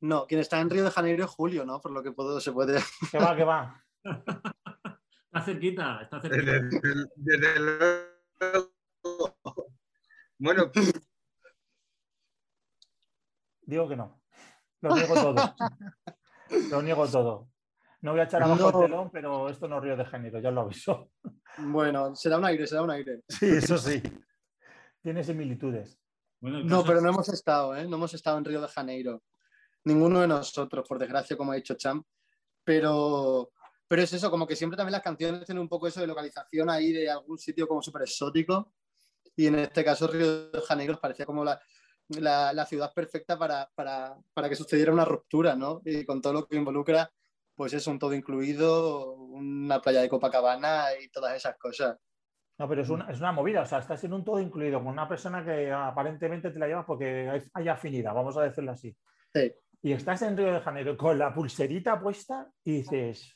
No, 0.00 0.26
quien 0.26 0.40
está 0.40 0.60
en 0.60 0.68
Río 0.68 0.84
de 0.84 0.90
Janeiro 0.90 1.24
es 1.24 1.30
Julio, 1.30 1.64
¿no? 1.64 1.80
Por 1.80 1.92
lo 1.92 2.02
que 2.02 2.12
puedo, 2.12 2.40
se 2.40 2.52
puede. 2.52 2.80
Que 3.10 3.18
va, 3.18 3.36
que 3.36 3.44
va. 3.44 3.84
Está 5.34 5.46
cerquita, 5.46 6.02
está 6.02 6.20
cerquita. 6.20 6.52
Desde, 6.52 7.06
desde 7.16 7.58
luego. 7.58 8.72
Bueno, 10.36 10.70
Digo 13.62 13.88
que 13.88 13.96
no. 13.96 14.22
Lo 14.82 14.94
niego 14.94 15.14
todo. 15.14 15.56
Lo 16.70 16.82
niego 16.82 17.08
todo. 17.08 17.51
No 18.02 18.10
voy 18.12 18.20
a 18.20 18.24
echar 18.24 18.42
abajo 18.42 18.70
No. 18.70 18.78
el 18.82 18.90
telón, 18.90 19.10
pero 19.10 19.48
esto 19.48 19.68
no 19.68 19.78
es 19.78 19.82
Río 19.84 19.96
de 19.96 20.04
Janeiro, 20.04 20.40
ya 20.40 20.50
lo 20.50 20.62
aviso. 20.62 21.10
Bueno, 21.58 22.14
se 22.16 22.28
da 22.30 22.38
un 22.38 22.44
aire, 22.46 22.66
se 22.66 22.74
da 22.74 22.82
un 22.82 22.90
aire. 22.90 23.22
Sí, 23.28 23.46
eso 23.46 23.76
sí. 23.76 24.02
Tiene 25.02 25.22
similitudes. 25.22 25.98
Bueno, 26.40 26.60
No, 26.64 26.82
pero 26.82 26.96
es- 26.98 27.02
no 27.04 27.10
hemos 27.10 27.28
estado, 27.28 27.76
¿eh? 27.76 27.86
No 27.86 27.96
hemos 27.96 28.14
estado 28.14 28.38
en 28.38 28.44
Río 28.44 28.60
de 28.60 28.68
Janeiro. 28.68 29.22
Ninguno 29.84 30.20
de 30.20 30.28
nosotros, 30.28 30.86
por 30.88 30.98
desgracia, 30.98 31.36
como 31.36 31.52
ha 31.52 31.56
dicho 31.56 31.74
Cham. 31.74 32.02
Pero, 32.64 33.50
pero 33.88 34.02
es 34.02 34.12
eso, 34.12 34.30
como 34.30 34.46
que 34.46 34.56
siempre 34.56 34.76
también 34.76 34.92
las 34.92 35.02
canciones 35.02 35.44
tienen 35.44 35.60
un 35.62 35.68
poco 35.68 35.86
eso 35.88 36.00
de 36.00 36.06
localización 36.06 36.70
ahí 36.70 36.92
de 36.92 37.10
algún 37.10 37.36
sitio 37.38 37.66
como 37.68 37.82
súper 37.82 38.02
exótico. 38.02 38.72
Y 39.36 39.46
en 39.46 39.58
este 39.58 39.84
caso 39.84 40.06
Río 40.06 40.50
de 40.50 40.60
Janeiro 40.62 40.98
parecía 41.00 41.26
como 41.26 41.44
la, 41.44 41.60
la, 42.08 42.52
la 42.52 42.64
ciudad 42.66 42.92
perfecta 42.94 43.38
para, 43.38 43.70
para, 43.74 44.16
para 44.32 44.48
que 44.48 44.56
sucediera 44.56 44.92
una 44.92 45.04
ruptura, 45.04 45.54
¿no? 45.54 45.82
Y 45.84 46.04
con 46.06 46.20
todo 46.22 46.32
lo 46.32 46.46
que 46.46 46.56
involucra, 46.56 47.12
pues 47.54 47.72
es 47.74 47.86
un 47.86 47.98
todo 47.98 48.14
incluido, 48.14 49.12
una 49.14 49.80
playa 49.80 50.00
de 50.00 50.08
Copacabana 50.08 50.86
y 51.02 51.08
todas 51.08 51.34
esas 51.36 51.56
cosas. 51.58 51.98
No, 52.58 52.68
pero 52.68 52.82
es 52.82 52.90
una, 52.90 53.10
es 53.10 53.18
una 53.18 53.32
movida, 53.32 53.62
o 53.62 53.66
sea, 53.66 53.78
estás 53.78 54.02
en 54.04 54.12
un 54.12 54.24
todo 54.24 54.38
incluido 54.38 54.78
con 54.78 54.88
una 54.88 55.08
persona 55.08 55.44
que 55.44 55.70
aparentemente 55.72 56.50
te 56.50 56.58
la 56.58 56.66
llevas 56.68 56.84
porque 56.84 57.28
hay, 57.28 57.42
hay 57.54 57.68
afinidad, 57.68 58.14
vamos 58.14 58.36
a 58.36 58.42
decirlo 58.42 58.72
así. 58.72 58.96
Sí. 59.34 59.50
y 59.80 59.92
estás 59.92 60.20
en 60.22 60.36
Río 60.36 60.52
de 60.52 60.60
Janeiro 60.60 60.96
con 60.96 61.18
la 61.18 61.32
pulserita 61.32 61.98
puesta 61.98 62.48
y 62.62 62.82
dices, 62.82 63.34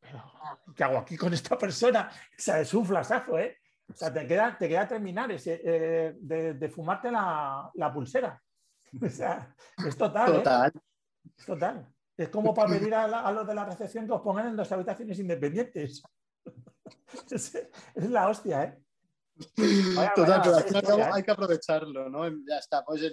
"Pero, 0.00 0.22
¿qué 0.74 0.84
hago 0.84 0.98
aquí 0.98 1.16
con 1.16 1.32
esta 1.32 1.56
persona? 1.56 2.10
O 2.10 2.34
sea, 2.36 2.60
es 2.60 2.74
un 2.74 2.84
flasazo, 2.84 3.38
¿eh? 3.38 3.58
O 3.88 3.94
sea, 3.94 4.12
te 4.12 4.26
queda, 4.26 4.56
te 4.58 4.68
queda 4.68 4.86
terminar 4.86 5.30
ese, 5.32 5.60
eh, 5.64 6.14
de, 6.18 6.54
de 6.54 6.68
fumarte 6.68 7.10
la, 7.10 7.70
la 7.74 7.92
pulsera. 7.92 8.40
O 9.02 9.08
sea, 9.08 9.54
es 9.86 9.96
total, 9.96 10.30
¿eh? 10.30 10.36
Total. 10.38 10.72
Es 11.36 11.46
total. 11.46 11.86
Es 12.18 12.28
como 12.30 12.52
para 12.52 12.68
pedir 12.68 12.92
a, 12.94 13.06
la- 13.08 13.20
a 13.20 13.32
los 13.32 13.46
de 13.46 13.54
la 13.54 13.64
recepción 13.64 14.04
que 14.06 14.12
os 14.12 14.20
pongan 14.20 14.48
en 14.48 14.56
dos 14.56 14.70
habitaciones 14.72 15.18
independientes. 15.18 16.02
Es, 17.30 17.54
es 17.54 18.10
la 18.10 18.28
hostia, 18.28 18.64
¿eh? 18.64 18.78
Vaya- 19.96 20.12
Total, 20.14 20.40
vaya 20.40 20.42
pero 20.42 20.56
al 20.56 20.62
fin 20.64 20.74
y 20.74 20.76
al 20.76 20.82
cabo 20.82 20.98
historia, 20.98 21.08
¿eh? 21.08 21.10
hay 21.14 21.22
que 21.22 21.30
aprovecharlo, 21.30 22.10
¿no? 22.10 22.28
Ya 22.46 22.58
está, 22.58 22.84
pues 22.84 23.00
ya- 23.00 23.08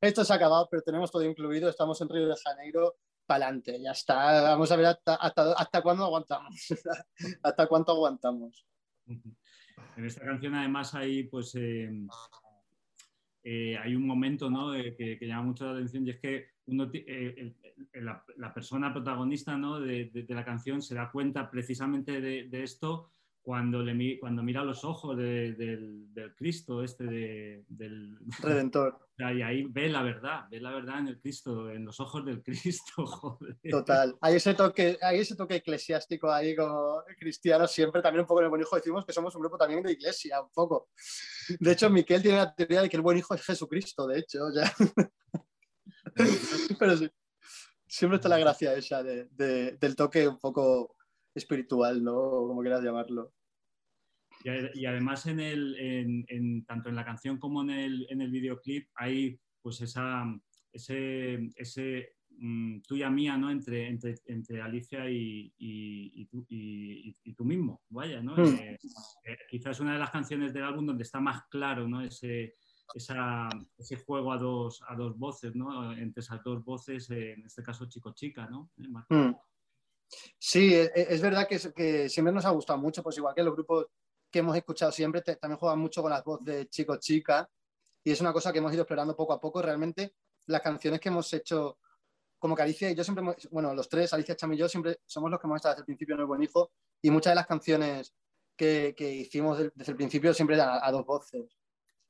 esto 0.00 0.24
se 0.24 0.32
ha 0.32 0.36
acabado, 0.36 0.66
pero 0.70 0.82
tenemos 0.82 1.10
todo 1.10 1.22
incluido, 1.24 1.68
estamos 1.68 2.00
en 2.00 2.08
Río 2.08 2.28
de 2.28 2.36
Janeiro, 2.42 2.96
para 3.26 3.46
adelante, 3.46 3.80
ya 3.82 3.90
está. 3.92 4.42
Vamos 4.42 4.70
a 4.72 4.76
ver 4.76 4.86
hasta, 4.86 5.14
hasta, 5.16 5.52
hasta 5.52 5.82
cuándo 5.82 6.04
aguantamos. 6.04 6.54
hasta 7.42 7.66
cuánto 7.66 7.92
aguantamos. 7.92 8.66
En 9.06 10.04
esta 10.06 10.24
canción 10.24 10.54
además 10.54 10.94
hay 10.94 11.24
pues 11.24 11.54
eh, 11.56 11.90
eh, 13.42 13.76
hay 13.78 13.94
un 13.94 14.06
momento 14.06 14.48
¿no? 14.48 14.72
que 14.72 15.18
llama 15.20 15.42
mucho 15.42 15.66
la 15.66 15.72
atención 15.72 16.06
y 16.06 16.10
es 16.10 16.20
que 16.20 16.51
uno 16.66 16.90
eh, 16.92 17.54
la, 17.94 18.24
la 18.36 18.54
persona 18.54 18.92
protagonista 18.92 19.56
¿no? 19.56 19.80
de, 19.80 20.06
de- 20.06 20.22
de 20.22 20.34
la 20.34 20.44
canción 20.44 20.80
se 20.82 20.94
da 20.94 21.10
cuenta 21.10 21.50
precisamente 21.50 22.20
de, 22.20 22.48
de 22.48 22.62
esto 22.62 23.10
cuando, 23.42 23.82
le, 23.82 24.20
cuando 24.20 24.44
mira 24.44 24.62
los 24.62 24.84
ojos 24.84 25.16
de- 25.16 25.52
del, 25.54 26.14
del 26.14 26.34
Cristo 26.36 26.84
este 26.84 27.04
de- 27.04 27.64
del, 27.68 28.16
Redentor, 28.40 29.08
y 29.18 29.42
ahí 29.42 29.64
ve 29.68 29.88
la 29.88 30.02
verdad, 30.02 30.46
ve 30.50 30.60
la 30.60 30.70
verdad 30.72 31.00
en 31.00 31.08
el 31.08 31.20
Cristo, 31.20 31.68
en 31.70 31.84
los 31.84 31.98
ojos 32.00 32.24
del 32.24 32.42
Cristo, 32.42 33.04
joder. 33.06 33.56
total. 33.68 34.16
Hay 34.20 34.36
ese 34.36 34.54
toque, 34.54 34.96
hay 35.02 35.18
ese 35.18 35.34
toque 35.36 35.56
eclesiástico 35.56 36.30
ahí 36.30 36.54
como 36.56 37.02
cristiano 37.18 37.66
siempre, 37.66 38.00
también 38.02 38.20
un 38.22 38.26
poco 38.28 38.40
en 38.40 38.44
el 38.44 38.50
buen 38.50 38.62
hijo 38.62 38.76
decimos 38.76 39.04
que 39.04 39.12
somos 39.12 39.34
un 39.34 39.40
grupo 39.42 39.58
también 39.58 39.82
de 39.82 39.92
iglesia, 39.92 40.40
un 40.40 40.50
poco. 40.54 40.90
De 41.58 41.72
hecho, 41.72 41.90
Miquel 41.90 42.22
tiene 42.22 42.38
la 42.38 42.54
teoría 42.54 42.82
de 42.82 42.88
que 42.88 42.96
el 42.96 43.02
buen 43.02 43.18
hijo 43.18 43.34
es 43.34 43.42
Jesucristo, 43.44 44.06
de 44.06 44.20
hecho, 44.20 44.50
sea. 44.52 44.72
Pero 46.78 46.96
sí, 46.96 47.10
siempre 47.86 48.16
está 48.16 48.28
la 48.28 48.38
gracia 48.38 48.74
esa 48.74 49.02
de- 49.02 49.26
de- 49.30 49.72
del 49.78 49.96
toque 49.96 50.26
un 50.28 50.38
poco 50.38 50.96
espiritual, 51.34 52.02
¿no? 52.02 52.16
O 52.16 52.48
como 52.48 52.60
quieras 52.62 52.82
llamarlo. 52.82 53.32
Y, 54.44 54.48
ade- 54.48 54.70
y 54.74 54.86
además 54.86 55.26
en 55.26 55.40
el, 55.40 55.76
en, 55.78 56.24
en- 56.28 56.64
tanto 56.64 56.88
en 56.88 56.96
la 56.96 57.04
canción 57.04 57.38
como 57.38 57.62
en 57.62 57.70
el, 57.70 58.06
en 58.10 58.20
el 58.22 58.30
videoclip 58.30 58.88
hay 58.94 59.38
pues 59.62 59.80
esa, 59.80 60.24
ese, 60.72 61.50
ese 61.54 62.16
mm, 62.30 62.80
tuya 62.80 63.08
mía, 63.08 63.36
¿no? 63.36 63.50
Entre, 63.50 63.86
entre, 63.86 64.16
entre 64.26 64.60
Alicia 64.60 65.08
y, 65.08 65.52
y- 65.58 66.12
y 66.22 66.26
tú, 66.26 66.44
y- 66.48 67.10
y- 67.10 67.16
y 67.22 67.34
tú 67.34 67.44
mismo, 67.44 67.82
vaya, 67.90 68.20
¿no? 68.20 68.36
Mm. 68.36 68.54
Eh, 68.56 68.78
eh, 69.24 69.36
quizás 69.48 69.78
una 69.80 69.92
de 69.92 70.00
las 70.00 70.10
canciones 70.10 70.52
del 70.52 70.64
álbum 70.64 70.86
donde 70.86 71.04
está 71.04 71.20
más 71.20 71.44
claro, 71.48 71.86
¿no? 71.86 72.02
Ese, 72.02 72.56
ese 72.94 73.96
juego 73.96 74.32
a 74.32 74.38
dos, 74.38 74.82
a 74.88 74.94
dos 74.94 75.18
voces, 75.18 75.54
¿no? 75.54 75.92
Entre 75.92 76.20
esas 76.20 76.42
dos 76.42 76.64
voces, 76.64 77.08
eh, 77.10 77.32
en 77.32 77.46
este 77.46 77.62
caso 77.62 77.86
chico-chica, 77.86 78.46
¿no? 78.46 78.70
Eh, 78.78 78.88
más- 78.88 79.06
Mm. 79.08 79.32
Sí, 80.38 80.74
e- 80.74 80.92
e- 80.94 81.06
es 81.14 81.22
verdad 81.22 81.48
que, 81.48 81.58
siempre 82.08 82.32
nos 82.34 82.44
ha 82.44 82.50
gustado 82.50 82.78
mucho, 82.78 83.02
pues 83.02 83.16
igual 83.16 83.34
que 83.34 83.42
los 83.42 83.54
grupos 83.54 83.86
que 84.30 84.40
hemos 84.40 84.56
escuchado 84.56 84.92
siempre 84.92 85.22
también 85.22 85.58
juegan 85.58 85.78
mucho 85.78 86.02
con 86.02 86.10
las 86.10 86.22
voces 86.24 86.44
de 86.46 86.68
chico-chica 86.68 87.48
y 88.04 88.10
es 88.10 88.20
una 88.20 88.32
cosa 88.32 88.52
que 88.52 88.58
hemos 88.58 88.72
ido 88.72 88.82
explorando 88.82 89.16
poco 89.16 89.32
a 89.32 89.40
poco. 89.40 89.62
Realmente 89.62 90.14
las 90.46 90.60
canciones 90.60 91.00
que 91.00 91.08
hemos 91.08 91.32
hecho, 91.32 91.78
como 92.38 92.54
que 92.56 92.62
Alicia 92.62 92.90
y 92.90 92.94
yo 92.94 93.04
siempre, 93.04 93.22
hemos- 93.22 93.48
bueno, 93.50 93.74
los 93.74 93.88
tres, 93.88 94.12
Alicia, 94.12 94.36
Cham 94.36 94.52
y 94.52 94.56
yo, 94.58 94.68
siempre 94.68 95.00
somos 95.06 95.30
los 95.30 95.40
que 95.40 95.46
hemos 95.46 95.56
estado 95.56 95.74
desde 95.74 95.82
el 95.82 95.86
principio 95.86 96.14
en 96.14 96.20
El 96.20 96.26
Buen 96.26 96.42
Hijo 96.42 96.72
y 97.00 97.10
muchas 97.10 97.30
de 97.30 97.36
las 97.36 97.46
canciones 97.46 98.14
que, 98.56 98.94
hicimos 98.98 99.58
de- 99.58 99.72
desde 99.74 99.92
el 99.92 99.96
principio 99.96 100.34
siempre 100.34 100.60
a 100.60 100.90
dos 100.92 101.06
voces. 101.06 101.56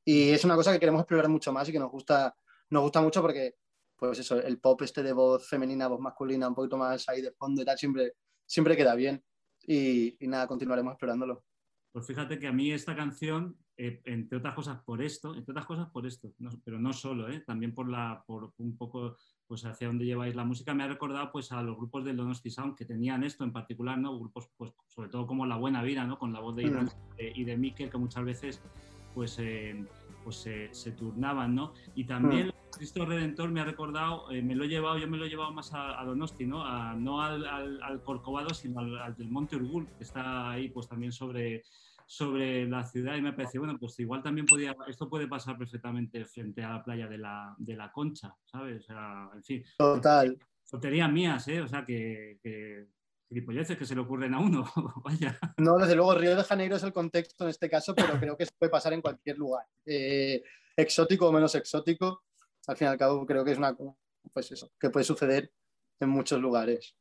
Y 0.05 0.31
es 0.31 0.45
una 0.45 0.57
cosa 0.57 0.73
que 0.73 0.81
queremos 0.81 1.01
explorar 1.03 1.29
mucho 1.29 1.53
más 1.53 1.69
y 1.69 1.73
que 1.73 1.79
nos 1.79 1.91
gusta, 1.91 2.35
nos 2.71 2.83
gusta 2.83 3.01
mucho 3.01 3.23
porque, 3.23 3.55
pues 3.97 4.19
eso, 4.19 4.41
el 4.41 4.59
pop 4.59 4.83
este 4.83 5.03
de 5.03 5.13
voz 5.13 5.49
femenina, 5.49 5.87
voz 5.89 6.01
masculina, 6.01 6.49
un 6.49 6.55
poquito 6.55 6.77
más 6.77 7.09
ahí 7.09 7.23
de 7.23 7.33
fondo 7.33 7.63
y 7.63 7.65
tal, 7.65 7.79
siempre, 7.79 8.15
siempre 8.47 8.77
queda 8.77 8.95
bien. 8.95 9.23
Y, 9.65 10.17
y 10.25 10.29
nada, 10.29 10.49
continuaremos 10.49 10.93
explorándolo. 10.93 11.45
Pues 11.93 12.07
fíjate 12.07 12.39
que 12.39 12.49
a 12.49 12.53
mí 12.53 12.73
esta 12.73 12.97
canción, 12.97 13.57
eh, 13.77 14.01
entre 14.07 14.39
otras 14.39 14.55
cosas 14.55 14.81
por 14.83 15.03
esto, 15.03 15.35
entre 15.37 15.53
otras 15.53 15.67
cosas 15.67 15.89
por 15.91 16.07
esto, 16.07 16.33
no- 16.39 16.51
pero 16.65 16.81
no 16.81 16.93
solo, 16.93 17.29
¿eh? 17.31 17.41
también 17.47 17.75
por 17.75 17.89
la, 17.89 18.25
por 18.27 18.53
un 18.59 18.77
poco, 18.79 19.19
pues 19.47 19.65
hacia 19.67 19.87
dónde 19.89 20.07
lleváis 20.07 20.35
la 20.35 20.45
música, 20.45 20.73
me 20.75 20.83
ha 20.85 20.89
recordado 20.89 21.31
pues 21.31 21.53
a 21.53 21.63
los 21.63 21.77
grupos 21.77 22.05
del 22.05 22.17
Donosti 22.17 22.51
Sound 22.51 22.77
que 22.77 22.87
tenían 22.87 23.23
esto 23.25 23.45
en 23.45 23.53
particular, 23.53 23.99
¿no? 23.99 24.19
Grupos, 24.19 24.49
pues 24.57 24.73
sobre 24.89 25.11
todo 25.11 25.27
como 25.27 25.45
La 25.47 25.57
Buena 25.59 25.83
Vida, 25.83 26.05
¿no? 26.07 26.19
Con 26.19 26.33
la 26.33 26.41
voz 26.41 26.57
de 26.57 26.63
Iván 26.65 26.91
eh, 27.19 27.33
y 27.37 27.45
de 27.45 27.57
Miquel, 27.59 27.91
que 27.91 27.99
muchas 27.99 28.25
veces 28.25 28.63
pues, 29.15 29.39
eh, 29.39 29.85
pues 30.25 30.37
se, 30.37 30.73
se 30.73 30.93
turnaban, 30.93 31.55
¿no? 31.55 31.73
Y 31.95 32.05
también 32.05 32.53
Cristo 32.77 33.05
Redentor 33.05 33.51
me 33.51 33.61
ha 33.61 33.65
recordado, 33.65 34.31
eh, 34.31 34.41
me 34.43 34.55
lo 34.55 34.65
he 34.65 34.69
llevado, 34.69 34.99
yo 34.99 35.07
me 35.09 35.17
lo 35.19 35.27
he 35.27 35.29
llevado 35.29 35.53
más 35.53 35.73
a, 35.75 36.01
a 36.01 36.05
Donosti, 36.05 36.47
¿no? 36.47 36.65
A- 36.65 36.95
no 36.95 37.21
al, 37.21 37.45
al- 37.47 37.83
al 37.83 38.03
Corcovado, 38.03 38.51
sino 38.55 38.81
al, 38.81 38.99
al 38.99 39.17
del 39.17 39.31
Monte 39.31 39.57
Urgul, 39.57 39.87
que 39.99 40.05
está 40.05 40.51
ahí 40.51 40.69
pues 40.71 40.89
también 40.89 41.13
sobre, 41.13 41.63
sobre 42.07 42.67
la 42.69 42.85
ciudad 42.85 43.17
y 43.17 43.23
me 43.23 43.33
pareció, 43.33 43.61
bueno, 43.61 43.79
pues 43.79 43.99
igual 44.01 44.23
también 44.23 44.47
podía, 44.47 44.75
esto 44.87 45.09
puede 45.09 45.27
pasar 45.29 45.59
perfectamente 45.59 46.25
frente 46.25 46.63
a 46.63 46.71
la 46.71 46.83
playa 46.85 47.07
de 47.09 47.19
la, 47.19 47.55
de 47.59 47.77
la 47.77 47.91
Concha, 47.93 48.35
¿sabes? 48.45 48.81
O 48.81 48.87
sea, 48.87 49.31
en 49.35 49.43
fin, 49.45 49.65
Total. 49.77 50.39
tonterías 50.71 51.13
mías, 51.13 51.47
¿eh? 51.49 51.61
O 51.61 51.69
sea, 51.69 51.85
que, 51.85 52.39
que 52.43 52.87
gilipolleces 53.33 53.79
que 53.79 53.87
se 53.87 53.95
le 53.95 54.03
ocurren 54.03 54.35
a 54.35 54.41
uno, 54.41 54.65
vaya. 55.05 55.39
No, 55.57 55.79
desde 55.79 55.95
luego, 55.95 56.15
Río 56.15 56.37
de 56.37 56.45
Janeiro 56.45 56.77
es 56.77 56.83
el 56.83 56.93
contexto 56.93 57.45
en 57.45 57.51
este 57.51 57.71
caso, 57.71 57.95
pero 57.95 58.19
creo 58.21 58.37
que 58.37 58.47
se 58.47 58.53
puede 58.59 58.71
pasar 58.71 58.93
en 58.93 59.01
cualquier 59.01 59.39
lugar. 59.39 59.67
Eh, 59.87 60.43
exótico 60.77 61.29
o 61.29 61.33
menos 61.33 61.55
exótico, 61.55 62.25
al 62.67 62.77
fin 62.77 62.89
y 62.89 62.91
al 62.91 62.99
cabo 62.99 63.25
creo 63.27 63.45
que 63.45 63.53
es 63.53 63.59
una, 63.59 63.75
pues 64.33 64.53
eso, 64.53 64.71
que 64.79 64.91
puede 64.91 65.05
suceder 65.05 65.53
en 66.01 66.09
muchos 66.11 66.41
lugares. 66.41 66.97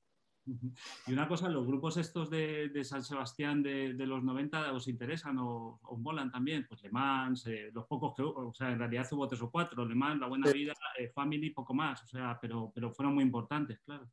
Y 1.05 1.13
una 1.13 1.27
cosa, 1.27 1.49
¿los 1.49 1.67
grupos 1.67 1.97
estos 1.97 2.29
de, 2.29 2.69
de 2.69 2.84
San 2.84 3.03
Sebastián 3.03 3.61
de, 3.61 3.93
de 3.93 4.05
los 4.07 4.23
90 4.23 4.73
os 4.73 4.88
interesan 4.88 5.38
o 5.38 5.79
os 5.84 5.99
molan 5.99 6.32
también? 6.32 6.65
Pues 6.67 6.82
Le 6.82 6.89
Mans, 6.89 7.45
eh, 7.45 7.69
los 7.71 7.86
pocos 7.86 8.15
que 8.15 8.23
hubo, 8.23 8.49
o 8.49 8.53
sea, 8.53 8.71
en 8.71 8.79
realidad 8.79 9.07
hubo 9.11 9.27
tres 9.27 9.41
o 9.41 9.51
cuatro, 9.51 9.86
Le 9.86 9.93
Mans, 9.93 10.19
La 10.19 10.27
Buena. 10.27 10.51
Vida, 10.51 10.73
eh, 10.97 11.09
Family, 11.09 11.51
poco 11.51 11.73
más, 11.73 12.03
o 12.03 12.07
sea, 12.07 12.39
pero, 12.41 12.71
pero 12.73 12.91
fueron 12.91 13.13
muy 13.13 13.23
importantes, 13.23 13.79
claro. 13.82 14.09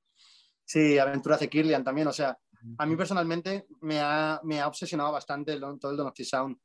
Sí, 0.68 0.98
Aventuras 0.98 1.40
de 1.40 1.48
Kirlian 1.48 1.82
también, 1.82 2.08
o 2.08 2.12
sea, 2.12 2.38
a 2.76 2.84
mí 2.84 2.94
personalmente 2.94 3.66
me 3.80 4.00
ha, 4.00 4.38
me 4.44 4.60
ha 4.60 4.68
obsesionado 4.68 5.10
bastante 5.12 5.54
el, 5.54 5.60
todo 5.80 5.90
el 5.92 5.96
Donosti 5.96 6.24
Sound 6.24 6.58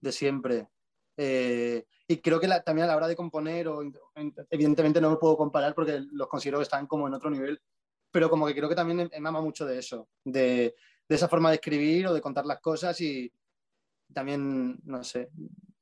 de 0.00 0.12
siempre. 0.12 0.68
Eh, 1.16 1.84
y 2.06 2.18
creo 2.18 2.38
que 2.38 2.46
la- 2.46 2.62
también 2.62 2.84
a 2.84 2.88
la 2.88 2.96
hora 2.96 3.08
de 3.08 3.16
componer, 3.16 3.66
o, 3.66 3.80
evidentemente 4.50 5.00
no 5.00 5.10
me 5.10 5.16
puedo 5.16 5.36
comparar 5.36 5.74
porque 5.74 6.00
los 6.12 6.28
considero 6.28 6.58
que 6.58 6.62
están 6.62 6.86
como 6.86 7.08
en 7.08 7.14
otro 7.14 7.30
nivel, 7.30 7.60
pero 8.12 8.30
como 8.30 8.46
que 8.46 8.54
creo 8.54 8.68
que 8.68 8.76
también 8.76 9.08
me 9.10 9.20
mama 9.20 9.40
mucho 9.40 9.66
de 9.66 9.80
eso, 9.80 10.08
de, 10.24 10.76
de 11.08 11.16
esa 11.16 11.26
forma 11.28 11.48
de 11.50 11.56
escribir 11.56 12.06
o 12.06 12.14
de 12.14 12.20
contar 12.20 12.46
las 12.46 12.60
cosas 12.60 13.00
y 13.00 13.32
también, 14.14 14.78
no 14.84 15.02
sé, 15.02 15.30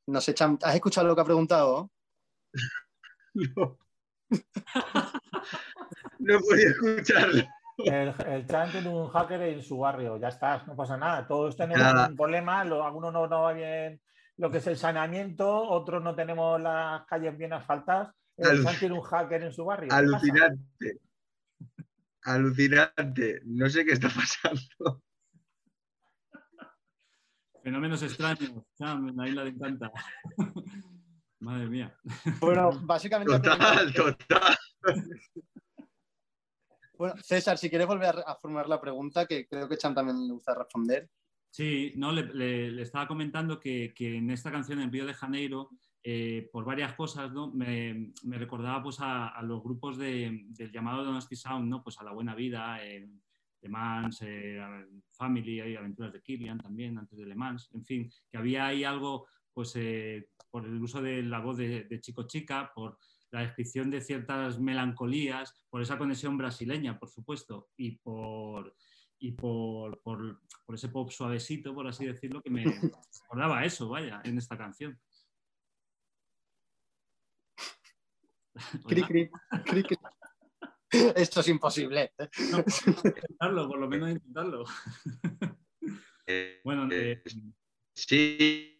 no 0.07 0.21
sé, 0.23 0.33
Cham, 0.33 0.59
¿has 0.63 0.75
escuchado 0.77 1.07
lo 1.09 1.15
que 1.15 1.21
ha 1.21 1.25
preguntado? 1.27 1.91
No. 3.35 3.79
no 6.21 6.41
podía 6.41 6.69
escucharlo. 6.71 7.45
El, 7.79 8.15
el 8.27 8.47
Chan 8.47 8.71
tiene 8.73 8.89
un 8.89 9.09
hacker 9.09 9.43
en 9.43 9.63
su 9.63 9.79
barrio, 9.79 10.17
ya 10.19 10.29
está, 10.29 10.65
no 10.67 10.75
pasa 10.75 10.97
nada. 10.97 11.27
Todos 11.27 11.57
tenemos 11.57 11.83
Nada. 11.83 12.09
un 12.09 12.17
problema, 12.17 12.65
lo- 12.65 12.85
algunos 12.85 13.13
no 13.13 13.27
nos 13.29 13.43
va 13.43 13.53
bien 13.53 14.01
lo 14.39 14.51
que 14.51 14.59
es 14.59 14.67
el 14.67 14.77
saneamiento, 14.77 15.49
otros 15.51 16.03
no 16.03 16.15
tenemos 16.15 16.61
las 16.61 17.05
calles 17.07 17.37
bien 17.39 17.53
asfaltadas. 17.55 18.15
El 18.37 18.49
Alu- 18.61 18.65
Chan 18.65 18.79
tiene 18.79 18.95
un 18.95 19.03
hacker 19.03 19.43
en 19.43 19.53
su 19.53 19.65
barrio. 19.65 19.93
Alucinante. 19.93 21.01
Alucinante. 22.23 23.41
No 23.45 23.69
sé 23.71 23.85
qué 23.85 23.93
está 23.93 24.09
pasando. 24.09 25.03
Fenómenos 27.63 28.03
extraños, 28.03 28.53
Cham, 28.79 29.19
a 29.19 29.29
Isla 29.29 29.45
le 29.45 29.51
encanta. 29.51 29.91
Madre 31.41 31.67
mía. 31.67 31.95
Bueno, 32.41 32.71
básicamente... 32.83 33.33
Total, 33.39 33.93
total. 33.93 34.57
Bueno, 36.99 37.15
César, 37.23 37.59
si 37.59 37.69
quieres 37.69 37.87
volver 37.87 38.15
a, 38.27 38.35
formular 38.37 38.69
la 38.69 38.81
pregunta, 38.81 39.27
que 39.27 39.47
creo 39.47 39.69
que 39.69 39.77
Cham 39.77 39.95
también 39.95 40.27
le 40.27 40.33
gusta 40.33 40.55
responder. 40.55 41.09
Sí, 41.51 41.93
no, 41.97 42.13
le, 42.13 42.25
le- 42.35 42.71
le 42.71 42.83
estaba 42.83 43.07
comentando 43.09 43.59
que, 43.61 43.93
que 43.95 44.17
en 44.17 44.31
esta 44.31 44.51
canción, 44.51 44.81
en 44.81 44.93
Río 44.93 45.07
de 45.07 45.15
Janeiro, 45.15 45.71
eh, 46.03 46.49
por 46.53 46.65
varias 46.65 46.95
cosas, 46.95 47.33
¿no? 47.33 47.49
me, 47.53 48.13
me 48.25 48.39
recordaba 48.39 48.83
pues, 48.83 49.01
a, 49.01 49.29
a 49.29 49.43
los 49.43 49.63
grupos 49.63 49.97
de- 49.99 50.45
del 50.51 50.71
llamado 50.71 51.05
Donosti 51.05 51.35
Sound, 51.37 51.69
¿no? 51.69 51.83
pues 51.83 51.99
a 51.99 52.05
La 52.05 52.13
Buena 52.13 52.35
Vida, 52.35 52.85
eh, 52.85 53.09
Le 53.63 53.69
Mans, 53.69 54.21
eh, 54.23 54.61
Family, 55.13 55.61
hay 55.61 55.77
Aventuras 55.77 56.13
de 56.13 56.23
Killian 56.23 56.59
también, 56.59 56.99
antes 56.99 57.19
de 57.19 57.27
Le 57.27 57.35
Mans, 57.35 57.71
en 57.75 57.85
fin, 57.85 58.11
que 58.31 58.37
había 58.39 58.67
ahí 58.67 58.85
algo, 58.85 59.27
pues 59.53 59.73
eh, 59.77 60.29
por 60.51 60.65
el 60.67 60.81
uso 60.81 61.01
de 61.01 61.23
la 61.23 61.41
voz 61.41 61.57
de, 61.57 61.85
de 61.85 62.01
Chico 62.01 62.27
Chica, 62.27 62.71
por 62.75 62.99
la 63.31 63.41
descripción 63.41 63.91
de 63.91 64.01
ciertas 64.01 64.59
melancolías, 64.61 65.53
por 65.69 65.83
esa 65.83 65.99
conexión 65.99 66.37
brasileña, 66.39 66.99
por 66.99 67.09
supuesto, 67.11 67.69
y 67.77 67.93
por, 67.99 68.75
y 69.19 69.33
por, 69.33 70.01
por- 70.03 70.41
por 70.65 70.75
ese 70.75 70.89
pop 70.89 71.11
suavecito, 71.11 71.75
por 71.75 71.87
así 71.87 72.05
decirlo, 72.07 72.43
que 72.43 72.51
me 72.51 72.65
recordaba 72.65 73.65
eso, 73.65 73.89
vaya, 73.89 74.21
en 74.25 74.39
esta 74.39 74.57
canción. 74.57 74.99
Cri, 78.87 79.03
cri, 79.03 79.31
cri, 79.65 79.83
cri. 79.83 79.97
Esto 81.17 81.41
es 81.41 81.49
imposible. 81.49 82.13
¿eh? 82.19 82.29
Intentarlo, 82.87 83.69
por 83.69 83.79
lo 83.79 83.89
menos 83.89 84.11
intentarlo. 84.11 84.65
Eh, 86.27 86.61
Bueno, 86.65 86.89
eh, 86.91 87.23
eh. 87.25 87.31
Sí. 87.95 88.76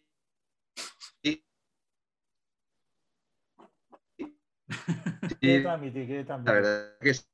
Sí, 4.69 5.61
transmitir, 5.61 6.05
quiere 6.07 6.25
la 6.25 6.51
verdad 6.53 6.97
que 6.99 7.13
sí. 7.13 7.25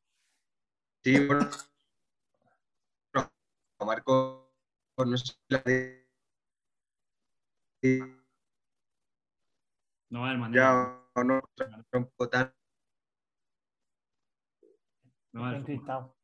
Bueno, 1.28 1.50
Marco, 3.86 4.54
no 4.98 5.18
sé 5.18 5.26
si 5.26 5.34
la 5.50 5.60
de- 5.60 6.08
no 10.10 10.22
va 10.22 10.28
a 10.28 10.30
haber 10.30 10.40
manera. 10.40 11.04
ya 11.16 11.24
no, 11.24 11.42
un 11.94 12.06
poco 12.06 12.30
tal, 12.30 12.56
no. 15.34 15.52
Encriptado. 15.56 16.16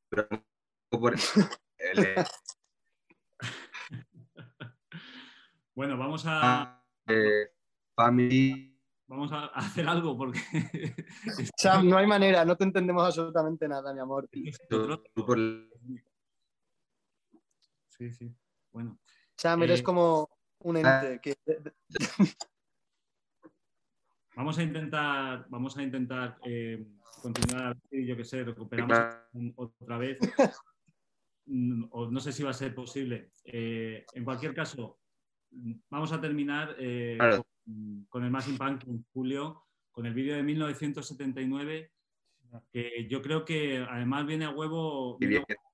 por 0.89 1.15
eh, 1.79 2.15
Bueno, 5.75 5.97
vamos 5.97 6.23
a, 6.25 6.83
eh, 7.07 7.51
Family. 7.95 8.78
Vamos 9.09 9.31
a 9.31 9.47
hacer 9.47 9.87
algo 9.87 10.15
porque 10.15 10.39
Sam, 11.57 11.89
no 11.89 11.97
hay 11.97 12.07
manera, 12.07 12.45
no 12.45 12.55
te 12.55 12.63
entendemos 12.63 13.03
absolutamente 13.03 13.67
nada, 13.67 13.93
mi 13.93 13.99
amor. 13.99 14.29
Sí, 17.89 18.13
sí. 18.13 18.33
Bueno, 18.71 18.99
Sam, 19.35 19.63
eres 19.63 19.79
Eh, 19.81 19.83
como 19.83 20.29
un 20.59 20.77
ente 20.77 21.19
que 21.21 21.35
vamos 24.35 24.57
a 24.57 24.63
intentar, 24.63 25.45
vamos 25.49 25.75
a 25.75 25.83
intentar 25.83 26.37
eh, 26.45 26.85
continuar, 27.21 27.75
yo 27.91 28.15
que 28.15 28.23
sé, 28.23 28.43
recuperamos 28.43 28.97
otra 29.55 29.97
vez. 29.97 30.19
O 31.89 32.11
no 32.11 32.19
sé 32.19 32.31
si 32.31 32.43
va 32.43 32.51
a 32.51 32.53
ser 32.53 32.75
posible. 32.75 33.31
Eh, 33.43 34.05
en 34.13 34.23
cualquier 34.23 34.53
caso, 34.53 34.99
vamos 35.89 36.11
a 36.11 36.21
terminar 36.21 36.75
eh, 36.77 37.15
Claro. 37.17 37.48
Con, 38.09 38.23
el 38.23 38.31
Massive 38.31 38.57
Punk 38.57 38.83
en 38.87 39.05
julio, 39.13 39.63
con 39.91 40.05
el 40.05 40.13
vídeo 40.13 40.35
de 40.35 40.43
1979, 40.43 41.91
que 42.71 43.07
yo 43.09 43.21
creo 43.21 43.45
que 43.45 43.77
además 43.89 44.25
viene 44.25 44.45
a 44.45 44.49
huevo 44.51 45.17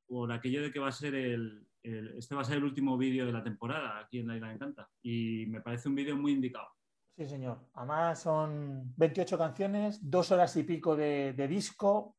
por 0.07 0.31
aquello 0.31 0.61
de 0.61 0.71
que 0.71 0.79
va 0.79 0.89
a 0.89 0.91
ser 0.91 1.15
el, 1.15 1.65
el- 1.83 2.17
este 2.17 2.35
va 2.35 2.41
a 2.41 2.45
ser 2.45 2.57
el 2.57 2.63
último 2.63 2.97
vídeo 2.97 3.25
de 3.25 3.31
la 3.33 3.43
temporada 3.43 3.99
aquí 3.99 4.19
en 4.19 4.27
La 4.27 4.35
Isla 4.35 4.51
Encanta. 4.53 4.89
Y 5.01 5.45
me 5.47 5.61
parece 5.61 5.89
un 5.89 5.95
vídeo 5.95 6.15
muy 6.17 6.33
indicado. 6.33 6.67
Sí, 7.15 7.25
señor. 7.27 7.69
Además 7.73 8.21
son 8.21 8.93
28 8.97 9.37
canciones, 9.37 9.99
dos 10.01 10.31
horas 10.31 10.55
y 10.57 10.63
pico 10.63 10.95
de, 10.97 11.31
de 11.33 11.47
disco, 11.47 12.17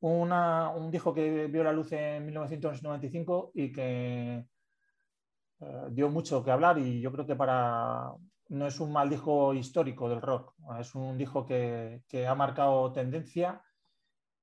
una- 0.00 0.68
un 0.70 0.90
disco 0.90 1.14
que 1.14 1.46
vio 1.46 1.64
la 1.64 1.72
luz 1.72 1.90
en 1.92 2.26
1995 2.26 3.52
y 3.54 3.72
que 3.72 4.44
eh, 5.60 5.86
dio 5.92 6.10
mucho 6.10 6.44
que 6.44 6.50
hablar 6.50 6.78
y 6.78 7.00
yo 7.00 7.10
creo 7.10 7.26
que 7.26 7.36
para 7.36 8.12
no 8.48 8.66
es 8.66 8.80
un 8.80 8.92
mal 8.92 9.08
disco 9.08 9.54
histórico 9.54 10.08
del 10.08 10.20
rock, 10.20 10.54
es 10.78 10.94
un 10.94 11.16
disco 11.16 11.44
que, 11.46 12.02
que 12.08 12.26
ha 12.26 12.34
marcado 12.34 12.92
tendencia 12.92 13.62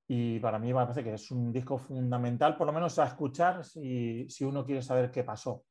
y 0.07 0.39
para 0.39 0.59
mí 0.59 0.73
me 0.73 0.81
parece 0.81 1.03
que 1.03 1.13
es 1.13 1.31
un 1.31 1.53
disco 1.53 1.77
fundamental, 1.77 2.57
por 2.57 2.67
lo 2.67 2.73
menos 2.73 2.99
a 2.99 3.05
escuchar 3.05 3.63
si, 3.63 4.29
si 4.29 4.43
uno 4.43 4.65
quiere 4.65 4.81
saber 4.81 5.09
qué 5.09 5.23
pasó. 5.23 5.63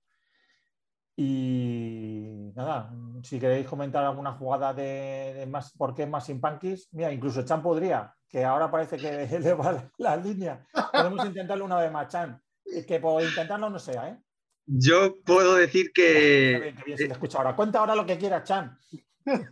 Y 1.14 2.50
nada, 2.54 2.90
si 3.22 3.38
queréis 3.38 3.66
comentar 3.66 4.02
alguna 4.02 4.32
jugada 4.32 4.72
de, 4.72 5.34
de 5.34 5.46
más, 5.46 5.72
por 5.72 5.94
qué 5.94 6.06
más 6.06 6.24
sin 6.24 6.40
Punkies, 6.40 6.88
mira, 6.92 7.12
incluso 7.12 7.42
Chan 7.42 7.62
podría, 7.62 8.14
que 8.26 8.42
ahora 8.42 8.70
parece 8.70 8.96
que 8.96 9.28
le 9.40 9.52
va 9.52 9.72
la, 9.72 9.90
la 9.98 10.16
línea. 10.16 10.66
Podemos 10.90 11.26
intentarlo 11.26 11.66
una 11.66 11.76
vez 11.76 11.92
más, 11.92 12.08
Chan. 12.08 12.42
Que 12.86 12.98
por 12.98 13.22
intentarlo 13.22 13.68
no 13.68 13.78
sea, 13.78 14.08
¿eh? 14.08 14.18
Yo 14.66 15.20
puedo 15.22 15.56
decir 15.56 15.92
que 15.92 16.58
bien, 16.60 16.76
que 16.76 16.84
bien 16.84 16.98
se 16.98 17.06
le 17.06 17.12
escucha 17.12 17.38
ahora. 17.38 17.56
Cuenta 17.56 17.80
ahora 17.80 17.94
lo 17.94 18.06
que 18.06 18.18
quieras, 18.18 18.44
Chan. 18.44 18.78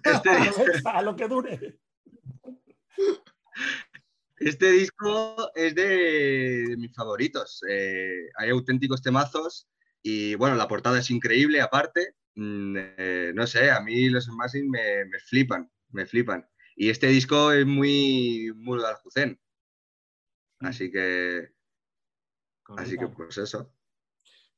este, 0.04 0.30
a 0.88 1.02
lo 1.02 1.16
que 1.16 1.28
dure. 1.28 1.80
este 4.36 4.70
disco 4.70 5.50
es 5.54 5.74
de, 5.74 6.66
de 6.68 6.76
mis 6.76 6.94
favoritos. 6.94 7.62
Eh, 7.68 8.28
hay 8.36 8.50
auténticos 8.50 9.02
temazos 9.02 9.68
y 10.02 10.34
bueno, 10.36 10.56
la 10.56 10.68
portada 10.68 10.98
es 10.98 11.10
increíble 11.10 11.60
aparte. 11.60 12.14
Mm, 12.34 12.76
eh, 12.78 13.32
no 13.34 13.46
sé, 13.46 13.70
a 13.70 13.80
mí 13.80 14.08
los 14.08 14.26
Smashing 14.26 14.70
me, 14.70 15.04
me 15.06 15.18
flipan, 15.18 15.70
me 15.90 16.06
flipan. 16.06 16.48
Y 16.76 16.90
este 16.90 17.08
disco 17.08 17.50
es 17.52 17.66
muy, 17.66 18.52
muy 18.54 18.82
Aljucén. 18.84 19.40
Así 20.60 20.90
que, 20.90 21.48
así 22.76 22.96
que 22.96 23.08
pues 23.08 23.38
eso. 23.38 23.72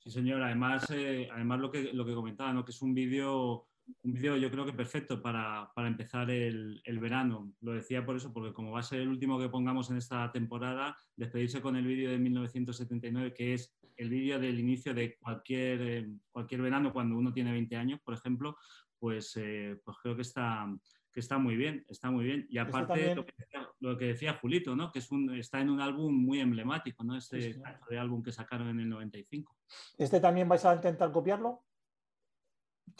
Sí, 0.02 0.10
señor. 0.10 0.42
Además, 0.42 0.90
eh, 0.90 1.28
además 1.30 1.60
lo 1.60 1.70
que, 1.70 1.92
lo 1.92 2.06
que 2.06 2.14
comentaba, 2.14 2.52
¿no? 2.54 2.64
que 2.64 2.70
es 2.70 2.80
un 2.80 2.94
vídeo, 2.94 3.68
un 4.02 4.12
vídeo 4.14 4.36
yo 4.38 4.50
creo 4.50 4.64
que 4.64 4.72
perfecto 4.72 5.20
para, 5.20 5.70
para 5.74 5.88
empezar 5.88 6.30
el, 6.30 6.80
el 6.84 6.98
verano. 6.98 7.52
Lo 7.60 7.72
decía 7.72 8.04
por 8.06 8.16
eso, 8.16 8.32
porque 8.32 8.54
como 8.54 8.72
va 8.72 8.80
a 8.80 8.82
ser 8.82 9.00
el 9.00 9.08
último 9.08 9.38
que 9.38 9.50
pongamos 9.50 9.90
en 9.90 9.98
esta 9.98 10.32
temporada, 10.32 10.96
despedirse 11.16 11.60
con 11.60 11.76
el 11.76 11.84
vídeo 11.84 12.10
de 12.10 12.18
1979, 12.18 13.34
que 13.34 13.52
es 13.52 13.76
el 13.98 14.08
vídeo 14.08 14.38
del 14.38 14.58
inicio 14.58 14.94
de 14.94 15.18
cualquier, 15.18 15.82
eh, 15.82 16.08
cualquier 16.32 16.62
verano 16.62 16.94
cuando 16.94 17.18
uno 17.18 17.30
tiene 17.34 17.52
20 17.52 17.76
años, 17.76 18.00
por 18.00 18.14
ejemplo, 18.14 18.56
pues, 18.98 19.36
eh, 19.36 19.78
pues 19.84 19.98
creo 20.02 20.16
que 20.16 20.22
está, 20.22 20.66
que 21.12 21.20
está 21.20 21.38
muy 21.38 21.56
bien, 21.56 21.84
está 21.88 22.10
muy 22.10 22.24
bien. 22.24 22.46
Y 22.50 22.58
aparte 22.58 22.88
también- 22.88 23.16
lo, 23.16 23.24
que 23.26 23.32
decía, 23.36 23.68
lo 23.80 23.98
que 23.98 24.04
decía 24.06 24.34
Julito, 24.34 24.76
¿no? 24.76 24.90
que 24.92 25.00
es 25.00 25.10
un, 25.10 25.34
está 25.34 25.60
en 25.60 25.70
un 25.70 25.80
álbum 25.80 26.14
muy 26.14 26.40
emblemático, 26.40 27.02
¿no? 27.04 27.16
Este 27.16 27.40
Sí, 27.40 27.52
sí. 27.54 27.60
cacho 27.60 27.84
de 27.88 27.98
álbum 27.98 28.22
que 28.22 28.32
sacaron 28.32 28.68
en 28.68 28.80
el 28.80 28.88
95. 28.88 29.56
¿Este 29.98 30.20
también 30.20 30.48
vais 30.48 30.64
a 30.64 30.74
intentar 30.74 31.10
copiarlo? 31.12 31.64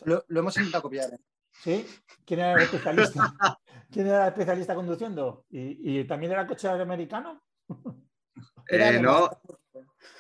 lo, 0.05 0.25
lo 0.29 0.41
hemos 0.41 0.57
intentado 0.57 0.83
copiar. 0.83 1.13
¿eh? 1.13 1.19
¿Sí? 1.53 1.87
¿Quién 2.25 2.41
era 2.41 2.53
el 2.55 2.61
especialista? 2.63 3.35
¿Quién 3.91 4.07
era 4.07 4.23
el 4.25 4.29
especialista 4.29 4.75
conduciendo? 4.75 5.45
¿Y, 5.51 6.01
y 6.01 6.05
también 6.05 6.33
era 6.33 6.47
coche 6.47 6.69
americano? 6.69 7.43
Era 8.69 8.91
Eh, 8.95 9.01
no, 9.01 9.29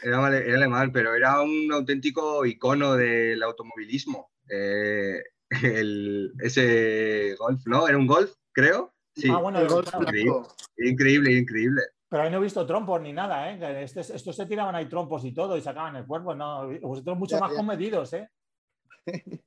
era, 0.02 0.38
era 0.38 0.56
alemán, 0.56 0.90
pero 0.92 1.14
era 1.14 1.40
un 1.40 1.70
auténtico 1.72 2.44
icono 2.44 2.94
del 2.96 3.42
automovilismo. 3.42 4.32
Eh, 4.48 5.22
el- 5.50 6.32
ese 6.40 7.34
golf, 7.38 7.60
¿no? 7.66 7.88
Era 7.88 7.98
un 7.98 8.06
golf, 8.06 8.32
creo. 8.52 8.94
Sí, 9.14 9.28
Ah, 9.30 9.38
bueno, 9.38 9.58
El 9.60 9.68
golf 9.68 9.90
blanco. 9.96 10.54
increíble, 10.78 11.32
increíble. 11.32 11.82
Pero 12.08 12.22
ahí 12.22 12.30
no 12.30 12.38
he 12.38 12.42
visto 12.42 12.64
trompos 12.66 13.00
ni 13.00 13.12
nada, 13.12 13.50
¿eh? 13.52 13.82
Este- 13.84 14.00
estos 14.00 14.34
se 14.34 14.46
tiraban 14.46 14.74
ahí 14.74 14.88
trompos 14.88 15.24
y 15.24 15.32
todo 15.32 15.56
y 15.56 15.60
sacaban 15.62 15.96
el 15.96 16.06
cuerpo. 16.06 16.34
No, 16.34 16.68
vosotros 16.80 17.16
mucho 17.18 17.36
Ya, 17.36 17.40
más 17.40 17.50
ya. 17.52 17.56
comedidos, 17.56 18.12
¿eh? 18.14 18.28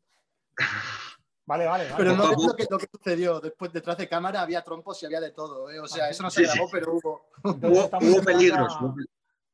Vale, 1.45 1.65
vale, 1.65 1.83
vale. 1.83 1.95
Pero 1.97 2.15
no 2.15 2.31
es 2.31 2.37
lo 2.41 2.55
que, 2.55 2.65
lo 2.69 2.77
que 2.77 2.87
sucedió. 2.89 3.39
Después, 3.41 3.73
detrás 3.73 3.97
de 3.97 4.07
cámara 4.07 4.41
había 4.41 4.61
trompos 4.61 5.03
y 5.03 5.05
había 5.05 5.19
de 5.19 5.31
todo. 5.31 5.69
¿eh? 5.69 5.79
O 5.79 5.87
sea, 5.87 6.09
eso 6.09 6.23
no 6.23 6.29
sí, 6.31 6.45
se 6.45 6.53
grabó, 6.53 6.69
pero 6.71 6.93
hubo. 6.93 7.25
Entonces 7.43 7.89
Hubo, 7.91 8.11
hubo 8.15 8.23
peligros. 8.23 8.73
a- 8.73 8.95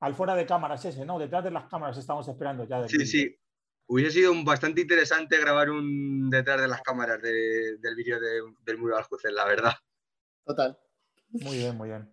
Al 0.02 0.14
fuera 0.14 0.36
de 0.36 0.46
cámaras 0.46 0.86
ese, 0.86 1.04
¿no? 1.04 1.18
Detrás 1.18 1.44
de 1.44 1.50
las 1.52 1.66
cámaras 1.68 1.98
estamos 1.98 2.28
esperando 2.28 2.64
ya. 2.66 2.88
Sí, 2.88 3.06
sí. 3.08 3.36
Hubiese 3.92 4.12
sido 4.12 4.32
un- 4.32 4.46
bastante 4.46 4.82
interesante 4.82 5.40
grabar 5.40 5.72
un 5.72 6.30
detrás 6.30 6.62
de 6.62 6.68
las 6.68 6.80
cámaras 6.84 7.20
de- 7.24 7.78
del 7.78 7.96
vídeo 7.96 8.20
de- 8.20 8.54
del 8.64 8.78
muro 8.78 8.94
de 8.94 9.02
Aljucén, 9.02 9.34
la 9.34 9.46
verdad. 9.46 9.74
Total. 10.46 10.78
Muy 11.30 11.58
bien, 11.58 11.76
muy 11.76 11.90
bien. 11.90 12.08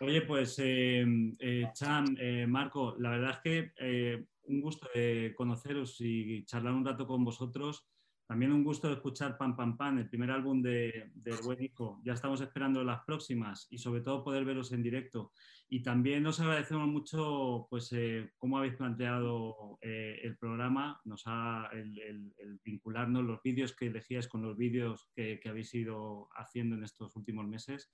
Oye, 0.00 0.22
pues 0.22 0.58
eh, 0.58 1.04
eh, 1.38 1.68
Chan, 1.74 2.16
eh, 2.18 2.46
Marco, 2.46 2.96
la 2.98 3.10
verdad 3.10 3.30
es 3.32 3.38
que 3.40 3.72
eh, 3.78 4.24
un 4.44 4.62
gusto 4.62 4.88
de 4.94 5.34
conoceros 5.36 5.96
y 6.00 6.44
charlar 6.46 6.72
un 6.72 6.84
rato 6.86 7.06
con 7.06 7.22
vosotros. 7.26 7.84
También 8.32 8.52
un 8.52 8.64
gusto 8.64 8.90
escuchar 8.90 9.36
Pam 9.36 9.54
Pam 9.54 9.76
Pam, 9.76 9.98
el 9.98 10.08
primer 10.08 10.30
álbum 10.30 10.62
de, 10.62 11.10
del 11.16 11.36
buen 11.44 11.62
hijo. 11.62 12.00
Ya 12.02 12.14
estamos 12.14 12.40
esperando 12.40 12.82
las 12.82 13.04
próximas 13.04 13.66
y 13.68 13.76
sobre 13.76 14.00
todo 14.00 14.24
poder 14.24 14.46
veros 14.46 14.72
en 14.72 14.82
directo. 14.82 15.32
Y 15.68 15.82
también 15.82 16.26
os 16.26 16.40
agradecemos 16.40 16.88
mucho 16.88 17.66
pues, 17.68 17.92
eh, 17.92 18.30
cómo 18.38 18.56
habéis 18.56 18.76
planteado 18.76 19.76
eh, 19.82 20.18
el 20.22 20.38
programa, 20.38 20.98
nos 21.04 21.24
ha, 21.26 21.68
el, 21.74 22.32
vincularnos 22.64 23.22
los 23.22 23.42
vídeos 23.42 23.76
que 23.76 23.88
elegíais 23.88 24.28
con 24.28 24.40
los 24.40 24.56
vídeos 24.56 25.10
que, 25.14 25.38
que 25.38 25.50
habéis 25.50 25.74
ido 25.74 26.30
haciendo 26.34 26.76
en 26.76 26.84
estos 26.84 27.14
últimos 27.16 27.46
meses. 27.46 27.92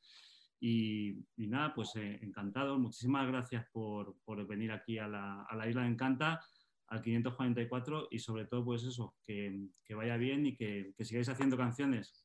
Y, 0.60 1.18
y 1.36 1.48
nada, 1.48 1.74
pues 1.74 1.96
eh, 1.96 2.20
encantado. 2.22 2.78
Muchísimas 2.78 3.26
gracias 3.26 3.66
por, 3.72 4.14
por 4.24 4.46
venir 4.46 4.70
aquí 4.70 4.98
a 4.98 5.08
la, 5.08 5.42
a 5.42 5.56
la 5.56 5.68
Isla 5.68 5.82
de 5.82 5.88
Encanta, 5.88 6.40
al 6.88 7.02
544 7.02 8.08
y 8.10 8.18
sobre 8.18 8.46
todo 8.46 8.64
pues 8.64 8.82
eso, 8.84 9.14
que, 9.26 9.66
que 9.84 9.94
vaya 9.94 10.16
bien 10.16 10.46
y 10.46 10.56
que, 10.56 10.92
que 10.96 11.04
sigáis 11.04 11.28
haciendo 11.28 11.56
canciones. 11.56 12.24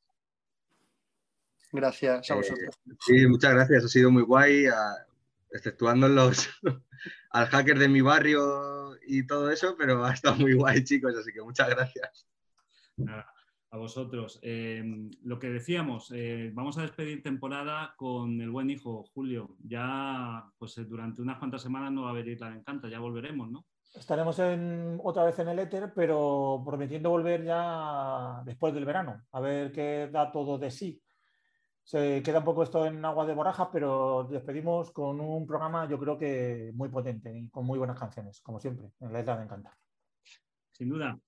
Gracias 1.72 2.30
a 2.30 2.34
Eh, 2.34 2.38
vosotros. 2.38 2.80
Sí, 2.99 3.28
muchas 3.28 3.53
gracias, 3.53 3.86
ha 3.86 3.88
sido 3.88 4.11
muy 4.11 4.24
guay, 4.24 4.68
a- 4.68 5.05
exceptuando 5.51 6.07
los, 6.07 6.49
al 7.32 7.47
hacker 7.47 7.78
de 7.80 7.88
mi 7.88 8.01
barrio 8.01 8.95
y 9.07 9.26
todo 9.26 9.51
eso, 9.51 9.76
pero 9.78 10.03
ha 10.05 10.14
estado 10.14 10.36
muy 10.38 10.53
guay, 10.53 10.84
chicos, 10.84 11.16
así 11.16 11.32
que 11.34 11.41
muchas 11.41 11.70
gracias. 11.70 12.28
Nada, 12.97 13.28
a 13.72 13.78
vosotros. 13.78 14.39
Eh, 14.43 14.84
lo 15.24 15.39
que 15.39 15.49
decíamos, 15.49 16.11
eh, 16.16 16.51
vamos 16.53 16.78
a 16.78 16.84
despedir 16.84 17.22
temporada 17.24 17.95
con 17.97 18.39
el 18.39 18.51
buen 18.51 18.70
hijo, 18.70 19.03
Julio. 19.14 19.57
Ya, 19.64 20.45
pues 20.57 20.78
eh, 20.78 20.86
durante 20.86 21.22
unas 21.22 21.38
cuantas 21.39 21.61
semanas 21.64 21.91
no 21.91 22.03
va 22.03 22.09
a 22.09 22.11
haber 22.11 22.28
Isla 22.28 22.49
de 22.51 22.57
Encanta, 22.59 22.88
ya 22.88 22.99
volveremos, 22.99 23.49
¿no? 23.51 23.66
Estaremos 23.93 24.39
en- 24.39 24.99
otra 25.03 25.23
vez 25.23 25.37
en 25.39 25.49
el 25.49 25.59
éter, 25.59 25.93
pero 25.93 26.61
prometiendo 26.65 27.09
volver 27.11 27.43
ya 27.43 28.41
después 28.43 28.73
del 28.73 28.85
verano, 28.85 29.21
a 29.31 29.39
ver 29.39 29.71
qué 29.71 30.09
da 30.11 30.31
todo 30.31 30.57
de 30.57 30.71
sí. 30.71 30.99
Se 31.83 32.23
queda 32.23 32.39
un 32.39 32.45
poco 32.45 32.63
esto 32.63 32.85
en 32.85 33.03
agua 33.03 33.25
de 33.25 33.33
borraja, 33.35 33.69
pero 33.71 34.23
despedimos 34.23 34.91
con 34.91 35.19
un 35.19 35.45
programa 35.45 35.87
yo 35.87 35.99
creo 35.99 36.17
que 36.17 36.71
muy 36.73 36.89
potente 36.89 37.37
y 37.37 37.49
con 37.49 37.65
muy 37.65 37.77
buenas 37.77 37.99
canciones, 37.99 38.41
como 38.41 38.59
siempre, 38.59 38.91
en 39.01 39.11
la 39.13 39.19
isla 39.19 39.37
de 39.37 39.43
Encanta. 39.43 39.77
Sin 40.71 40.89
duda. 40.89 41.19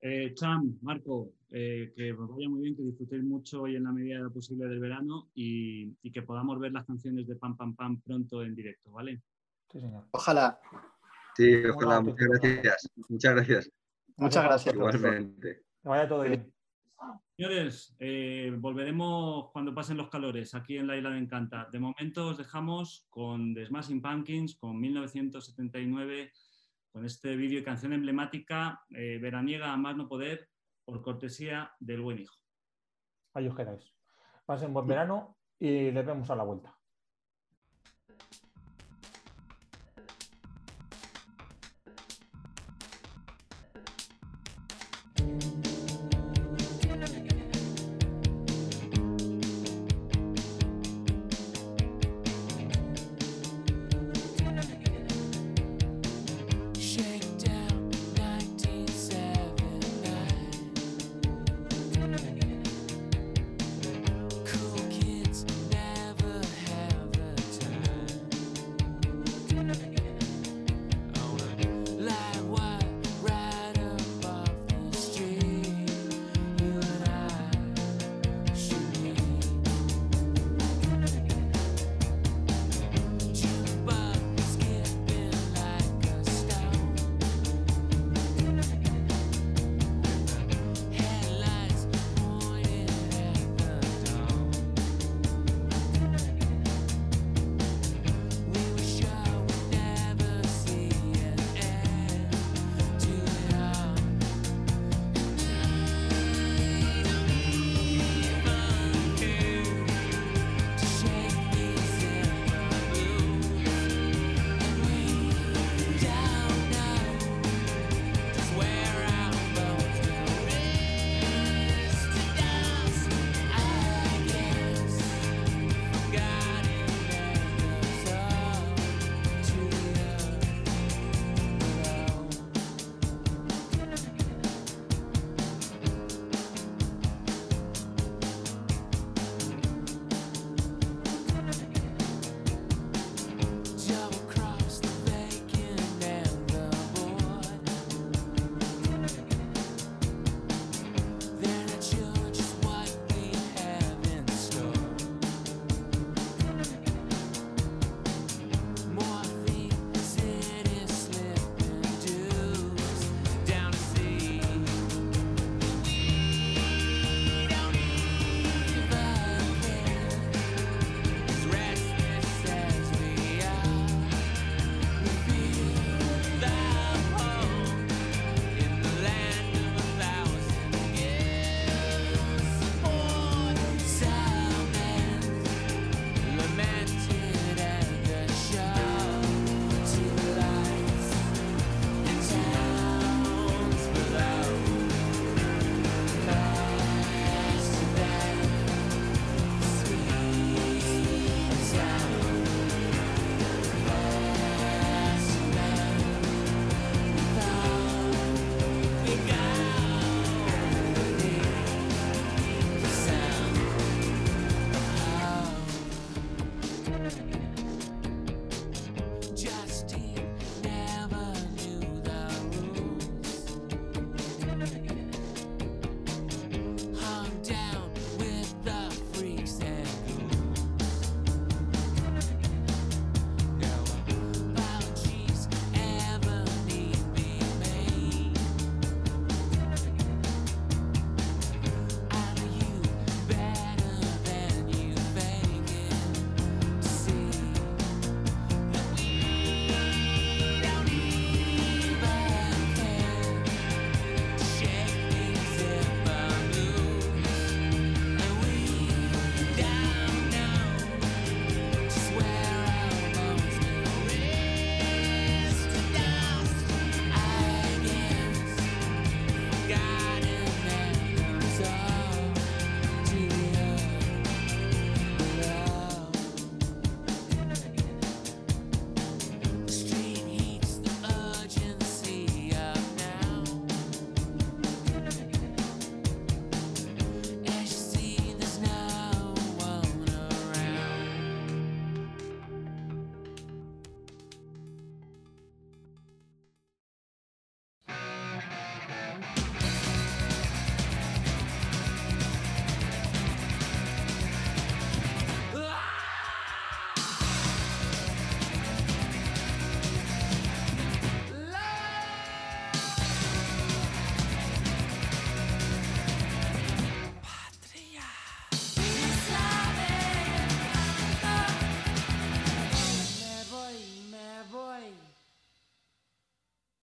Eh, 0.00 0.34
Cham, 0.34 0.78
Marco, 0.82 1.30
eh, 1.50 1.92
que 1.94 2.12
os 2.12 2.28
vaya 2.28 2.48
muy 2.48 2.62
bien, 2.62 2.74
que 2.76 2.82
disfrutéis 2.82 3.22
mucho 3.22 3.68
y 3.68 3.76
en 3.76 3.84
la 3.84 3.92
medida 3.92 4.16
de 4.16 4.24
lo 4.24 4.32
posible 4.32 4.66
del 4.66 4.80
verano 4.80 5.28
y, 5.34 5.96
y 6.02 6.10
que 6.10 6.22
podamos 6.22 6.58
ver 6.58 6.72
las 6.72 6.84
canciones 6.84 7.26
de 7.28 7.36
Pam 7.36 7.56
Pam 7.56 7.76
Pam 7.76 8.00
pronto 8.00 8.42
en 8.42 8.56
directo, 8.56 8.90
¿vale? 8.90 9.22
Sí, 9.70 9.80
señor. 9.80 10.08
Ojalá. 10.10 10.58
Sí, 11.36 11.64
ojalá, 11.66 12.00
Bueno, 12.00 12.02
muchas 12.02 12.28
gracias. 12.28 12.90
Muchas 13.08 13.34
gracias. 13.34 13.70
Muchas 14.16 14.44
gracias. 14.44 14.74
Igualmente. 14.74 15.62
Que 15.82 15.88
vaya 15.88 16.08
todo 16.08 16.22
bien. 16.22 16.52
Señores, 17.36 17.96
eh, 17.98 18.54
volveremos 18.56 19.50
cuando 19.52 19.74
pasen 19.74 19.96
los 19.96 20.08
calores 20.08 20.54
aquí 20.54 20.76
en 20.76 20.86
la 20.86 20.96
Isla 20.96 21.10
de 21.10 21.18
Encanta. 21.18 21.68
De 21.72 21.80
momento 21.80 22.28
os 22.28 22.38
dejamos 22.38 23.06
con 23.10 23.54
The 23.54 23.66
Smashing 23.66 24.02
Pumpkins, 24.02 24.56
con 24.56 24.78
1979, 24.78 26.30
con 26.92 27.04
este 27.04 27.34
vídeo 27.34 27.58
y 27.58 27.64
canción 27.64 27.94
emblemática 27.94 28.84
eh, 28.90 29.18
veraniega 29.20 29.72
a 29.72 29.76
más 29.76 29.96
no 29.96 30.08
poder, 30.08 30.48
por 30.84 31.02
cortesía 31.02 31.72
del 31.80 32.02
buen 32.02 32.18
hijo. 32.20 32.36
Ahí 33.34 33.48
os 33.48 33.56
quedáis. 33.56 33.92
Pasen 34.44 34.72
buen 34.72 34.86
verano 34.86 35.38
y 35.58 35.90
les 35.90 36.06
vemos 36.06 36.28
a 36.30 36.36
la 36.36 36.44
vuelta. 36.44 36.76